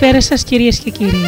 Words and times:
Καλησπέρα 0.00 0.36
σας 0.36 0.44
κυρίες 0.44 0.78
και 0.78 0.90
κύριοι. 0.90 1.24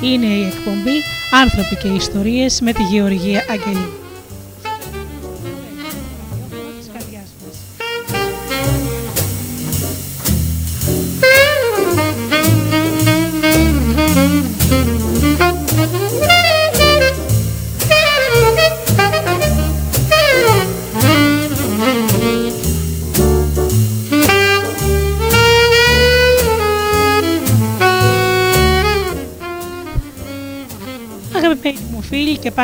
Είναι 0.00 0.26
η 0.26 0.44
εκπομπή 0.46 1.02
«Άνθρωποι 1.42 1.76
και 1.76 1.88
ιστορίες» 1.88 2.60
με 2.60 2.72
τη 2.72 2.82
Γεωργία 2.82 3.44
Αγγελή. 3.50 4.07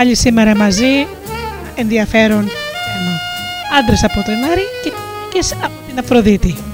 Πάλι 0.04 0.16
σήμερα 0.16 0.56
μαζί 0.56 1.06
ενδιαφέρον 1.74 2.42
θέμα. 2.42 3.20
Άντρες 3.78 4.04
από 4.04 4.14
τον 4.14 4.34
Άρη 4.52 4.62
και, 4.82 4.92
και 5.32 5.54
από 5.62 5.74
την 5.88 5.98
Αφροδίτη. 5.98 6.73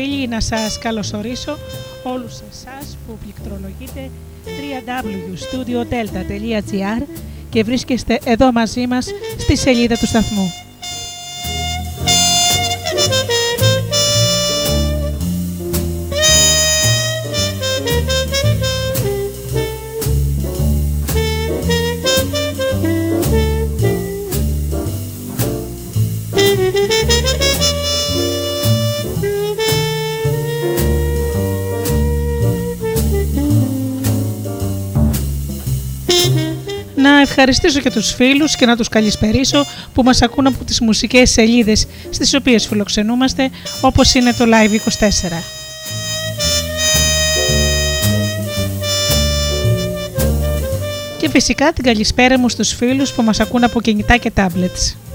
Φίλοι 0.00 0.28
να 0.28 0.40
σας 0.40 0.78
καλωσορίσω 0.78 1.58
όλους 2.02 2.40
εσάς 2.50 2.96
που 3.06 3.18
πληκτρολογείτε 3.22 4.10
www.studiodelta.gr 4.44 7.02
και 7.50 7.64
βρίσκεστε 7.64 8.20
εδώ 8.24 8.52
μαζί 8.52 8.86
μας 8.86 9.08
στη 9.38 9.56
σελίδα 9.56 9.96
του 9.96 10.06
σταθμού. 10.06 10.69
Ευχαριστήσω 37.42 37.80
και 37.80 37.90
τους 37.90 38.14
φίλους 38.14 38.56
και 38.56 38.66
να 38.66 38.76
τους 38.76 38.88
καλησπερίσω 38.88 39.66
που 39.94 40.02
μας 40.02 40.22
ακούν 40.22 40.46
από 40.46 40.64
τις 40.64 40.80
μουσικές 40.80 41.30
σελίδες 41.30 41.86
στις 42.10 42.34
οποίες 42.34 42.66
φιλοξενούμαστε 42.66 43.50
όπως 43.80 44.14
είναι 44.14 44.32
το 44.32 44.44
Live24. 44.44 45.42
Και 51.18 51.28
φυσικά 51.28 51.72
την 51.72 51.84
καλησπέρα 51.84 52.38
μου 52.38 52.48
στους 52.48 52.72
φίλους 52.72 53.12
που 53.12 53.22
μας 53.22 53.40
ακούν 53.40 53.64
από 53.64 53.80
κινητά 53.80 54.16
και 54.16 54.32
tablets. 54.36 55.09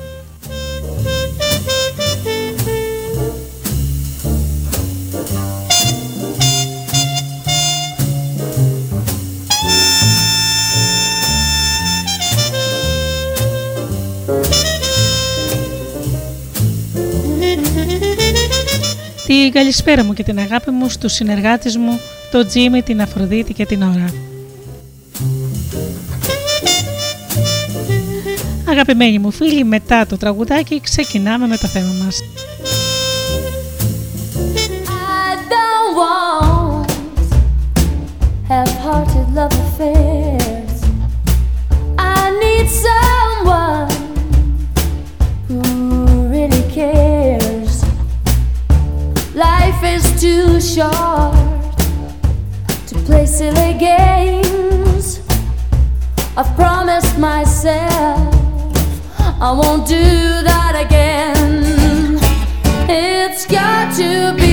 Την 19.35 19.51
καλησπέρα 19.51 20.03
μου 20.03 20.13
και 20.13 20.23
την 20.23 20.39
αγάπη 20.39 20.71
μου 20.71 20.89
στους 20.89 21.13
συνεργάτες 21.13 21.77
μου, 21.77 21.99
τον 22.31 22.47
Τζίμι, 22.47 22.81
την 22.81 23.01
Αφροδίτη 23.01 23.53
και 23.53 23.65
την 23.65 23.81
Ωρα. 23.81 24.13
Αγαπημένοι 28.69 29.19
μου 29.19 29.31
φίλοι, 29.31 29.63
μετά 29.63 30.05
το 30.05 30.17
τραγουδάκι 30.17 30.81
ξεκινάμε 30.81 31.47
με 31.47 31.57
το 31.57 31.67
θέμα 31.67 31.93
μας. 32.03 32.19
Too 50.19 50.61
short 50.61 51.35
to 52.87 52.95
play 53.05 53.25
silly 53.25 53.73
games. 53.77 55.21
I've 56.37 56.55
promised 56.55 57.17
myself 57.17 58.33
I 59.41 59.51
won't 59.51 59.85
do 59.85 59.95
that 59.95 60.81
again. 60.85 62.17
It's 62.89 63.45
got 63.45 63.93
to 63.97 64.33
be 64.37 64.44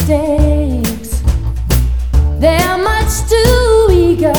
mistakes. 0.00 1.22
They're 2.38 2.78
much 2.78 3.28
too 3.28 3.88
eager 3.90 4.32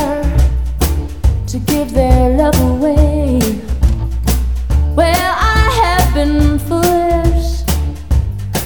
to 1.48 1.60
give 1.60 1.94
their 1.94 2.30
love 2.38 2.60
away. 2.62 3.40
Well, 4.96 5.36
I 5.38 5.70
have 5.84 6.14
been 6.14 6.60
foolish 6.60 7.62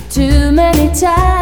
too 0.09 0.51
many 0.51 0.87
times. 0.99 1.34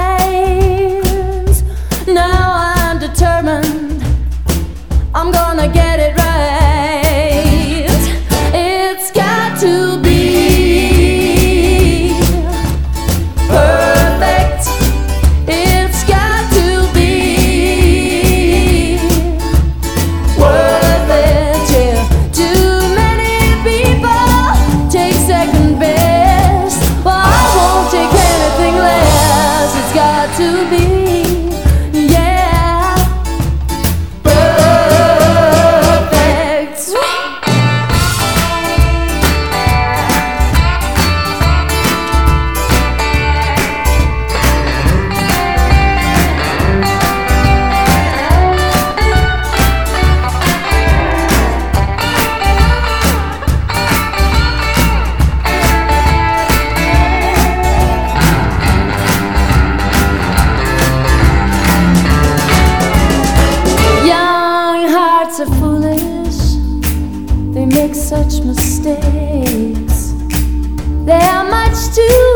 do 71.94 72.33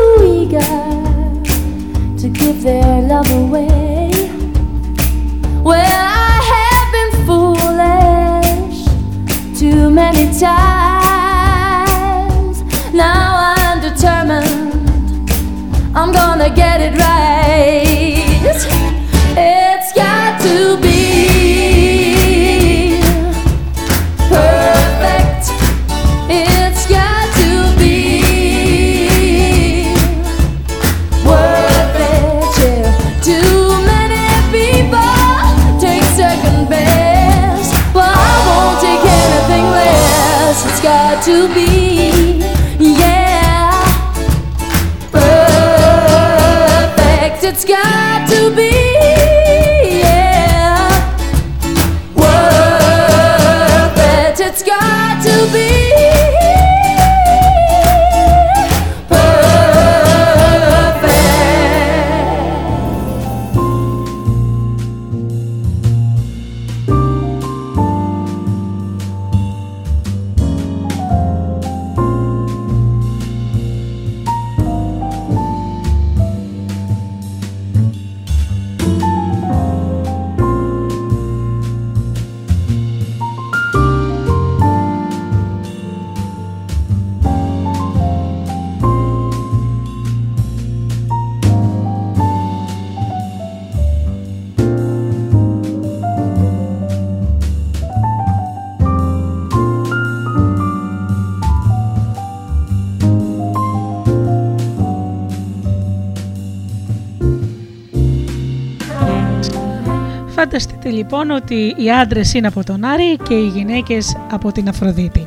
λοιπόν 110.98 111.30
ότι 111.30 111.74
οι 111.76 111.90
άντρες 111.90 112.34
είναι 112.34 112.46
από 112.46 112.64
τον 112.64 112.84
Άρη 112.84 113.16
και 113.28 113.34
οι 113.34 113.46
γυναίκες 113.46 114.16
από 114.30 114.52
την 114.52 114.68
Αφροδίτη. 114.68 115.26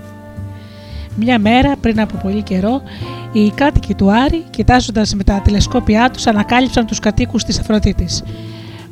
Μια 1.15 1.39
μέρα 1.39 1.75
πριν 1.81 2.01
από 2.01 2.17
πολύ 2.23 2.41
καιρό, 2.41 2.81
οι 3.31 3.51
κάτοικοι 3.55 3.93
του 3.93 4.11
Άρη, 4.11 4.43
κοιτάζοντας 4.49 5.15
με 5.15 5.23
τα 5.23 5.41
τηλεσκόπια 5.43 6.09
τους, 6.13 6.27
ανακάλυψαν 6.27 6.85
τους 6.85 6.99
κατοίκους 6.99 7.43
της 7.43 7.59
Αφροδίτης. 7.59 8.23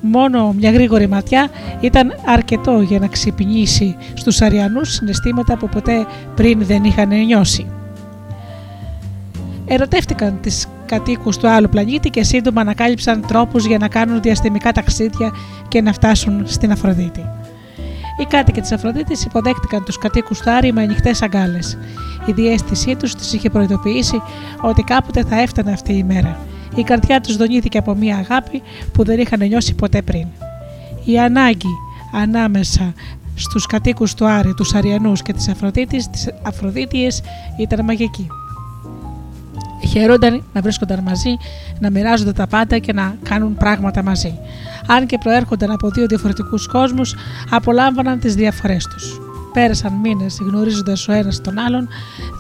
Μόνο 0.02 0.54
μια 0.58 0.72
γρήγορη 0.72 1.08
ματιά 1.08 1.50
ήταν 1.82 2.14
αρκετό 2.26 2.82
για 2.82 3.00
να 3.00 3.08
ξυπνήσει 3.08 3.96
στους 4.14 4.42
Αριανούς 4.42 4.94
συναισθήματα 4.94 5.58
που 5.58 5.70
ποτέ 5.70 6.06
πριν 6.36 6.66
δεν 6.66 6.84
είχαν 6.84 7.26
νιώσει. 7.26 7.66
Ερωτεύτηκαν 9.66 10.38
τις 10.42 10.68
κατοίκους 10.90 11.38
του 11.38 11.48
άλλου 11.48 11.70
πλανήτη 11.70 12.10
και 12.10 12.24
σύντομα 12.24 12.62
ανακάλυψαν 12.62 13.26
τρόπους 13.28 13.66
για 13.66 13.78
να 13.78 13.88
κάνουν 13.88 14.22
διαστημικά 14.22 14.72
ταξίδια 14.72 15.32
και 15.68 15.82
να 15.82 15.94
φτάσουν 15.94 16.44
στην 16.46 16.72
Αφροδίτη. 16.72 17.26
Οι 18.20 18.26
κάτοικοι 18.26 18.62
της 18.62 18.72
Αφροδίτης 18.72 19.24
υποδέχτηκαν 19.26 19.84
τους 19.84 19.98
κατοίκους 19.98 20.40
του 20.40 20.52
Άρη 20.52 20.74
με 20.74 20.82
ανοιχτές 20.82 21.22
αγκάλες. 21.22 21.78
Η 22.26 22.32
διέστησή 22.32 22.96
τους 22.96 23.16
του 23.16 23.24
είχε 23.32 23.50
προειδοποιήσει 23.50 24.22
ότι 24.62 24.84
κάποτε 24.84 25.24
θα 25.24 25.42
έφτανε 25.42 25.72
αυτή 25.72 25.94
η 25.94 26.04
μέρα. 26.04 26.38
Η 26.76 26.84
καρδιά 26.84 27.22
τους 27.22 27.36
δονήθηκε 27.36 27.78
από 27.78 27.96
μια 27.96 28.16
αγάπη 28.18 28.62
που 28.94 29.04
δεν 29.04 29.20
είχαν 29.20 29.48
νιώσει 29.48 29.76
ποτέ 29.76 30.02
πριν. 30.02 30.28
Η 31.06 31.20
ανάγκη 31.20 31.74
ανάμεσα 32.14 32.94
στους 33.36 33.66
κατοίκους 33.66 34.14
του 34.14 34.28
Άρη, 34.28 34.54
τους 34.54 34.74
Αριανούς 34.74 35.22
και 35.22 35.34
τις 35.34 35.50
Αφροδίτης, 35.50 36.10
τις 36.10 36.30
Αφροδίτιες 36.44 37.22
ήταν 37.58 37.86
μαγική. 37.86 38.28
Χαίρονταν 39.88 40.44
να 40.54 40.62
βρίσκονταν 40.62 41.00
μαζί, 41.04 41.38
να 41.80 41.90
μοιράζονται 41.90 42.32
τα 42.32 42.48
πάντα 42.48 42.78
και 42.78 42.94
να 42.94 43.16
κάνουν 43.24 43.56
πράγματα 43.56 44.04
μαζί. 44.04 44.40
Αν 44.88 45.06
και 45.06 45.18
προέρχονταν 45.18 45.72
από 45.72 45.90
δύο 45.90 46.06
διαφορετικούς 46.06 46.68
κόσμους, 46.68 47.16
απολάμβαναν 47.50 48.20
τις 48.20 48.36
διαφορές 48.36 48.86
τους. 48.86 49.20
Πέρασαν 49.54 49.94
μήνες 49.94 50.38
γνωρίζοντας 50.42 51.08
ο 51.08 51.12
ένας 51.12 51.42
τον 51.42 51.58
άλλον, 51.58 51.88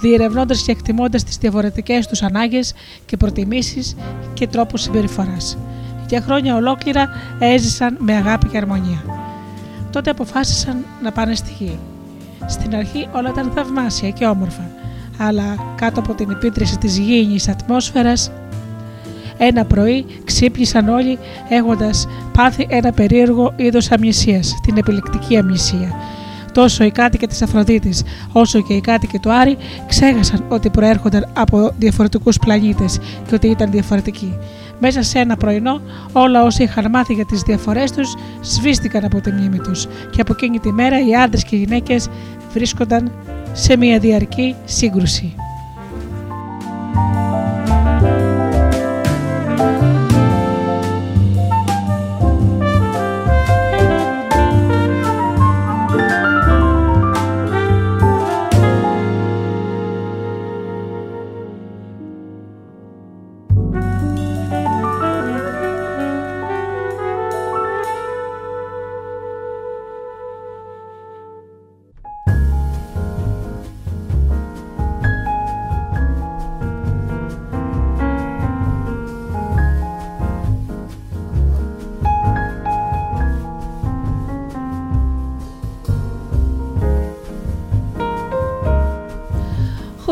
διερευνώντας 0.01 0.61
και 0.61 0.71
εκτιμώντας 0.71 1.23
τις 1.23 1.37
διαφορετικές 1.37 2.07
τους 2.07 2.21
ανάγκες 2.21 2.73
και 3.05 3.17
προτιμήσεις 3.17 3.95
και 4.33 4.47
τρόπους 4.47 4.81
συμπεριφοράς. 4.81 5.57
Για 6.07 6.21
χρόνια 6.21 6.55
ολόκληρα 6.55 7.09
έζησαν 7.39 7.97
με 7.99 8.13
αγάπη 8.15 8.47
και 8.47 8.57
αρμονία. 8.57 9.03
Τότε 9.91 10.09
αποφάσισαν 10.09 10.85
να 11.03 11.11
πάνε 11.11 11.35
στη 11.35 11.51
γη. 11.59 11.79
Στην 12.45 12.75
αρχή 12.75 13.07
όλα 13.11 13.29
ήταν 13.29 13.51
θαυμάσια 13.55 14.09
και 14.09 14.25
όμορφα, 14.25 14.69
αλλά 15.19 15.55
κάτω 15.75 15.99
από 15.99 16.13
την 16.13 16.29
επίτρηση 16.29 16.77
της 16.77 16.97
γήινης 16.97 17.47
ατμόσφαιρας 17.47 18.31
ένα 19.41 19.65
πρωί 19.65 20.05
ξύπνησαν 20.23 20.87
όλοι 20.87 21.17
έχοντας 21.49 22.07
πάθει 22.31 22.67
ένα 22.69 22.91
περίεργο 22.91 23.53
είδος 23.55 23.91
αμνησίας, 23.91 24.59
την 24.63 24.77
επιλεκτική 24.77 25.37
αμνησία. 25.37 25.95
Τόσο 26.53 26.83
οι 26.83 26.91
κάτοικοι 26.91 27.27
της 27.27 27.41
Αφροδίτης 27.41 28.03
όσο 28.31 28.61
και 28.61 28.73
οι 28.73 28.81
κάτοικοι 28.81 29.19
του 29.19 29.31
Άρη 29.31 29.57
ξέχασαν 29.87 30.45
ότι 30.49 30.69
προέρχονταν 30.69 31.27
από 31.33 31.71
διαφορετικούς 31.77 32.37
πλανήτες 32.37 32.99
και 33.27 33.35
ότι 33.35 33.47
ήταν 33.47 33.71
διαφορετικοί. 33.71 34.37
Μέσα 34.79 35.03
σε 35.03 35.19
ένα 35.19 35.37
πρωινό 35.37 35.81
όλα 36.11 36.43
όσοι 36.43 36.63
είχαν 36.63 36.89
μάθει 36.89 37.13
για 37.13 37.25
τις 37.25 37.41
διαφορές 37.41 37.91
τους 37.91 38.15
σβήστηκαν 38.41 39.03
από 39.05 39.21
τη 39.21 39.31
μνήμη 39.31 39.57
τους 39.57 39.87
και 40.11 40.21
από 40.21 40.33
εκείνη 40.33 40.59
τη 40.59 40.71
μέρα 40.71 41.05
οι 41.07 41.15
άντρες 41.15 41.43
και 41.43 41.55
οι 41.55 41.59
γυναίκες 41.59 42.07
βρίσκονταν 42.53 43.11
σε 43.53 43.77
μια 43.77 43.99
διαρκή 43.99 44.55
σύγκρουση. 44.65 45.35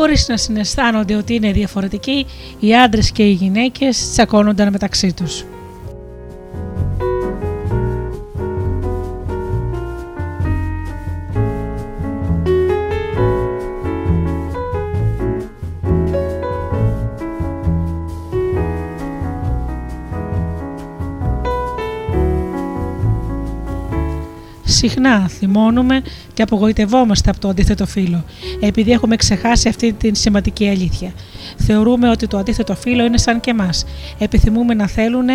Χωρίς 0.08 0.28
να 0.28 0.36
συναισθάνονται 0.36 1.14
ότι 1.14 1.34
είναι 1.34 1.52
διαφορετικοί, 1.52 2.26
οι 2.60 2.76
άντρες 2.76 3.10
και 3.10 3.22
οι 3.22 3.32
γυναίκες 3.32 4.10
τσακώνονταν 4.10 4.70
μεταξύ 4.72 5.12
τους. 5.12 5.44
Συχνά 24.78 25.28
θυμώνουμε 25.28 26.02
και 26.34 26.42
απογοητευόμαστε 26.42 27.30
από 27.30 27.40
το 27.40 27.48
αντίθετο 27.48 27.86
φύλλο, 27.86 28.24
επειδή 28.60 28.90
έχουμε 28.90 29.16
ξεχάσει 29.16 29.68
αυτή 29.68 29.92
την 29.92 30.14
σημαντική 30.14 30.68
αλήθεια. 30.68 31.12
Θεωρούμε 31.56 32.10
ότι 32.10 32.26
το 32.26 32.38
αντίθετο 32.38 32.74
φύλλο 32.74 33.04
είναι 33.04 33.18
σαν 33.18 33.40
και 33.40 33.50
εμάς. 33.50 33.84
Επιθυμούμε 34.18 34.74
να 34.74 34.86
θέλουν 34.86 35.26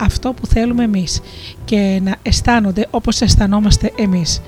αυτό 0.00 0.32
που 0.32 0.46
θέλουμε 0.46 0.84
εμείς 0.84 1.20
και 1.64 2.00
να 2.02 2.16
αισθάνονται 2.22 2.86
όπως 2.90 3.20
αισθανόμαστε 3.20 3.92
εμείς. 3.96 4.40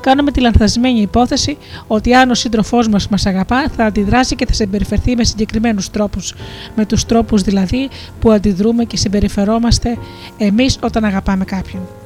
Κάνουμε 0.00 0.30
τη 0.30 0.40
λανθασμένη 0.40 1.00
υπόθεση 1.00 1.56
ότι 1.86 2.14
αν 2.14 2.30
ο 2.30 2.34
σύντροφός 2.34 2.88
μας 2.88 3.08
μας 3.08 3.26
αγαπά, 3.26 3.68
θα 3.76 3.84
αντιδράσει 3.84 4.36
και 4.36 4.46
θα 4.46 4.52
συμπεριφερθεί 4.52 5.16
με 5.16 5.24
συγκεκριμένους 5.24 5.90
τρόπους. 5.90 6.34
Με 6.76 6.86
τους 6.86 7.04
τρόπους 7.04 7.42
δηλαδή 7.42 7.88
που 8.20 8.30
αντιδρούμε 8.30 8.84
και 8.84 8.96
συμπεριφερόμαστε 8.96 9.98
εμείς 10.38 10.78
όταν 10.82 11.04
αγαπάμε 11.04 11.44
κάποιον. 11.44 11.97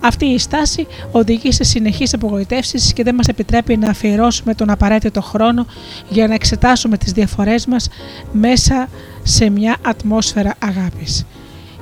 Αυτή 0.00 0.24
η 0.24 0.38
στάση 0.38 0.86
οδηγεί 1.12 1.52
σε 1.52 1.64
συνεχείς 1.64 2.14
απογοητεύσεις 2.14 2.92
και 2.92 3.02
δεν 3.02 3.14
μας 3.14 3.26
επιτρέπει 3.26 3.76
να 3.76 3.90
αφιερώσουμε 3.90 4.54
τον 4.54 4.70
απαραίτητο 4.70 5.22
χρόνο 5.22 5.66
για 6.08 6.28
να 6.28 6.34
εξετάσουμε 6.34 6.96
τις 6.96 7.12
διαφορές 7.12 7.66
μας 7.66 7.88
μέσα 8.32 8.88
σε 9.22 9.50
μια 9.50 9.76
ατμόσφαιρα 9.82 10.54
αγάπης 10.58 11.24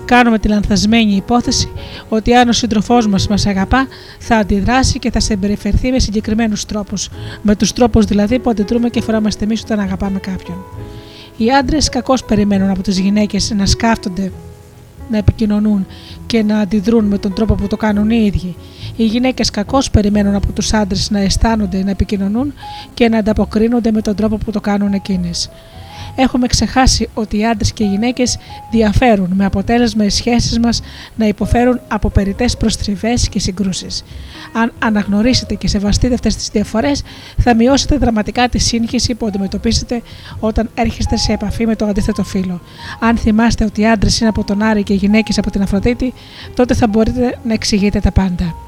κάνουμε 0.07 0.39
τη 0.39 0.49
λανθασμένη 0.49 1.15
υπόθεση 1.15 1.73
ότι 2.09 2.35
αν 2.35 2.49
ο 2.49 2.53
σύντροφός 2.53 3.07
μας 3.07 3.29
μας 3.29 3.47
αγαπά, 3.47 3.87
θα 4.19 4.37
αντιδράσει 4.37 4.99
και 4.99 5.11
θα 5.11 5.21
συμπεριφερθεί 5.21 5.91
με 5.91 5.99
συγκεκριμένους 5.99 6.65
τρόπους. 6.65 7.09
Με 7.43 7.57
τους 7.57 7.73
τρόπους 7.73 8.05
δηλαδή 8.05 8.39
που 8.39 8.51
αντιδρούμε 8.51 8.89
και 8.89 9.01
φοράμαστε 9.01 9.45
εμείς 9.45 9.63
όταν 9.63 9.81
αγαπάμε 9.81 10.19
κάποιον. 10.19 10.57
Οι 11.37 11.51
άντρες 11.51 11.89
κακώς 11.89 12.25
περιμένουν 12.25 12.71
από 12.71 12.83
τις 12.83 12.99
γυναίκες 12.99 13.51
να 13.57 13.67
σκάφτονται, 13.67 14.33
να 15.11 15.19
επικοινωνούν 15.19 15.87
και 16.27 16.43
να 16.43 16.59
αντιδρούν 16.59 17.05
με 17.05 17.19
τον 17.19 17.35
τρόπο 17.35 17.55
που 17.55 17.67
το 17.67 17.77
κάνουν 17.77 18.11
οι 18.11 18.23
ίδιοι. 18.27 18.57
Οι 18.97 19.05
γυναίκες 19.05 19.51
κακώς 19.51 19.91
περιμένουν 19.91 20.35
από 20.35 20.53
τους 20.53 20.73
άντρες 20.73 21.11
να 21.11 21.21
αισθάνονται, 21.21 21.83
να 21.83 21.91
επικοινωνούν 21.91 22.53
και 22.95 23.09
να 23.09 23.19
ανταποκρίνονται 23.19 23.91
με 23.93 24.01
τον 24.01 24.15
τρόπο 24.15 24.37
που 24.37 24.51
το 24.51 24.61
κάνουν 24.61 24.93
εκείνες 24.93 25.51
έχουμε 26.17 26.47
ξεχάσει 26.47 27.09
ότι 27.15 27.39
οι 27.39 27.47
άντρες 27.47 27.73
και 27.73 27.85
οι 27.85 27.87
γυναίκες 27.87 28.39
διαφέρουν, 28.71 29.33
με 29.35 29.45
αποτέλεσμα 29.45 30.05
οι 30.05 30.09
σχέσεις 30.09 30.59
μας 30.59 30.83
να 31.17 31.27
υποφέρουν 31.27 31.81
από 31.89 32.11
περιττές 32.11 32.57
προστριβές 32.57 33.29
και 33.29 33.39
συγκρούσεις. 33.39 34.05
Αν 34.53 34.73
αναγνωρίσετε 34.79 35.55
και 35.55 35.69
σεβαστείτε 35.69 36.15
αυτές 36.15 36.37
τις 36.37 36.49
διαφορές, 36.49 37.03
θα 37.39 37.55
μειώσετε 37.55 37.97
δραματικά 37.97 38.49
τη 38.49 38.59
σύγχυση 38.59 39.15
που 39.15 39.27
αντιμετωπίσετε 39.27 40.03
όταν 40.41 40.71
έρχεστε 40.75 41.17
σε 41.17 41.33
επαφή 41.33 41.67
με 41.67 41.77
το 41.77 41.87
αντίθετο 41.87 42.25
φύλλο. 42.25 42.61
Αν 43.01 43.17
θυμάστε 43.17 43.65
ότι 43.65 43.81
οι 43.81 43.87
άντρες 43.87 44.21
είναι 44.21 44.29
από 44.29 44.45
τον 44.45 44.63
Άρη 44.63 44.83
και 44.83 44.93
οι 44.93 44.97
γυναίκες 44.97 45.39
από 45.39 45.51
την 45.51 45.63
Αφροδίτη, 45.63 46.13
τότε 46.55 46.75
θα 46.75 46.87
μπορείτε 46.87 47.39
να 47.45 47.53
εξηγείτε 47.53 48.01
τα 48.01 48.13
πάντα. 48.13 48.66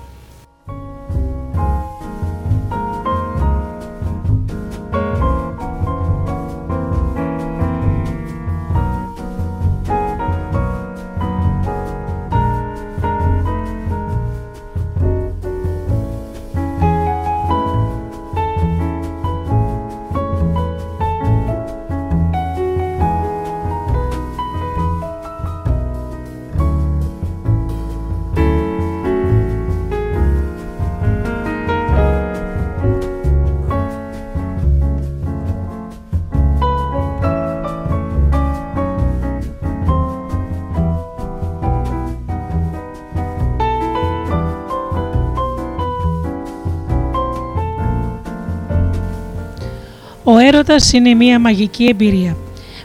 Ο 50.30 50.38
έρωτας 50.38 50.92
είναι 50.92 51.14
μια 51.14 51.38
μαγική 51.38 51.84
εμπειρία. 51.84 52.36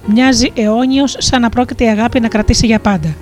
Μοιάζει 0.05 0.51
αιώνιος 0.55 1.15
σαν 1.17 1.41
να 1.41 1.50
πρόκειται 1.50 1.83
η 1.83 1.88
αγάπη 1.88 2.19
να 2.19 2.27
κρατήσει 2.27 2.65
για 2.65 2.79
πάντα. 2.79 3.15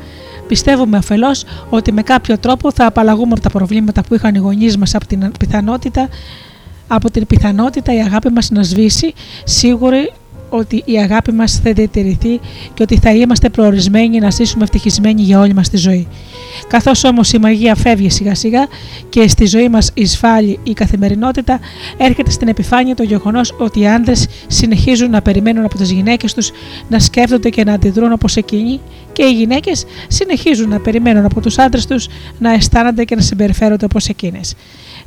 Πιστεύουμε 0.48 0.98
αφελώς 0.98 1.44
ότι 1.70 1.92
με 1.92 2.02
κάποιο 2.02 2.38
τρόπο 2.38 2.72
θα 2.72 2.86
απαλλαγούμε 2.86 3.32
από 3.32 3.42
τα 3.42 3.50
προβλήματα 3.50 4.02
που 4.02 4.16
είχαν 4.16 4.36
οι 4.36 4.38
γονείς 4.38 4.78
μας 4.78 4.96
από 4.96 5.08
την 5.08 5.32
πιθανότητα 5.40 6.10
από 6.88 7.12
την 7.12 7.28
πιθανότητα 7.28 7.94
η 7.94 8.00
αγάπη 8.00 8.30
μας 8.30 8.50
να 8.50 8.64
σβήσει, 8.64 9.14
σίγουροι 9.44 10.14
ότι 10.52 10.84
η 10.86 10.98
αγάπη 10.98 11.32
μας 11.32 11.60
θα 11.64 11.74
διατηρηθεί 11.74 12.40
και 12.74 12.84
ότι 12.84 13.00
θα 13.00 13.14
είμαστε 13.14 13.50
προορισμένοι 13.50 14.20
να 14.20 14.30
ζήσουμε 14.30 14.64
ευτυχισμένοι 14.64 15.22
για 15.22 15.40
όλη 15.40 15.54
μας 15.54 15.70
τη 15.70 15.78
ζωή. 15.78 16.08
Καθώς 16.68 17.04
όμως 17.04 17.34
η 17.34 17.38
μαγεία 17.38 17.76
φεύγει 17.76 18.10
σιγά 18.10 18.36
σιγά 18.36 18.68
και 19.10 19.28
στη 19.28 19.46
ζωή 19.46 19.70
μας 19.70 19.92
εισφάλει 19.94 20.60
η 20.64 20.74
καθημερινότητα, 20.74 21.60
έρχεται 21.98 22.32
στην 22.32 22.48
επιφάνεια 22.48 22.96
το 22.96 23.04
γεγονός 23.04 23.56
ότι 23.60 23.80
οι 23.80 23.88
άντρες 23.88 24.28
συνεχίζουν 24.48 25.10
να 25.10 25.22
περιμένουν 25.22 25.66
από 25.66 25.78
τις 25.78 25.92
γυναίκες 25.92 26.34
τους 26.34 26.52
να 26.90 27.00
σκέφτονται 27.00 27.50
και 27.50 27.64
να 27.64 27.74
αντιδρούν 27.74 28.12
όπως 28.12 28.36
εκείνοι 28.36 28.80
και 29.22 29.28
οι 29.28 29.34
γυναίκες 29.34 29.86
συνεχίζουν 30.08 30.70
να 30.70 30.80
περιμένουν 30.80 31.26
από 31.26 31.42
τους 31.42 31.58
άντρες 31.58 31.86
τους 31.86 32.08
να 32.40 32.54
αισθάνονται 32.54 33.04
και 33.04 33.16
να 33.16 33.22
συμπεριφέρονται 33.22 33.86
όπως 33.86 34.08
εκείνες 34.08 34.56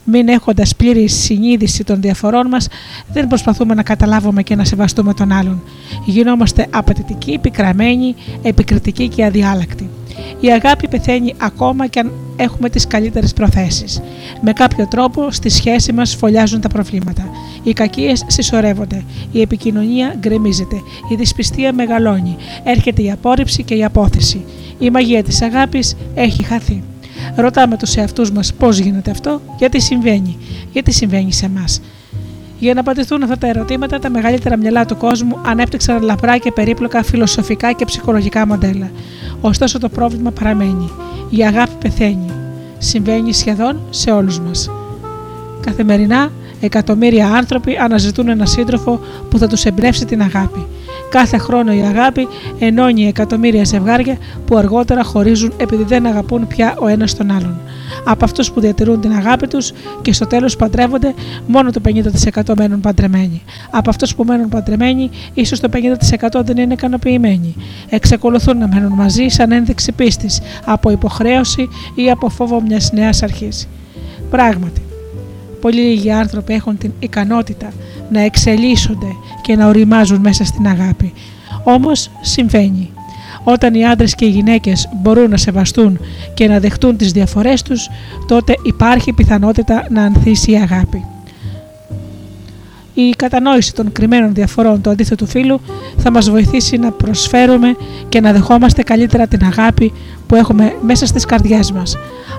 μην 0.04 0.28
έχοντας 0.28 0.76
πλήρη 0.76 1.09
συνείδηση 1.09 1.85
των 1.85 2.00
διαφορών 2.00 2.47
μας, 2.49 2.68
δεν 3.12 3.26
προσπαθούμε 3.26 3.75
να 3.75 3.83
καταλάβουμε 3.83 4.42
και 4.42 4.54
να 4.54 4.64
σεβαστούμε 4.64 5.14
τον 5.14 5.33
άλλον. 5.33 5.62
Γινόμαστε 6.04 6.66
απαιτητικοί, 6.71 7.38
πικραμένοι, 7.38 8.14
επικριτικοί 8.42 9.09
και 9.09 9.25
αδιάλακτοι. 9.25 9.90
Η 10.40 10.52
αγάπη 10.52 10.88
πεθαίνει 10.88 11.35
ακόμα 11.38 11.87
και 11.87 12.00
αν 12.00 12.12
έχουμε 12.37 12.69
τις 12.69 12.87
καλύτερες 12.87 13.33
προθέσεις. 13.33 14.02
Με 14.40 14.52
κάποιο 14.52 14.87
τρόπο 14.87 15.31
στη 15.31 15.49
σχέση 15.49 15.93
μας 15.93 16.14
φωλιάζουν 16.14 16.61
τα 16.61 16.69
προβλήματα. 16.69 17.28
Οι 17.62 17.73
κακίες 17.73 18.25
συσσωρεύονται, 18.26 19.04
η 19.33 19.40
επικοινωνία 19.40 20.14
γκρεμίζεται, 20.19 20.76
η 21.09 21.14
δυσπιστία 21.14 21.73
μεγαλώνει, 21.73 22.37
έρχεται 22.64 23.02
η 23.02 23.11
απόρριψη 23.11 23.62
και 23.62 23.75
η 23.75 23.85
απόθεση. 23.85 24.45
Η 24.78 24.90
μαγεία 24.90 25.23
της 25.23 25.43
αγάπης 25.43 25.97
έχει 26.14 26.45
χαθεί. 26.45 26.83
Ρωτάμε 27.37 27.76
τους 27.76 27.97
εαυτούς 27.97 28.31
μας 28.31 28.54
πώς 28.54 28.78
γίνεται 28.78 29.11
αυτό, 29.11 29.40
γιατί 29.59 29.81
συμβαίνει, 29.81 30.37
γιατί 30.73 30.93
συμβαίνει 30.93 31.33
σε 31.33 31.47
εμάς. 31.47 31.81
Για 32.64 32.75
να 32.75 32.80
απαντηθούν 32.80 33.23
αυτά 33.23 33.38
τα 33.38 33.47
ερωτήματα, 33.47 33.99
τα 33.99 34.11
μεγαλύτερα 34.11 34.56
μυαλά 34.56 34.85
του 34.85 34.97
κόσμου 34.97 35.38
ανέπτυξαν 35.44 36.02
λαπρά 36.02 36.38
και 36.38 36.52
περίπλοκα 36.52 37.02
φιλοσοφικά 37.02 37.73
και 37.73 37.85
ψυχολογικά 37.85 38.47
μοντέλα. 38.47 38.90
Ωστόσο 39.40 39.78
το 39.78 39.88
πρόβλημα 39.88 40.30
παραμένει. 40.30 40.90
Η 41.30 41.44
αγάπη 41.44 41.73
πεθαίνει. 41.80 42.30
Συμβαίνει 42.78 43.33
σχεδόν 43.33 43.80
σε 43.90 44.11
όλους 44.11 44.40
μας. 44.40 44.71
Καθημερινά, 45.61 46.33
εκατομμύρια 46.61 47.28
άνθρωποι 47.28 47.76
αναζητούν 47.76 48.28
ένα 48.28 48.47
σύντροφο 48.47 49.00
που 49.30 49.38
θα 49.38 49.47
τους 49.47 49.64
εμπνεύσει 49.64 50.04
την 50.04 50.23
αγάπη. 50.23 50.66
Κάθε 51.14 51.38
χρόνο 51.38 51.73
η 51.73 51.80
αγάπη 51.80 52.28
ενώνει 52.59 53.06
εκατομμύρια 53.06 53.64
ζευγάρια 53.64 54.18
που 54.47 54.56
αργότερα 54.56 55.04
χωρίζουν 55.04 55.52
επειδή 55.56 55.83
δεν 55.83 56.06
αγαπούν 56.06 56.47
πια 56.47 56.76
ο 56.78 56.87
ένας 56.87 57.16
τον 57.16 57.30
άλλον. 57.30 57.61
Από 58.04 58.25
αυτούς 58.25 58.52
που 58.52 58.61
διατηρούν 58.61 59.00
την 59.00 59.12
αγάπη 59.12 59.47
τους 59.47 59.73
και 60.02 60.12
στο 60.12 60.26
τέλος 60.26 60.56
παντρεύονται, 60.56 61.14
μόνο 61.47 61.71
το 61.71 61.80
50% 61.85 62.54
μένουν 62.56 62.80
παντρεμένοι. 62.80 63.42
Από 63.71 63.90
αυτούς 63.90 64.14
που 64.14 64.25
μένουν 64.25 64.49
παντρεμένοι, 64.49 65.11
ίσως 65.35 65.61
το 65.61 65.68
50% 65.68 66.44
δεν 66.44 66.56
είναι 66.56 66.73
ικανοποιημένοι. 66.73 67.54
Εξακολουθούν 67.88 68.59
να 68.59 68.68
μένουν 68.68 68.92
μαζί 68.92 69.28
σαν 69.28 69.52
ένδειξη 69.52 69.92
πίστης, 69.92 70.40
από 70.64 70.90
υποχρέωση 70.90 71.68
ή 71.94 72.11
από 72.11 72.28
φόβο 72.28 72.61
μιας 72.61 72.92
νέας 72.92 73.23
αρχής. 73.23 73.68
Πράγματι, 74.30 74.83
πολύ 75.61 75.80
λίγοι 75.80 76.11
άνθρωποι 76.11 76.54
έχουν 76.54 76.78
την 76.78 76.92
ικανότητα 76.99 77.73
να 78.11 78.20
εξελίσσονται 78.20 79.16
και 79.42 79.56
να 79.56 79.66
οριμάζουν 79.66 80.20
μέσα 80.20 80.44
στην 80.44 80.66
αγάπη. 80.66 81.12
Όμως 81.64 82.11
συμβαίνει. 82.20 82.90
Όταν 83.44 83.75
οι 83.75 83.87
άντρες 83.87 84.14
και 84.14 84.25
οι 84.25 84.28
γυναίκες 84.28 84.88
μπορούν 85.02 85.30
να 85.30 85.37
σεβαστούν 85.37 85.99
και 86.34 86.49
να 86.49 86.58
δεχτούν 86.61 86.96
τις 86.96 87.12
διαφορές 87.12 87.62
τους, 87.62 87.88
τότε 88.26 88.54
υπάρχει 88.62 89.12
πιθανότητα 89.12 89.86
να 89.90 90.02
ανθίσει 90.02 90.50
η 90.50 90.56
αγάπη. 90.56 91.04
Η 92.95 93.10
κατανόηση 93.17 93.75
των 93.75 93.93
κρυμμένων 93.93 94.34
διαφορών 94.34 94.80
του 94.80 94.90
αντίθετου 94.90 95.26
φίλου 95.26 95.60
θα 95.97 96.10
μας 96.10 96.30
βοηθήσει 96.30 96.76
να 96.76 96.90
προσφέρουμε 96.90 97.76
και 98.08 98.21
να 98.21 98.32
δεχόμαστε 98.32 98.82
καλύτερα 98.82 99.26
την 99.26 99.45
αγάπη 99.45 99.93
που 100.26 100.34
έχουμε 100.34 100.75
μέσα 100.82 101.06
στις 101.06 101.25
καρδιές 101.25 101.73
μας. 101.73 101.97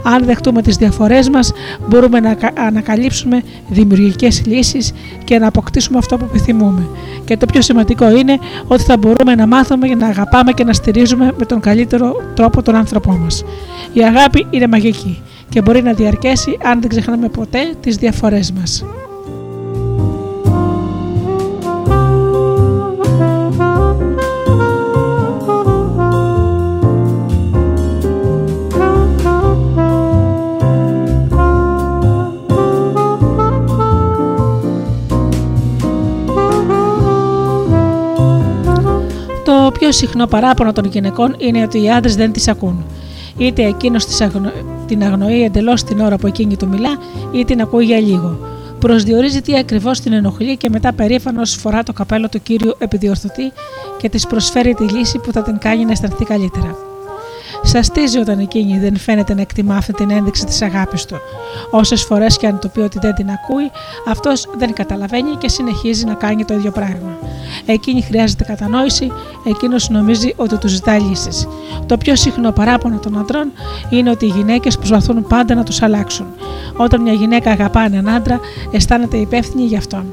Αν 0.08 0.26
δεχτούμε 0.26 0.62
τις 0.62 0.76
διαφορές 0.76 1.30
μας, 1.30 1.52
μπορούμε 1.88 2.20
να 2.20 2.38
ανακαλύψουμε 2.58 3.42
δημιουργικές 3.70 4.46
λύσεις 4.46 4.94
και 5.24 5.40
να 5.40 5.48
αποκτήσουμε 5.48 5.98
αυτό 5.98 6.18
που 6.18 6.26
επιθυμούμε. 6.30 6.88
Και 7.26 7.38
το 7.38 7.46
πιο 7.46 7.62
σημαντικό 7.62 8.18
είναι 8.18 8.38
ότι 8.68 8.84
θα 8.84 8.98
μπορούμε 8.98 9.36
να 9.36 9.48
μάθουμε 9.48 9.88
να 9.88 10.08
αγαπάμε 10.08 10.52
και 10.52 10.64
να 10.64 10.74
στηρίζουμε 10.74 11.34
με 11.38 11.46
τον 11.46 11.60
καλύτερο 11.60 12.14
τρόπο 12.34 12.62
τον 12.62 12.76
άνθρωπό 12.76 13.12
μας. 13.12 13.44
Η 13.94 14.04
αγάπη 14.04 14.48
είναι 14.50 14.68
μαγική 14.68 15.22
και 15.50 15.62
μπορεί 15.62 15.82
να 15.82 15.94
διαρκέσει 15.94 16.58
αν 16.64 16.82
δεν 16.82 16.90
ξεχνάμε 16.90 17.30
ποτέ 17.30 17.60
τις 17.80 17.96
διαφορές 17.96 18.52
μας. 18.52 18.86
Πιο 39.86 39.94
συχνό 39.94 40.28
παράπονο 40.28 40.74
των 40.74 40.86
γυναικών 40.86 41.36
είναι 41.38 41.64
ότι 41.64 41.84
οι 41.84 41.92
άντρες 41.92 42.16
δεν 42.16 42.32
τις 42.32 42.48
ακούν. 42.48 42.86
Είτε 43.38 43.64
εκείνος 43.64 44.06
την 44.86 45.04
αγνοεί 45.04 45.44
εντελώς 45.44 45.84
την 45.84 46.00
ώρα 46.00 46.18
που 46.18 46.28
εκείνη 46.28 46.58
του 46.58 46.68
μιλά, 46.68 46.90
είτε 47.32 47.44
την 47.44 47.62
ακούει 47.62 47.86
για 47.86 48.00
λίγο. 48.00 48.38
Προσδιορίζει 48.80 49.42
τι 49.42 49.58
ακριβώς 49.58 50.00
την 50.00 50.14
ενοχλεί 50.14 50.58
και 50.58 50.70
μετά 50.70 50.94
περήφανος 50.94 51.56
φορά 51.56 51.84
το 51.84 51.94
καπέλο 51.94 52.30
του 52.30 52.42
κύριου 52.42 52.76
επιδιορθωτή 52.78 53.52
και 53.98 54.10
της 54.10 54.28
προσφέρει 54.28 54.74
τη 54.74 54.84
λύση 54.84 55.20
που 55.20 55.32
θα 55.32 55.42
την 55.42 55.58
κάνει 55.58 55.86
να 55.86 55.92
αισθανθεί 55.92 56.24
καλύτερα. 56.24 56.95
Σαστίζει 57.64 58.18
όταν 58.18 58.40
εκείνη 58.40 58.80
δεν 58.80 58.98
φαίνεται 58.98 59.34
να 59.34 59.42
εκτιμά 59.42 59.76
αυτή 59.76 59.94
την 59.94 60.12
ένδειξη 60.12 60.46
της 60.46 60.62
αγάπης 60.62 61.06
του. 61.06 61.16
Όσες 61.72 62.04
φορές 62.04 62.38
και 62.38 62.48
αν 62.48 62.60
του 62.60 62.70
πει 62.70 62.80
ότι 62.80 63.00
δεν 63.02 63.14
την 63.14 63.30
ακούει, 63.30 63.72
αυτός 64.08 64.48
δεν 64.58 64.74
καταλαβαίνει 64.74 65.36
και 65.36 65.50
συνεχίζει 65.50 66.06
να 66.06 66.14
κάνει 66.14 66.46
το 66.46 66.54
ίδιο 66.54 66.72
πράγμα. 66.72 67.18
Εκείνη 67.66 68.02
χρειάζεται 68.02 68.44
κατανόηση, 68.44 69.12
εκείνος 69.46 69.90
νομίζει 69.90 70.34
ότι 70.36 70.58
τους 70.58 70.72
ζητάει 70.72 71.00
λύσεις. 71.00 71.48
Το 71.86 71.98
πιο 71.98 72.16
συχνό 72.16 72.52
παράπονο 72.52 73.00
των 73.00 73.18
αντρών 73.18 73.52
είναι 73.90 74.10
ότι 74.10 74.26
οι 74.26 74.30
γυναίκες 74.30 74.78
προσπαθούν 74.78 75.28
πάντα 75.28 75.56
να 75.56 75.64
τους 75.64 75.82
αλλάξουν. 75.82 76.26
Όταν 76.78 77.02
μια 77.02 77.14
γυναίκα 77.14 77.52
αγαπά 77.52 77.82
έναν 77.82 78.10
άντρα, 78.10 78.40
αισθάνεται 78.72 79.18
υπεύθυνη 79.18 79.64
για 79.66 79.78
αυτόν. 79.78 80.06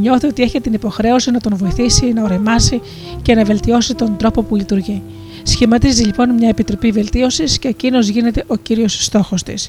Νιώθει 0.00 0.26
ότι 0.26 0.42
έχει 0.42 0.60
την 0.60 0.72
υποχρέωση 0.72 1.30
να 1.30 1.40
τον 1.40 1.56
βοηθήσει, 1.56 2.12
να 2.12 2.22
ορεμάσει 2.22 2.80
και 3.22 3.34
να 3.34 3.44
βελτιώσει 3.44 3.94
τον 3.94 4.16
τρόπο 4.16 4.42
που 4.42 4.56
λειτουργεί. 4.56 5.02
Σχηματίζει 5.42 6.04
λοιπόν 6.04 6.34
μια 6.34 6.48
επιτροπή 6.48 6.90
βελτίωσης 6.90 7.58
και 7.58 7.68
εκείνος 7.68 8.08
γίνεται 8.08 8.44
ο 8.46 8.56
κύριος 8.56 9.04
στόχος 9.04 9.42
της. 9.42 9.68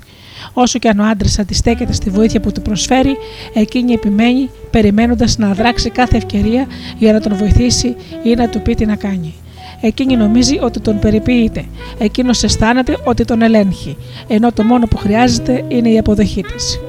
Όσο 0.53 0.79
και 0.79 0.89
αν 0.89 0.99
ο 0.99 1.03
άντρας 1.03 1.39
αντιστέκεται 1.39 1.93
στη 1.93 2.09
βοήθεια 2.09 2.39
που 2.39 2.51
του 2.51 2.61
προσφέρει, 2.61 3.17
εκείνη 3.53 3.93
επιμένει, 3.93 4.49
περιμένοντας 4.71 5.37
να 5.37 5.53
δράξει 5.53 5.89
κάθε 5.89 6.17
ευκαιρία 6.17 6.67
για 6.97 7.13
να 7.13 7.19
τον 7.19 7.35
βοηθήσει 7.35 7.95
ή 8.23 8.33
να 8.33 8.49
του 8.49 8.61
πει 8.61 8.75
τι 8.75 8.85
να 8.85 8.95
κάνει. 8.95 9.33
Εκείνη 9.81 10.15
νομίζει 10.15 10.59
ότι 10.61 10.79
τον 10.79 10.99
περιποιείται. 10.99 11.65
Εκείνος 11.97 12.43
αισθάνεται 12.43 12.97
ότι 13.03 13.25
τον 13.25 13.41
ελέγχει, 13.41 13.97
ενώ 14.27 14.51
το 14.51 14.63
μόνο 14.63 14.87
που 14.87 14.97
χρειάζεται 14.97 15.65
είναι 15.67 15.89
η 15.89 15.97
αποδοχή 15.97 16.41
της. 16.41 16.79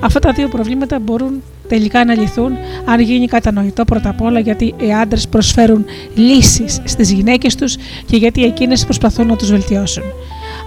Αυτά 0.00 0.18
τα 0.18 0.32
δύο 0.32 0.48
προβλήματα 0.48 0.98
μπορούν 0.98 1.42
τελικά 1.74 2.04
να 2.04 2.14
λυθούν 2.14 2.56
αν 2.84 3.00
γίνει 3.00 3.26
κατανοητό 3.26 3.84
πρώτα 3.84 4.08
απ' 4.08 4.22
όλα 4.22 4.38
γιατί 4.38 4.74
οι 4.80 4.92
άντρες 4.92 5.28
προσφέρουν 5.28 5.84
λύσεις 6.14 6.80
στις 6.84 7.12
γυναίκες 7.12 7.54
τους 7.54 7.76
και 8.06 8.16
γιατί 8.16 8.44
εκείνες 8.44 8.84
προσπαθούν 8.84 9.26
να 9.26 9.36
τους 9.36 9.50
βελτιώσουν. 9.50 10.02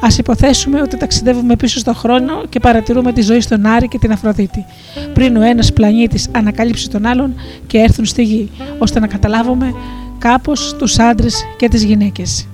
Α 0.01 0.07
υποθέσουμε 0.17 0.81
ότι 0.81 0.97
ταξιδεύουμε 0.97 1.55
πίσω 1.55 1.79
στον 1.79 1.95
χρόνο 1.95 2.45
και 2.49 2.59
παρατηρούμε 2.59 3.13
τη 3.13 3.21
ζωή 3.21 3.41
στον 3.41 3.65
Άρη 3.65 3.87
και 3.87 3.97
την 3.97 4.11
Αφροδίτη, 4.11 4.65
πριν 5.13 5.37
ο 5.37 5.41
ένας 5.41 5.73
πλανήτης 5.73 6.27
ανακαλύψει 6.31 6.89
τον 6.89 7.05
άλλον 7.05 7.35
και 7.67 7.77
έρθουν 7.77 8.05
στη 8.05 8.23
γη, 8.23 8.49
ώστε 8.77 8.99
να 8.99 9.07
καταλάβουμε 9.07 9.73
κάπως 10.17 10.75
τους 10.77 10.99
άντρες 10.99 11.45
και 11.57 11.67
τις 11.67 11.83
γυναίκες. 11.83 12.47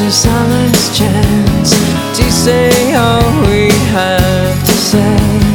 A 0.00 0.10
silence 0.10 0.96
chance 0.96 1.70
to 2.16 2.30
say 2.30 2.94
all 2.94 3.22
we 3.48 3.68
have 3.90 4.64
to 4.64 4.72
say. 4.72 5.47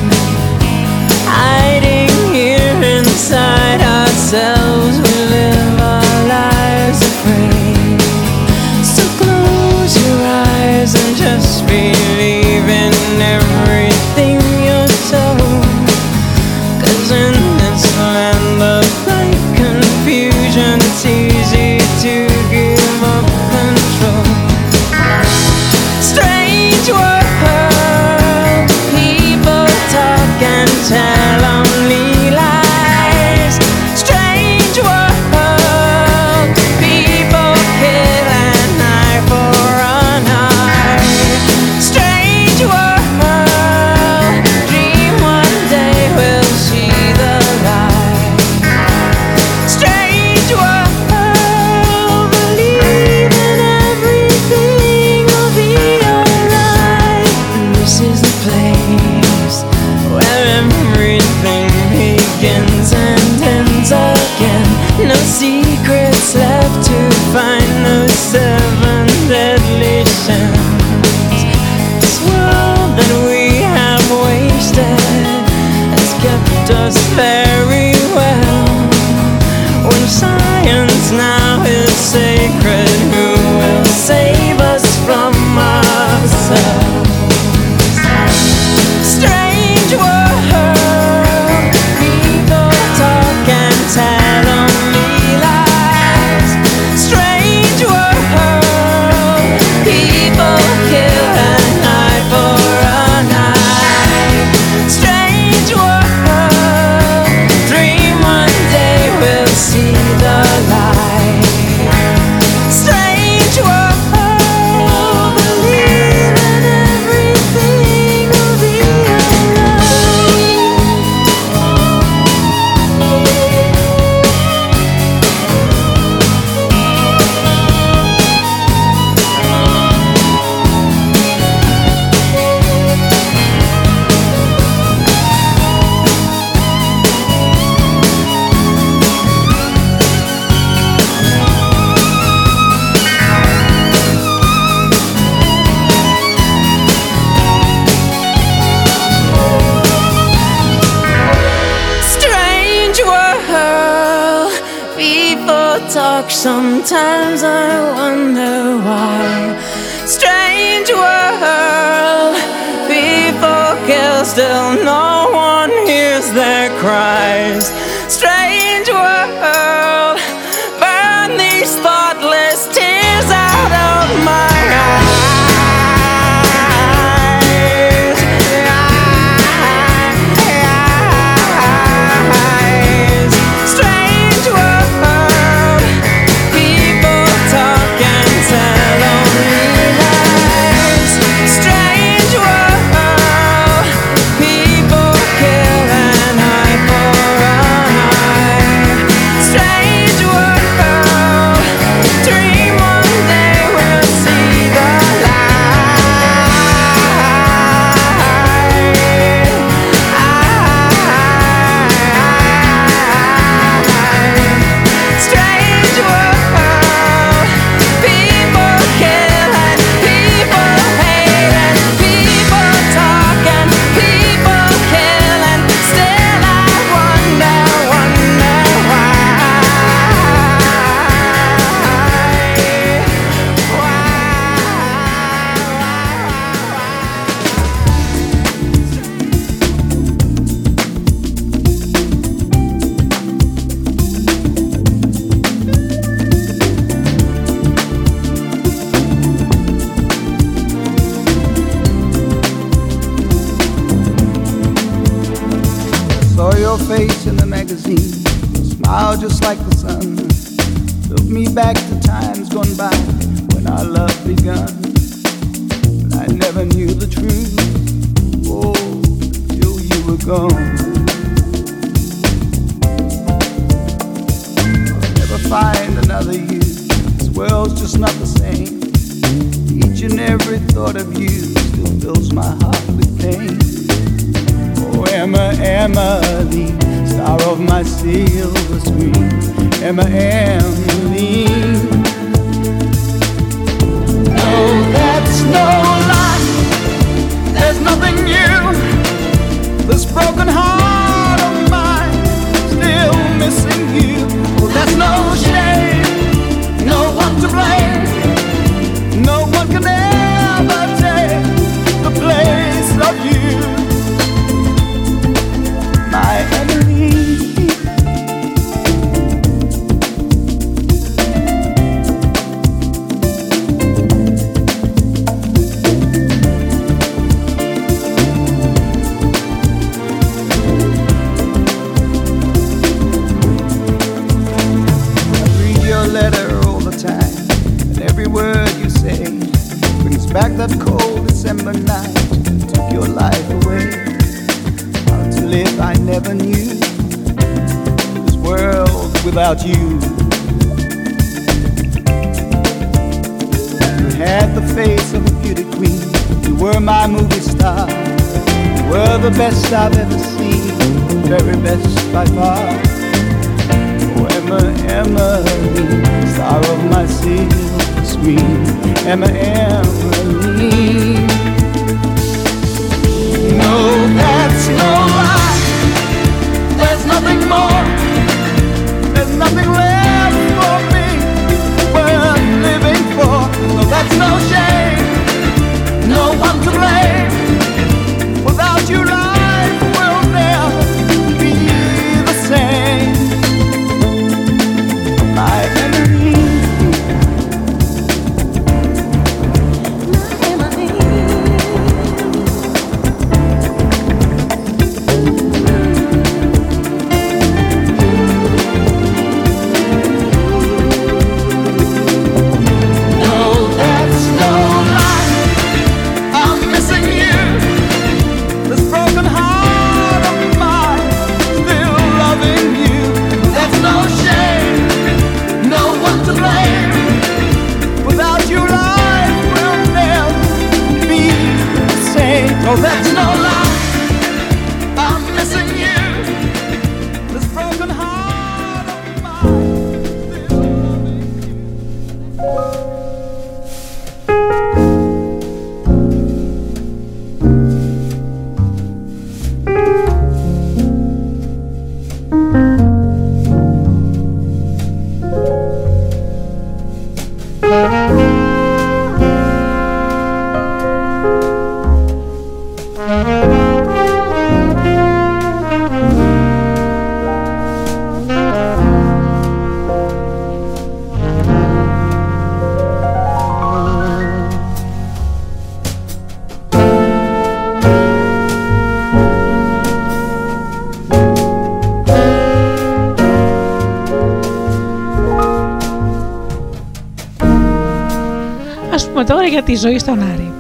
τη 489.74 489.80
ζωή 489.80 490.00
στον 490.00 490.22
Άρη. 490.22 490.54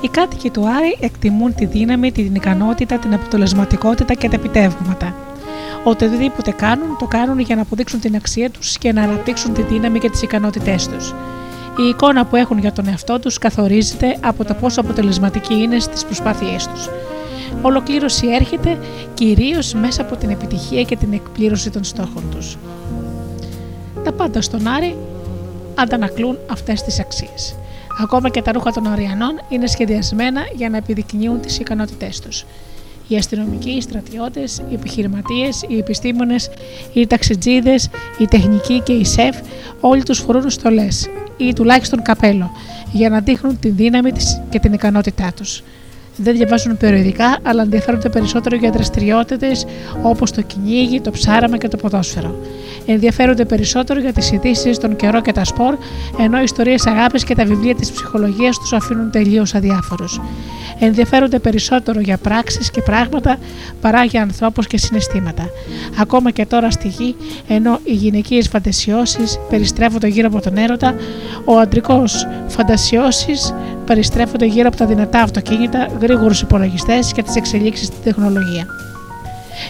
Οι 0.00 0.08
κάτοικοι 0.08 0.50
του 0.50 0.68
Άρη 0.68 0.96
εκτιμούν 1.00 1.54
τη 1.54 1.64
δύναμη, 1.64 2.12
την 2.12 2.34
ικανότητα, 2.34 2.98
την 2.98 3.14
αποτελεσματικότητα 3.14 4.14
και 4.14 4.28
τα 4.28 4.34
επιτεύγματα. 4.34 5.14
Οτιδήποτε 5.84 6.50
κάνουν, 6.50 6.96
το 6.98 7.04
κάνουν 7.06 7.38
για 7.38 7.56
να 7.56 7.62
αποδείξουν 7.62 8.00
την 8.00 8.14
αξία 8.14 8.50
τους 8.50 8.78
και 8.78 8.92
να 8.92 9.02
αναπτύξουν 9.02 9.54
τη 9.54 9.62
δύναμη 9.62 9.98
και 9.98 10.10
τις 10.10 10.22
ικανότητές 10.22 10.88
τους. 10.88 11.10
Η 11.78 11.88
εικόνα 11.88 12.26
που 12.26 12.36
έχουν 12.36 12.58
για 12.58 12.72
τον 12.72 12.88
εαυτό 12.88 13.18
τους 13.18 13.38
καθορίζεται 13.38 14.16
από 14.20 14.44
το 14.44 14.54
πόσο 14.54 14.80
αποτελεσματικοί 14.80 15.54
είναι 15.54 15.78
στις 15.78 16.04
προσπάθειές 16.04 16.66
τους. 16.66 16.88
Ολοκλήρωση 17.62 18.26
έρχεται 18.26 18.78
κυρίως 19.14 19.74
μέσα 19.74 20.02
από 20.02 20.16
την 20.16 20.30
επιτυχία 20.30 20.82
και 20.82 20.96
την 20.96 21.12
εκπλήρωση 21.12 21.70
των 21.70 21.84
στόχων 21.84 22.22
τους. 22.30 22.56
Τα 24.04 24.12
πάντα 24.12 24.42
στον 24.42 24.66
Άρη 24.66 24.96
αντανακλούν 25.74 26.38
αυτές 26.50 26.82
τις 26.82 27.00
αξίες. 27.00 27.54
Ακόμα 27.98 28.28
και 28.28 28.42
τα 28.42 28.52
ρούχα 28.52 28.72
των 28.72 28.86
Αριανών 28.86 29.40
είναι 29.48 29.66
σχεδιασμένα 29.66 30.40
για 30.54 30.68
να 30.68 30.76
επιδεικνύουν 30.76 31.40
τις 31.40 31.58
ικανότητές 31.58 32.20
τους. 32.20 32.44
Οι 33.08 33.16
αστυνομικοί, 33.16 33.70
οι 33.70 33.80
στρατιώτες, 33.80 34.62
οι 34.70 34.74
επιχειρηματίες, 34.74 35.64
οι 35.68 35.78
επιστήμονες, 35.78 36.50
οι 36.92 37.06
ταξιτζίδες, 37.06 37.88
οι 38.18 38.26
τεχνικοί 38.26 38.80
και 38.80 38.92
οι 38.92 39.04
σεφ, 39.04 39.36
όλοι 39.80 40.02
τους 40.02 40.18
φορούν 40.18 40.50
στολές 40.50 41.08
ή 41.36 41.52
τουλάχιστον 41.52 42.02
καπέλο, 42.02 42.50
για 42.92 43.08
να 43.08 43.20
δείχνουν 43.20 43.58
τη 43.58 43.68
δύναμη 43.68 44.12
της 44.12 44.42
και 44.50 44.58
την 44.58 44.72
ικανότητά 44.72 45.32
τους. 45.36 45.62
Δεν 46.16 46.36
διαβάζουν 46.36 46.76
περιοδικά, 46.76 47.38
αλλά 47.42 47.62
ενδιαφέρονται 47.62 48.08
περισσότερο 48.08 48.56
για 48.56 48.70
δραστηριότητες 48.70 49.66
όπως 50.02 50.30
το 50.30 50.42
κυνήγι, 50.42 51.00
το 51.00 51.10
ψάραμα 51.10 51.56
και 51.56 51.68
το 51.68 51.76
ποδόσφαιρο. 51.76 52.34
Ενδιαφέρονται 52.86 53.44
περισσότερο 53.44 54.00
για 54.00 54.12
τις 54.12 54.32
ειδήσεις, 54.32 54.78
τον 54.78 54.96
καιρό 54.96 55.20
και 55.20 55.32
τα 55.32 55.44
σπορ, 55.44 55.76
ενώ 56.18 56.38
οι 56.40 56.42
ιστορίες 56.42 56.86
αγάπη 56.86 57.24
και 57.24 57.34
τα 57.34 57.44
βιβλία 57.44 57.74
της 57.74 57.90
ψυχολογίας 57.90 58.58
τους 58.58 58.72
αφήνουν 58.72 59.10
τελείως 59.10 59.54
αδιάφορους. 59.54 60.20
Ενδιαφέρονται 60.78 61.38
περισσότερο 61.38 62.00
για 62.00 62.16
πράξεις 62.16 62.70
και 62.70 62.82
πράγματα 62.82 63.36
παρά 63.80 64.04
για 64.04 64.22
ανθρώπους 64.22 64.66
και 64.66 64.78
συναισθήματα. 64.78 65.50
Ακόμα 66.00 66.30
και 66.30 66.46
τώρα 66.46 66.70
στη 66.70 66.88
γη, 66.88 67.16
ενώ 67.48 67.78
οι 67.84 67.92
γυναικείες 67.92 68.48
φαντασιώσεις 68.48 69.38
περιστρέφονται 69.50 70.06
γύρω 70.06 70.26
από 70.26 70.40
τον 70.40 70.56
έρωτα, 70.56 70.94
ο 71.44 71.58
αντρικός 71.58 72.26
φαντασιώσεις 72.48 73.54
περιστρέφονται 73.86 74.46
γύρω 74.46 74.68
από 74.68 74.76
τα 74.76 74.86
δυνατά 74.86 75.20
αυτοκίνητα, 75.20 75.88
γρήγορους 76.00 76.40
υπολογιστές 76.40 77.12
και 77.12 77.22
τις 77.22 77.36
εξελίξεις 77.36 77.86
στην 77.86 78.02
τεχνολογία. 78.04 78.66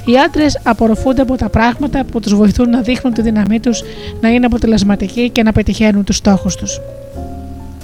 Οι 0.04 0.18
άντρες 0.18 0.60
απορροφούνται 0.62 1.22
από 1.22 1.36
τα 1.36 1.48
πράγματα 1.48 2.04
που 2.04 2.20
τους 2.20 2.34
βοηθούν 2.34 2.70
να 2.70 2.80
δείχνουν 2.80 3.14
τη 3.14 3.22
δύναμή 3.22 3.60
τους, 3.60 3.82
να 4.20 4.28
είναι 4.28 4.46
αποτελεσματικοί 4.46 5.30
και 5.30 5.42
να 5.42 5.52
πετυχαίνουν 5.52 6.04
τους 6.04 6.16
στόχους 6.16 6.56
τους. 6.56 6.80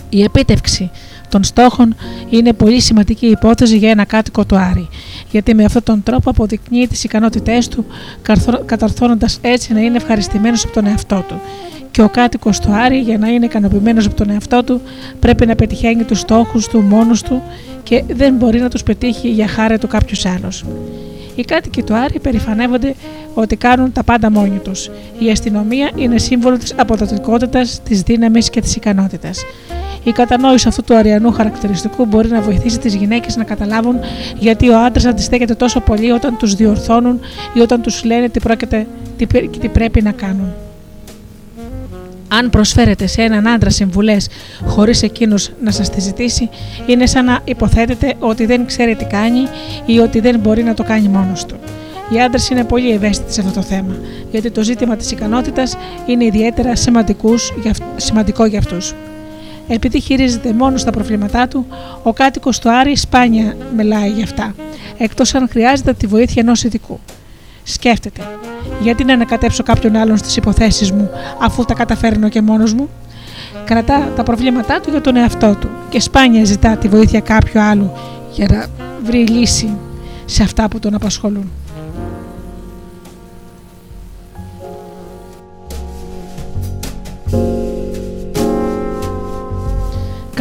Η 0.09 0.23
επίτευξη 0.23 0.91
των 1.29 1.45
στόχων 1.45 1.95
είναι 2.31 2.53
πολύ 2.53 2.81
σημαντική 2.81 3.27
υπόθεση 3.27 3.77
για 3.77 3.91
ένα 3.91 4.05
κάτοικο 4.05 4.45
του 4.45 4.57
Άρη, 4.57 4.89
γιατί 5.33 5.55
με 5.55 5.65
αυτόν 5.65 5.83
τον 5.85 6.03
τρόπο 6.03 6.31
αποδεικνύει 6.31 6.87
τις 6.87 7.05
ικανότητές 7.05 7.69
του, 7.69 7.87
καταρθώνοντας 8.67 9.39
έτσι 9.41 9.73
να 9.73 9.81
είναι 9.81 9.97
ευχαριστημένος 9.97 10.65
από 10.65 10.73
τον 10.73 10.87
εαυτό 10.87 11.25
του 11.29 11.41
και 11.93 12.03
ο 12.03 12.09
κάτοικος 12.09 12.61
του 12.61 12.73
Άρη 12.73 12.99
για 12.99 13.19
να 13.19 13.29
είναι 13.29 13.45
ικανοποιημένος 13.45 14.07
από 14.07 14.15
τον 14.15 14.31
εαυτό 14.31 14.65
του 14.65 14.81
πρέπει 15.21 15.47
να 15.47 15.55
πετυχαίνει 15.55 16.05
τους 16.05 16.19
στόχους 16.19 16.69
του 16.69 16.81
μόνος 16.81 17.23
του 17.23 17.43
και 17.83 18.05
δεν 18.09 18.35
μπορεί 18.35 18.61
να 18.61 18.69
τους 18.69 18.83
πετύχει 18.83 19.29
για 19.29 19.49
χάρη 19.49 19.79
του 19.79 19.87
κάποιο 19.87 20.31
άλλο. 20.31 20.53
Οι 21.35 21.43
κάτοικοι 21.45 21.83
του 21.83 21.95
Άρη 21.95 22.21
περηφανεύονται 22.21 22.95
ότι 23.35 23.57
κάνουν 23.57 23.93
τα 23.93 24.03
πάντα 24.03 24.31
μόνοι 24.31 24.59
τους. 24.59 24.91
Η 25.19 25.31
αστυνομία 25.31 25.91
είναι 25.97 26.19
σύμβολο 26.19 26.59
της 26.59 26.75
αποδοτικότητας, 26.77 27.81
της 27.83 28.03
δύναμης 28.03 28.51
και 28.51 28.61
της 28.61 28.77
ικανότητας. 28.77 29.45
Η 30.05 30.13
κατανόηση 30.13 30.69
αυτού 30.69 30.83
του 30.83 30.97
αριανού 30.97 31.33
χαρακτηριστικού 31.33 32.07
μπορεί 32.07 32.29
να 32.29 32.41
βοηθήσει 32.41 32.79
τις 32.79 32.95
γυναίκες 32.95 33.37
να 33.37 33.45
καταλάβουν 33.45 33.97
γιατί 34.39 34.69
ο 34.69 34.79
άντρας 34.79 35.05
αντιστέκεται 35.05 35.55
τόσο 35.55 35.81
πολύ 35.81 36.11
όταν 36.11 36.37
τους 36.37 36.55
διορθώνουν 36.55 37.21
ή 37.55 37.61
όταν 37.61 37.83
τους 37.83 38.05
λένε 38.05 38.29
τι, 38.29 38.41
πρόκειται, 38.41 38.87
τι 39.61 39.69
πρέπει 39.69 40.03
να 40.03 40.13
κάνουν. 40.13 40.53
Αν 42.29 42.51
προσφέρετε 42.51 43.07
σε 43.07 43.23
έναν 43.23 43.49
άντρα 43.49 43.71
συμβουλές 43.71 44.29
χωρίς 44.67 45.03
εκείνος 45.03 45.51
να 45.63 45.71
σας 45.71 45.91
τη 45.91 46.01
ζητήσει, 46.01 46.49
είναι 46.87 47.07
σαν 47.07 47.25
να 47.25 47.41
υποθέτετε 47.45 48.15
ότι 48.19 48.47
δεν 48.47 48.67
ξέρει 48.67 48.95
τι 48.95 49.05
κάνει 49.05 49.41
ή 49.87 49.99
ότι 49.99 50.21
δεν 50.21 50.39
μπορεί 50.39 50.63
να 50.63 50.75
το 50.75 50.83
κάνει 50.83 51.09
μόνος 51.09 51.45
του. 51.45 51.57
Οι 52.11 52.21
άντρες 52.21 52.49
είναι 52.49 52.65
πολύ 52.65 52.91
ευαίσθητοι 52.91 53.33
σε 53.33 53.41
αυτό 53.41 53.53
το 53.53 53.63
θέμα, 53.63 53.95
γιατί 54.31 54.51
το 54.51 54.63
ζήτημα 54.63 54.97
της 54.97 55.11
ικανότητας 55.11 55.77
είναι 56.07 56.25
ιδιαίτερα 56.25 56.73
σημαντικό 57.97 58.45
για 58.45 58.59
αυτούς. 58.59 58.95
Επειδή 59.69 60.01
χειρίζεται 60.01 60.53
μόνος 60.53 60.85
τα 60.85 60.91
προβλήματά 60.91 61.49
του, 61.49 61.67
ο 62.03 62.13
κάτοικος 62.13 62.59
του 62.59 62.71
Άρη 62.71 62.97
σπάνια 62.97 63.57
μιλάει 63.77 64.11
για 64.11 64.25
αυτά, 64.25 64.55
εκτός 64.99 65.35
αν 65.35 65.49
χρειάζεται 65.49 65.93
τη 65.93 66.07
βοήθεια 66.07 66.43
ενός 66.43 66.65
ειδικού. 66.65 67.01
Σκέφτεται, 67.63 68.21
γιατί 68.81 69.05
να 69.05 69.13
ανακατέψω 69.13 69.63
κάποιον 69.63 69.97
άλλον 69.97 70.17
στις 70.17 70.37
υποθέσεις 70.37 70.93
μου, 70.93 71.11
αφού 71.41 71.65
τα 71.65 71.75
καταφέρνω 71.75 72.29
και 72.29 72.43
μόνος 72.43 72.75
μου; 72.75 72.89
Κρατά 73.65 74.13
τα 74.17 74.23
προβλήματά 74.23 74.81
του 74.81 74.91
για 74.91 75.01
τον 75.01 75.17
εαυτό 75.17 75.55
του 75.55 75.69
και 75.89 76.01
σπάνια 76.01 76.45
ζητά 76.45 76.77
τη 76.77 76.89
βοήθεια 76.89 77.21
κάποιου 77.21 77.61
άλλου 77.61 77.93
για 78.33 78.47
να 78.51 78.67
βρει 79.05 79.27
λύση 79.27 79.77
σε 80.25 80.43
αυτά 80.43 80.69
που 80.69 80.79
τον 80.79 80.95
απασχολούν. 80.95 81.51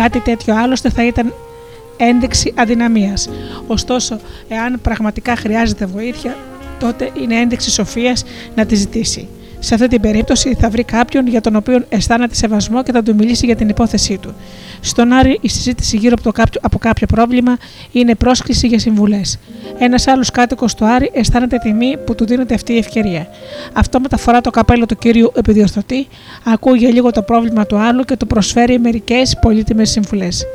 Κάτι 0.01 0.19
τέτοιο 0.19 0.55
άλλωστε 0.55 0.89
θα 0.89 1.05
ήταν 1.05 1.33
ένδειξη 1.97 2.53
αδυναμίας. 2.55 3.29
Ωστόσο, 3.67 4.19
εάν 4.47 4.79
πραγματικά 4.81 5.35
χρειάζεται 5.35 5.85
βοήθεια, 5.85 6.35
τότε 6.79 7.11
είναι 7.21 7.35
ένδειξη 7.35 7.71
σοφίας 7.71 8.23
να 8.55 8.65
τη 8.65 8.75
ζητήσει. 8.75 9.27
Σε 9.63 9.73
αυτή 9.73 9.87
την 9.87 10.01
περίπτωση 10.01 10.55
θα 10.59 10.69
βρει 10.69 10.83
κάποιον 10.83 11.27
για 11.27 11.41
τον 11.41 11.55
οποίο 11.55 11.85
αισθάνεται 11.89 12.35
σεβασμό 12.35 12.83
και 12.83 12.91
θα 12.91 13.03
του 13.03 13.15
μιλήσει 13.15 13.45
για 13.45 13.55
την 13.55 13.69
υπόθεσή 13.69 14.17
του. 14.17 14.33
Στον 14.81 15.11
Άρη, 15.11 15.37
η 15.41 15.49
συζήτηση 15.49 15.97
γύρω 15.97 16.15
από, 16.19 16.31
κάποιο, 16.31 16.61
από 16.63 16.77
κάποιο 16.77 17.07
πρόβλημα 17.07 17.57
είναι 17.91 18.15
πρόσκληση 18.15 18.67
για 18.67 18.79
συμβουλές. 18.79 19.39
Ένας 19.77 20.07
άλλος 20.07 20.31
κάτοικος 20.31 20.75
του 20.75 20.85
Άρη 20.85 21.11
αισθάνεται 21.13 21.57
τιμή 21.57 21.97
που 22.05 22.15
του 22.15 22.25
δίνεται 22.25 22.53
αυτή 22.53 22.73
η 22.73 22.77
ευκαιρία. 22.77 23.27
Αυτό 23.73 23.99
μεταφορά 23.99 24.41
το 24.41 24.49
καπέλο 24.49 24.85
του 24.85 24.95
κύριου 24.95 25.31
επιδιορθωτή, 25.35 26.07
ακούει 26.43 26.77
για 26.77 26.89
λίγο 26.89 27.11
το 27.11 27.21
πρόβλημα 27.21 27.65
του 27.65 27.77
άλλου 27.77 28.03
και 28.03 28.17
του 28.17 28.27
προσφέρει 28.27 28.79
μερικές 28.79 29.37
πολύτιμες 29.41 29.89
συμβουλές. 29.89 30.45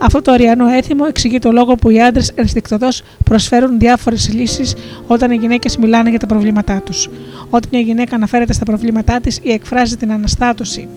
Αυτό 0.00 0.22
το 0.22 0.32
αριανό 0.32 0.66
έθιμο 0.66 1.04
εξηγεί 1.08 1.38
το 1.38 1.52
λόγο 1.52 1.74
που 1.74 1.90
οι 1.90 2.02
άντρες 2.02 2.30
ενστικτοδός 2.34 3.02
προσφέρουν 3.24 3.78
διάφορες 3.78 4.32
λύσεις 4.32 4.74
όταν 5.06 5.30
οι 5.30 5.36
γυναίκες 5.36 5.76
μιλάνε 5.76 6.10
για 6.10 6.18
τα 6.18 6.26
προβλήματά 6.26 6.82
τους. 6.84 7.08
Όταν 7.50 7.70
μια 7.72 7.80
γυναίκα 7.80 8.18
αναφέρεται 8.44 8.52
στα 8.52 8.64
προβλήματά 8.64 9.20
της 9.20 9.38
ή 9.42 9.52
εκφράζει 9.52 9.96
την 9.96 10.12
αναστάτωση 10.12 10.88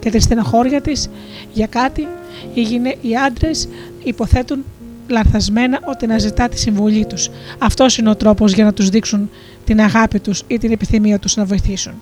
και 0.00 0.10
τη 0.10 0.20
στενοχώρια 0.20 0.80
της 0.80 1.10
για 1.52 1.66
κάτι, 1.66 2.06
οι, 2.54 2.62
γυναί... 2.62 2.98
οι 3.00 3.16
άντρες 3.16 3.68
υποθέτουν 4.04 4.64
λανθασμένα 5.08 5.80
ότι 5.84 6.06
να 6.06 6.18
ζητά 6.18 6.48
τη 6.48 6.58
συμβολή 6.58 7.06
τους. 7.06 7.30
Αυτός 7.58 7.98
είναι 7.98 8.10
ο 8.10 8.16
τρόπος 8.16 8.52
για 8.52 8.64
να 8.64 8.72
τους 8.72 8.88
δείξουν 8.88 9.30
την 9.64 9.80
αγάπη 9.80 10.20
τους 10.20 10.44
ή 10.46 10.58
την 10.58 10.72
επιθυμία 10.72 11.18
τους 11.18 11.36
να 11.36 11.44
βοηθήσουν. 11.44 11.92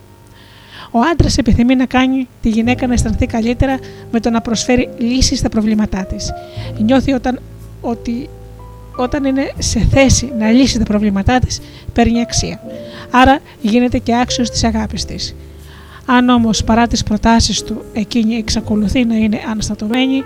Ο 0.91 0.99
άντρας 1.13 1.39
επιθυμεί 1.39 1.75
να 1.75 1.87
κάνει 1.87 2.29
τη 2.43 2.49
γυναίκα 2.49 2.87
να 2.87 2.93
αισθανθεί 2.93 3.27
καλύτερα 3.27 3.79
με 4.11 4.21
το 4.21 4.31
να 4.31 4.41
προσφέρει 4.41 4.89
λύσεις 4.99 5.39
στα 5.39 5.49
προβλήματά 5.49 6.05
της. 6.05 6.33
Νιώθει 6.79 7.13
όταν, 7.13 7.41
ότι 7.81 8.29
όταν 8.97 9.25
είναι 9.25 9.53
σε 9.59 9.81
θέση 9.91 10.33
να 10.39 10.51
λύσει 10.51 10.79
τα 10.79 10.85
προβλήματά 10.85 11.39
της, 11.39 11.61
παίρνει 11.93 12.21
αξία. 12.21 12.61
Άρα 13.21 13.39
γίνεται 13.61 13.99
και 13.99 14.17
άξιος 14.17 14.51
της 14.51 14.65
αγάπης 14.65 15.05
της. 15.05 15.35
Αν 16.07 16.29
όμως 16.29 16.65
παρά 16.65 16.87
τις 16.87 17.03
προτάσεις 17.03 17.63
του 17.63 17.85
εκείνη 17.93 18.35
εξακολουθεί 18.35 19.05
να 19.05 19.15
είναι 19.15 19.41
αναστατωμένη, 19.51 20.23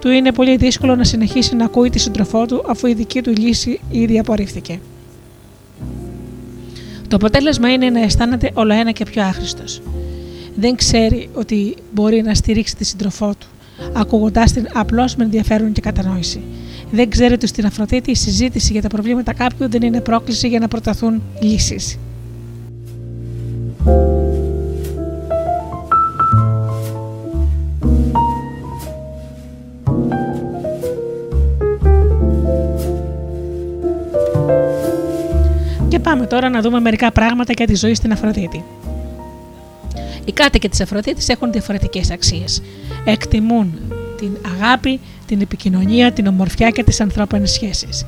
του 0.00 0.08
είναι 0.10 0.32
πολύ 0.32 0.56
δύσκολο 0.56 0.96
να 0.96 1.04
συνεχίσει 1.04 1.56
να 1.56 1.64
ακούει 1.64 1.90
τη 1.90 1.98
σύντροφό 1.98 2.46
του 2.46 2.64
αφού 2.68 2.86
η 2.86 2.94
δική 2.94 3.22
του 3.22 3.30
λύση 3.30 3.80
ήδη 3.90 4.18
απορρίφθηκε. 4.18 4.80
Το 7.08 7.16
αποτέλεσμα 7.16 7.72
είναι 7.72 7.90
να 7.90 8.00
αισθάνεται 8.00 8.50
όλο 8.54 8.72
ένα 8.72 8.90
και 8.90 9.04
πιο 9.04 9.22
άχρηστος. 9.22 9.82
Δεν 10.56 10.76
ξέρει 10.76 11.28
ότι 11.34 11.76
μπορεί 11.94 12.22
να 12.22 12.34
στηρίξει 12.34 12.76
τη 12.76 12.84
σύντροφό 12.84 13.34
του, 13.38 13.46
ακούγοντάς 13.92 14.52
την 14.52 14.68
απλώς 14.72 15.16
με 15.16 15.24
ενδιαφέρον 15.24 15.72
και 15.72 15.80
κατανόηση. 15.80 16.42
Δεν 16.90 17.10
ξέρει 17.10 17.34
ότι 17.34 17.46
στην 17.46 17.66
Αφροδίτη 17.66 18.10
η 18.10 18.14
συζήτηση 18.14 18.72
για 18.72 18.82
τα 18.82 18.88
προβλήματα 18.88 19.34
κάποιου 19.34 19.68
δεν 19.68 19.82
είναι 19.82 20.00
πρόκληση 20.00 20.48
για 20.48 20.58
να 20.58 20.68
προταθούν 20.68 21.22
λύσεις. 21.40 21.98
Και 23.82 23.88
πάμε 35.98 36.26
τώρα 36.26 36.48
να 36.48 36.60
δούμε 36.60 36.80
μερικά 36.80 37.12
πράγματα 37.12 37.52
για 37.56 37.66
τη 37.66 37.74
ζωή 37.74 37.94
στην 37.94 38.12
Αφροδίτη. 38.12 38.64
Οι 40.24 40.32
κάτοικοι 40.32 40.68
της 40.68 40.80
Αφροδίτης 40.80 41.28
έχουν 41.28 41.52
διαφορετικές 41.52 42.10
αξίες. 42.10 42.62
Εκτιμούν 43.04 43.78
την 44.18 44.36
αγάπη, 44.54 45.00
την 45.26 45.40
επικοινωνία, 45.40 46.12
την 46.12 46.26
ομορφιά 46.26 46.70
και 46.70 46.84
τις 46.84 47.00
ανθρώπινες 47.00 47.50
σχέσεις. 47.50 48.06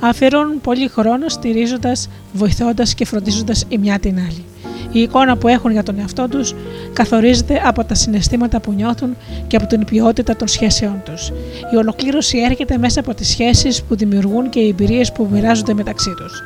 Αφιερώνουν 0.00 0.60
πολύ 0.60 0.88
χρόνο 0.88 1.28
στηρίζοντας, 1.28 2.08
βοηθώντας 2.32 2.94
και 2.94 3.04
φροντίζοντας 3.04 3.64
η 3.68 3.78
μια 3.78 3.98
την 3.98 4.18
άλλη. 4.18 4.44
Η 4.92 5.00
εικόνα 5.00 5.36
που 5.36 5.48
έχουν 5.48 5.70
για 5.70 5.82
τον 5.82 5.98
εαυτό 5.98 6.28
τους 6.28 6.54
καθορίζεται 6.92 7.62
από 7.64 7.84
τα 7.84 7.94
συναισθήματα 7.94 8.60
που 8.60 8.72
νιώθουν 8.72 9.16
και 9.46 9.56
από 9.56 9.66
την 9.66 9.84
ποιότητα 9.84 10.36
των 10.36 10.48
σχέσεών 10.48 11.02
τους. 11.04 11.28
Η 11.72 11.76
ολοκλήρωση 11.76 12.38
έρχεται 12.38 12.78
μέσα 12.78 13.00
από 13.00 13.14
τις 13.14 13.28
σχέσεις 13.28 13.82
που 13.82 13.96
δημιουργούν 13.96 14.48
και 14.48 14.60
οι 14.60 14.68
εμπειρίες 14.68 15.12
που 15.12 15.28
μοιράζονται 15.30 15.74
μεταξύ 15.74 16.14
τους. 16.16 16.42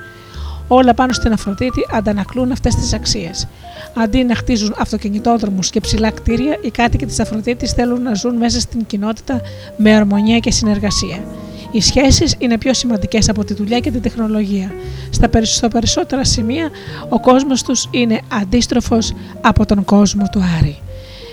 Όλα 0.68 0.94
πάνω 0.94 1.12
στην 1.12 1.32
Αφροδίτη 1.32 1.86
αντανακλούν 1.92 2.52
αυτές 2.52 2.74
τις 2.74 2.92
αξίες. 2.92 3.48
Αντί 3.94 4.24
να 4.24 4.34
χτίζουν 4.34 4.74
αυτοκινητόδρομους 4.78 5.70
και 5.70 5.80
ψηλά 5.80 6.10
κτίρια, 6.10 6.56
οι 6.62 6.70
κάτοικοι 6.70 7.06
της 7.06 7.20
Αφροδίτης 7.20 7.72
θέλουν 7.72 8.02
να 8.02 8.14
ζουν 8.14 8.36
μέσα 8.36 8.60
στην 8.60 8.86
κοινότητα 8.86 9.40
με 9.76 9.94
αρμονία 9.94 10.38
και 10.38 10.50
συνεργασία. 10.50 11.18
Οι 11.72 11.80
σχέσεις 11.80 12.34
είναι 12.38 12.58
πιο 12.58 12.74
σημαντικές 12.74 13.28
από 13.28 13.44
τη 13.44 13.54
δουλειά 13.54 13.80
και 13.80 13.90
την 13.90 14.02
τεχνολογία. 14.02 14.72
Στα 15.42 15.68
περισσότερα 15.68 16.24
σημεία, 16.24 16.70
ο 17.08 17.20
κόσμος 17.20 17.62
τους 17.62 17.88
είναι 17.90 18.20
αντίστροφος 18.28 19.12
από 19.40 19.66
τον 19.66 19.84
κόσμο 19.84 20.24
του 20.32 20.42
Άρη. 20.58 20.78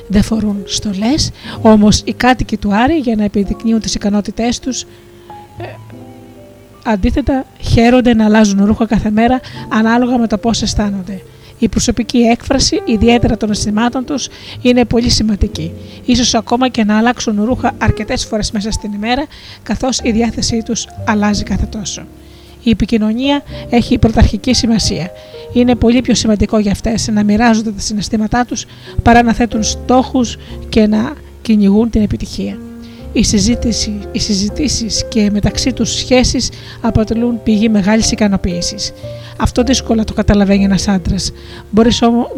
Δεν 0.08 0.22
φορούν 0.22 0.64
στολές, 0.66 1.32
όμως 1.62 2.02
οι 2.06 2.14
κάτοικοι 2.14 2.58
του 2.58 2.76
Άρη 2.76 2.96
για 2.96 3.16
να 3.16 3.24
επιδεικνύουν 3.24 3.80
τις 3.80 3.96
ικανότητές 3.96 4.60
τους 4.60 4.82
ε, 4.82 5.66
αντίθετα 6.84 7.46
χαίρονται 7.60 8.14
να 8.14 8.26
αλλάζουν 8.26 8.66
ρούχα 8.66 8.86
κάθε 8.86 9.10
μέρα 9.12 9.40
ανάλογα 9.70 10.18
με 10.18 10.28
το 10.28 10.38
πώς 10.38 10.62
αισθάνονται. 10.62 11.22
Η 11.60 11.68
προσωπική 11.68 12.18
έκφραση, 12.18 12.82
ιδιαίτερα 12.86 13.38
των 13.38 13.52
αισθημάτων 13.52 14.06
τους, 14.06 14.28
είναι 14.62 14.86
πολύ 14.86 15.10
σημαντική. 15.10 15.72
Ίσως 16.06 16.34
ακόμα 16.36 16.70
και 16.70 16.84
να 16.84 16.98
αλλάξουν 16.98 17.44
ρούχα 17.44 17.72
αρκετές 17.78 18.26
φορές 18.26 18.52
μέσα 18.52 18.72
στην 18.72 18.94
ημέρα, 18.94 19.26
καθώς 19.64 20.00
η 20.04 20.12
διάθεσή 20.12 20.62
τους 20.66 20.88
αλλάζει 21.06 21.44
κάθε 21.44 21.66
τόσο. 21.66 22.02
Η 22.64 22.70
επικοινωνία 22.70 23.44
έχει 23.70 23.98
πρωταρχική 23.98 24.54
σημασία. 24.54 25.12
Είναι 25.54 25.76
πολύ 25.76 26.02
πιο 26.02 26.16
σημαντικό 26.16 26.60
για 26.60 26.72
αυτές 26.72 27.08
να 27.08 27.24
μοιράζονται 27.24 27.72
τα 27.72 27.80
συναισθήματά 27.80 28.46
τους 28.46 28.66
παρά 29.04 29.24
να 29.24 29.34
θέτουν 29.34 29.64
στόχους 29.64 30.38
και 30.70 30.88
να 30.88 31.14
κυνηγούν 31.42 31.90
την 31.90 32.02
επιτυχία. 32.02 32.58
Η 33.14 33.24
συζήτηση, 33.24 34.00
οι 34.12 34.20
συζητήσεις 34.20 35.06
και 35.08 35.30
μεταξύ 35.32 35.74
τους 35.74 35.90
σχέσεις 35.90 36.50
αποτελούν 36.82 37.44
πηγή 37.44 37.70
μεγάλης 37.70 38.12
ικανοποίησης. 38.12 38.94
Αυτό 39.40 39.64
δύσκολα 39.64 40.04
το 40.04 40.14
καταλαβαίνει 40.14 40.64
ένας 40.64 40.88
άντρας. 40.88 41.32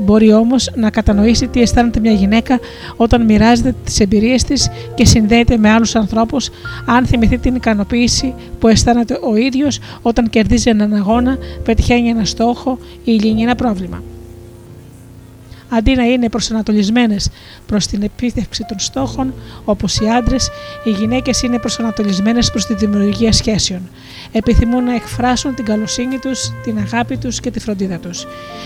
Μπορεί 0.06 0.34
όμως 0.34 0.72
να 0.76 0.90
κατανοήσει 0.90 1.48
τι 1.48 1.62
αισθάνεται 1.62 2.00
μια 2.00 2.12
γυναίκα 2.12 2.60
όταν 2.96 3.26
μοιράζεται 3.26 3.76
τις 3.84 4.00
εμπειρίες 4.00 4.44
της 4.44 4.70
και 4.96 5.06
συνδέεται 5.06 5.58
με 5.58 5.70
άλλους 5.70 5.96
ανθρώπους 5.96 6.50
αν 6.86 7.06
θυμηθεί 7.06 7.38
την 7.38 7.56
ικανοποίηση 7.56 8.34
που 8.60 8.68
αισθάνεται 8.68 9.20
ο 9.22 9.36
ίδιος 9.36 9.80
όταν 10.02 10.30
κερδίζει 10.30 10.70
έναν 10.70 10.94
αγώνα, 10.94 11.38
πετυχαίνει 11.64 12.10
ένα 12.10 12.26
στόχο 12.26 12.78
ή 13.04 13.12
λύνει 13.12 13.42
ένα 13.42 13.56
πρόβλημα 13.56 14.02
αντί 15.70 15.96
να 15.96 16.04
είναι 16.04 16.30
προσανατολισμένες 16.30 17.30
προς 17.66 17.88
την 17.88 18.04
επίτευξη 18.04 18.66
των 18.68 18.80
στόχων, 18.80 19.34
όπως 19.66 20.00
οι 20.00 20.10
άντρες, 20.10 20.50
οι 20.84 20.90
γυναίκες 20.90 21.42
είναι 21.42 21.60
προσανατολισμένες 21.60 22.52
προς 22.52 22.66
τη 22.66 22.74
δημιουργία 22.74 23.32
σχέσεων. 23.32 23.90
Επιθυμούν 24.32 24.84
να 24.84 24.96
εκφράσουν 24.96 25.56
την 25.56 25.66
καλοσύνη 25.66 26.18
τους, 26.18 26.52
την 26.64 26.78
αγάπη 26.78 27.18
τους 27.18 27.40
και 27.40 27.52
τη 27.52 27.60
φροντίδα 27.60 27.98
τους. 27.98 28.26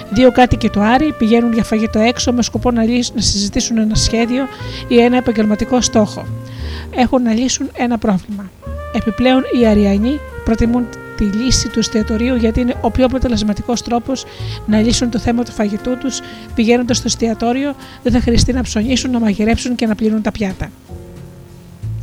Δύο 0.10 0.32
κάτοικοι 0.32 0.70
του 0.70 0.82
Άρη 0.82 1.14
πηγαίνουν 1.18 1.54
για 1.54 1.64
φαγητό 1.64 2.00
έξω 2.00 2.32
με 2.32 2.42
σκοπό 2.42 2.72
να, 2.72 2.84
να 3.14 3.22
συζητήσουν 3.22 3.78
ένα 3.78 3.96
σχέδιο 3.96 4.48
ή 4.88 5.00
ένα 5.00 5.18
επαγγελματικό 5.18 5.82
στόχο. 5.82 6.26
Έχουν 6.96 7.22
να 7.22 7.34
λύσουν 7.34 7.70
ένα 7.78 7.98
πρόβλημα. 7.98 8.52
Επιπλέον, 8.94 9.44
οι 9.60 9.68
Αριανοί 9.68 10.20
προτιμούν 10.44 10.88
τη 11.18 11.24
λύση 11.24 11.70
του 11.70 11.80
εστιατορίου 11.80 12.36
γιατί 12.36 12.60
είναι 12.60 12.76
ο 12.82 12.92
πιο 12.92 13.06
αποτελεσματικός 13.06 13.82
τρόπος 13.82 14.26
να 14.66 14.82
λύσουν 14.82 15.10
το 15.10 15.20
θέμα 15.20 15.44
του 15.44 15.52
φαγητού 15.52 15.98
τους 15.98 16.20
πηγαίνοντας 16.56 16.98
στο 16.98 17.08
εστιατόριο, 17.08 17.76
δεν 18.04 18.12
θα 18.12 18.20
χρειαστεί 18.20 18.54
να 18.54 18.62
ψωνίσουν, 18.62 19.12
να 19.12 19.20
μαγειρέψουν 19.20 19.76
και 19.76 19.86
να 19.86 19.96
πλύνουν 19.96 20.22
τα 20.22 20.32
πιάτα. 20.32 20.72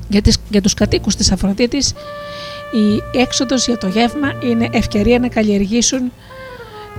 Για, 0.08 0.22
τις, 0.22 0.38
για 0.50 0.60
τους 0.60 0.74
κατοίκους 0.74 1.16
της 1.16 1.32
Αφροδίτης 1.32 1.94
η 2.72 3.18
έξοδος 3.18 3.66
για 3.66 3.78
το 3.78 3.86
γεύμα 3.86 4.32
είναι 4.42 4.68
ευκαιρία 4.72 5.18
να 5.18 5.28
καλλιεργήσουν 5.28 6.12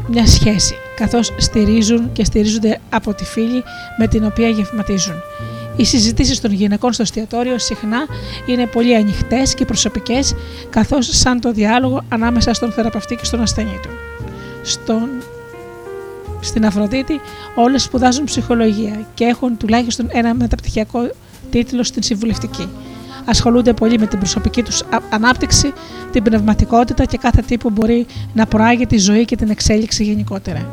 μια 0.07 0.27
σχέση 0.27 0.75
καθώς 0.95 1.33
στηρίζουν 1.37 2.11
και 2.11 2.23
στηρίζονται 2.23 2.79
από 2.89 3.13
τη 3.13 3.25
φίλη 3.25 3.63
με 3.97 4.07
την 4.07 4.25
οποία 4.25 4.49
γευματίζουν. 4.49 5.15
Οι 5.81 5.85
συζητήσεις 5.85 6.41
των 6.41 6.51
γυναικών 6.51 6.93
στο 6.93 7.01
εστιατόριο 7.01 7.59
συχνά 7.59 8.05
είναι 8.45 8.65
πολύ 8.65 8.95
ανοιχτές 8.95 9.53
και 9.53 9.65
προσωπικές, 9.65 10.35
καθώς 10.69 11.09
σαν 11.17 11.39
το 11.39 11.51
διάλογο 11.51 12.03
ανάμεσα 12.09 12.53
στον 12.53 12.71
θεραπευτή 12.71 13.15
και 13.15 13.25
στον 13.25 13.41
ασθενή 13.41 13.79
του. 13.81 13.89
Στον... 14.63 15.09
Στην 16.39 16.65
Αφροδίτη 16.65 17.19
όλες 17.55 17.83
σπουδάζουν 17.83 18.23
ψυχολογία 18.23 19.07
και 19.13 19.23
έχουν 19.23 19.57
τουλάχιστον 19.57 20.07
ένα 20.11 20.33
μεταπτυχιακό 20.33 21.09
τίτλο 21.49 21.83
στην 21.83 22.03
συμβουλευτική. 22.03 22.69
Ασχολούνται 23.25 23.73
πολύ 23.73 23.99
με 23.99 24.07
την 24.07 24.19
προσωπική 24.19 24.63
τους 24.63 24.83
ανάπτυξη, 25.09 25.73
την 26.11 26.23
πνευματικότητα 26.23 27.05
και 27.05 27.17
κάθε 27.17 27.41
τι 27.41 27.57
που 27.57 27.69
μπορεί 27.69 28.05
να 28.33 28.45
προάγει 28.45 28.85
τη 28.85 28.97
ζωή 28.97 29.25
και 29.25 29.35
την 29.35 29.49
εξέλιξη 29.49 30.03
γενικότερα. 30.03 30.69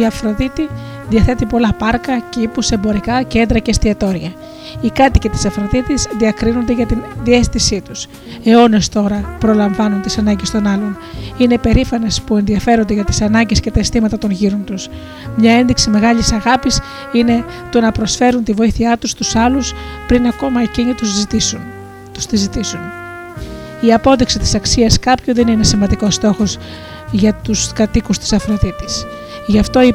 Η 0.00 0.06
Αφροδίτη 0.06 0.68
διαθέτει 1.08 1.46
πολλά 1.46 1.72
πάρκα, 1.78 2.18
κήπους, 2.30 2.70
εμπορικά, 2.70 3.22
κέντρα 3.22 3.58
και 3.58 3.70
εστιατόρια. 3.70 4.32
Οι 4.80 4.90
κάτοικοι 4.90 5.28
της 5.28 5.44
Αφροδίτης 5.44 6.08
διακρίνονται 6.18 6.72
για 6.72 6.86
την 6.86 6.98
διέστησή 7.22 7.80
τους. 7.80 8.06
Αιώνες 8.44 8.88
τώρα 8.88 9.36
προλαμβάνουν 9.38 10.00
τις 10.02 10.18
ανάγκες 10.18 10.50
των 10.50 10.66
άλλων. 10.66 10.96
Είναι 11.36 11.58
περήφανες 11.58 12.20
που 12.20 12.36
ενδιαφέρονται 12.36 12.94
για 12.94 13.04
τις 13.04 13.20
ανάγκες 13.20 13.60
και 13.60 13.70
τα 13.70 13.80
αισθήματα 13.80 14.18
των 14.18 14.30
γύρων 14.30 14.64
τους. 14.64 14.88
Μια 15.36 15.52
ένδειξη 15.52 15.90
μεγάλης 15.90 16.32
αγάπης 16.32 16.80
είναι 17.12 17.44
το 17.70 17.80
να 17.80 17.92
προσφέρουν 17.92 18.44
τη 18.44 18.52
βοήθειά 18.52 18.96
τους 18.96 19.10
στους 19.10 19.36
άλλους 19.36 19.72
πριν 20.06 20.26
ακόμα 20.26 20.60
εκείνοι 20.60 20.92
τους 20.94 21.08
ζητήσουν. 21.08 21.60
Τους 22.12 22.26
τη 22.26 22.36
ζητήσουν. 22.36 22.80
Η 23.80 23.92
απόδειξη 23.92 24.38
της 24.38 24.54
αξίας 24.54 24.98
κάποιου 24.98 25.34
δεν 25.34 25.48
είναι 25.48 25.64
σημαντικός 25.64 26.14
στόχος 26.14 26.58
για 27.10 27.34
τους 27.34 27.72
κατοίκους 27.72 28.18
της 28.18 28.32
Αφροδίτης. 28.32 29.06
Γι' 29.46 29.58
αυτό 29.58 29.82
η 29.82 29.94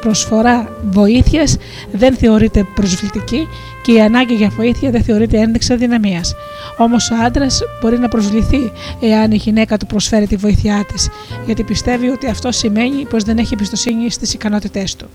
προσφορά 0.00 0.68
βοήθειας 0.90 1.56
δεν 1.92 2.16
θεωρείται 2.16 2.66
προσβλητική 2.74 3.48
και 3.82 3.92
η 3.92 4.00
ανάγκη 4.00 4.34
για 4.34 4.48
βοήθεια 4.48 4.90
δεν 4.90 5.02
θεωρείται 5.02 5.38
ένδειξη 5.38 5.72
αδυναμίας. 5.72 6.34
Όμως 6.76 7.10
ο 7.10 7.14
άντρας 7.24 7.60
μπορεί 7.80 7.98
να 7.98 8.08
προσβληθεί 8.08 8.72
εάν 9.00 9.32
η 9.32 9.36
γυναίκα 9.36 9.76
του 9.76 9.86
προσφέρει 9.86 10.26
τη 10.26 10.36
βοήθειά 10.36 10.84
της, 10.92 11.08
γιατί 11.46 11.62
πιστεύει 11.62 12.08
ότι 12.08 12.26
αυτό 12.26 12.52
σημαίνει 12.52 13.06
πως 13.10 13.24
δεν 13.24 13.38
έχει 13.38 13.54
εμπιστοσύνη 13.54 14.10
στις 14.10 14.34
ικανότητές 14.34 14.96
του. 14.96 15.08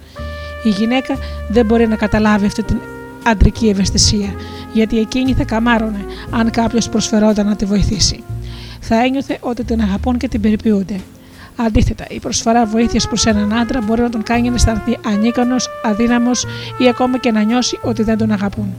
Η 0.63 0.69
γυναίκα 0.69 1.17
δεν 1.49 1.65
μπορεί 1.65 1.88
να 1.88 1.95
καταλάβει 1.95 2.45
αυτή 2.45 2.63
την 2.63 2.77
αντρική 3.23 3.67
ευαισθησία, 3.67 4.34
γιατί 4.73 4.99
εκείνη 4.99 5.34
θα 5.34 5.43
καμάρωνε 5.43 6.05
αν 6.29 6.49
κάποιος 6.49 6.89
προσφερόταν 6.89 7.45
να 7.45 7.55
τη 7.55 7.65
βοηθήσει. 7.65 8.23
Θα 8.79 9.03
ένιωθε 9.03 9.38
ότι 9.39 9.63
την 9.63 9.81
αγαπούν 9.81 10.17
και 10.17 10.27
την 10.27 10.41
περιποιούνται. 10.41 10.99
Αντίθετα, 11.55 12.05
η 12.09 12.19
προσφορά 12.19 12.65
βοήθειας 12.65 13.07
προς 13.07 13.25
έναν 13.25 13.53
άντρα 13.53 13.81
μπορεί 13.81 14.01
να 14.01 14.09
τον 14.09 14.23
κάνει 14.23 14.49
να 14.49 14.55
αισθανθεί 14.55 14.97
ανίκανος, 15.05 15.69
αδύναμος 15.83 16.45
ή 16.77 16.87
ακόμα 16.87 17.17
και 17.17 17.31
να 17.31 17.41
νιώσει 17.41 17.79
ότι 17.81 18.03
δεν 18.03 18.17
τον 18.17 18.31
αγαπούν. 18.31 18.73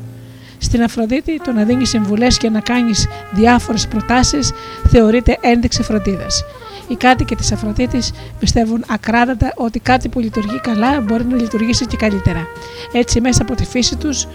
Στην 0.58 0.82
Αφροδίτη, 0.82 1.40
το 1.44 1.52
να 1.52 1.64
δίνεις 1.64 1.88
συμβουλές 1.88 2.38
και 2.38 2.50
να 2.50 2.60
κάνεις 2.60 3.08
διάφορες 3.30 3.88
προτάσεις 3.88 4.52
θεωρείται 4.88 5.38
ένδειξη 5.40 5.82
φροντίδας. 5.82 6.44
Οι 6.88 6.94
κάτοικοι 6.94 7.36
της 7.36 7.52
Αφροδίτης 7.52 8.12
πιστεύουν 8.38 8.84
ακράδαντα 8.88 9.52
ότι 9.56 9.78
κάτι 9.78 10.08
που 10.08 10.20
λειτουργεί 10.20 10.60
καλά 10.60 11.00
μπορεί 11.00 11.24
να 11.24 11.36
λειτουργήσει 11.36 11.86
και 11.86 11.96
καλύτερα. 11.96 12.46
Έτσι, 12.92 13.20
μέσα 13.20 13.42
από 13.42 13.54
τη 13.54 13.64
φύση 13.64 13.96
τους, 13.96 14.26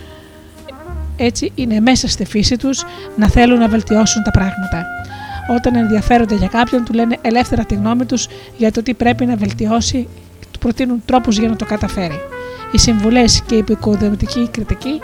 έτσι 1.18 1.52
είναι 1.56 1.80
μέσα 1.80 2.08
στη 2.08 2.26
φύση 2.26 2.58
τους 2.58 2.84
να 3.16 3.28
θέλουν 3.28 3.60
να 3.60 3.68
βελτιώσουν 3.68 4.24
τα 4.24 4.32
πράγματα 4.32 4.99
όταν 5.56 5.76
ενδιαφέρονται 5.76 6.36
για 6.36 6.48
κάποιον, 6.48 6.86
του 6.86 6.94
λένε 6.94 7.18
ελεύθερα 7.22 7.66
τη 7.66 7.76
γνώμη 7.76 8.06
τους 8.06 8.28
για 8.58 8.72
το 8.72 8.84
τι 8.84 8.94
πρέπει 8.94 9.26
να 9.26 9.36
βελτιώσει, 9.36 10.08
του 10.52 10.60
προτείνουν 10.60 11.02
τρόπους 11.06 11.38
για 11.38 11.50
να 11.50 11.56
το 11.56 11.66
καταφέρει. 11.66 12.20
Οι 12.72 12.78
συμβουλές 12.78 13.42
και 13.46 13.56
η 13.56 13.58
επικοδομητική 13.58 14.48
κριτική 14.52 15.02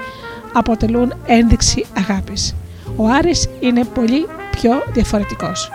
αποτελούν 0.53 1.13
ένδειξη 1.25 1.85
αγάπης. 1.97 2.55
Ο 2.95 3.07
Άρης 3.07 3.49
είναι 3.59 3.83
πολύ 3.83 4.27
πιο 4.51 4.71
διαφορετικός. 4.93 5.69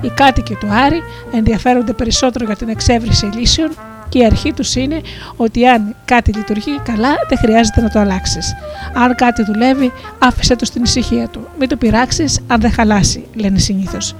Οι 0.00 0.08
κάτοικοι 0.08 0.54
του 0.54 0.68
Άρη 0.70 1.02
ενδιαφέρονται 1.32 1.92
περισσότερο 1.92 2.44
για 2.44 2.56
την 2.56 2.68
εξέβριση 2.68 3.26
λύσεων 3.26 3.70
και 4.10 4.18
η 4.18 4.24
αρχή 4.24 4.52
τους 4.52 4.74
είναι 4.74 5.00
ότι 5.36 5.66
αν 5.66 5.94
κάτι 6.04 6.32
λειτουργεί 6.32 6.80
καλά, 6.84 7.14
δεν 7.28 7.38
χρειάζεται 7.38 7.80
να 7.80 7.88
το 7.88 7.98
αλλάξεις. 7.98 8.54
Αν 8.94 9.14
κάτι 9.14 9.42
δουλεύει, 9.42 9.92
άφησε 10.18 10.56
το 10.56 10.64
στην 10.64 10.82
ησυχία 10.82 11.28
του. 11.28 11.48
Μην 11.58 11.68
το 11.68 11.76
πειράξεις 11.76 12.40
αν 12.46 12.60
δεν 12.60 12.72
χαλάσει, 12.72 13.24
λένε 13.34 13.58
συνήθως. 13.58 14.14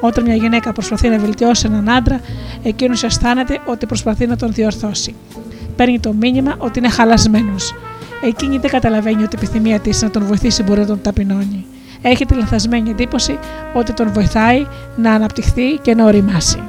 Όταν 0.00 0.24
μια 0.24 0.34
γυναίκα 0.34 0.72
προσπαθεί 0.72 1.08
να 1.08 1.18
βελτιώσει 1.18 1.66
έναν 1.66 1.90
άντρα, 1.90 2.20
εκείνος 2.62 3.02
αισθάνεται 3.02 3.58
ότι 3.64 3.86
προσπαθεί 3.86 4.26
να 4.26 4.36
τον 4.36 4.52
διορθώσει. 4.52 5.14
Παίρνει 5.76 6.00
το 6.00 6.12
μήνυμα 6.12 6.54
ότι 6.58 6.78
είναι 6.78 6.88
χαλασμένος. 6.88 7.74
Εκείνη 8.24 8.58
δεν 8.58 8.70
καταλαβαίνει 8.70 9.22
ότι 9.22 9.36
η 9.36 9.38
επιθυμία 9.42 9.78
της 9.80 10.02
να 10.02 10.10
τον 10.10 10.24
βοηθήσει 10.24 10.62
μπορεί 10.62 10.80
να 10.80 10.86
τον 10.86 11.00
ταπεινώνει. 11.02 11.64
Έχει 12.02 12.26
τη 12.26 12.34
λανθασμένη 12.34 12.90
εντύπωση 12.90 13.38
ότι 13.74 13.92
τον 13.92 14.12
βοηθάει 14.12 14.66
να 14.96 15.12
αναπτυχθεί 15.12 15.76
και 15.82 15.94
να 15.94 16.04
οριμάσει. 16.04 16.62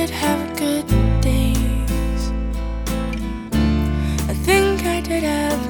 Did 0.00 0.08
have 0.08 0.56
good 0.56 0.86
days. 1.20 2.32
I 4.30 4.34
think 4.46 4.86
I 4.86 5.02
did 5.02 5.22
have 5.24 5.69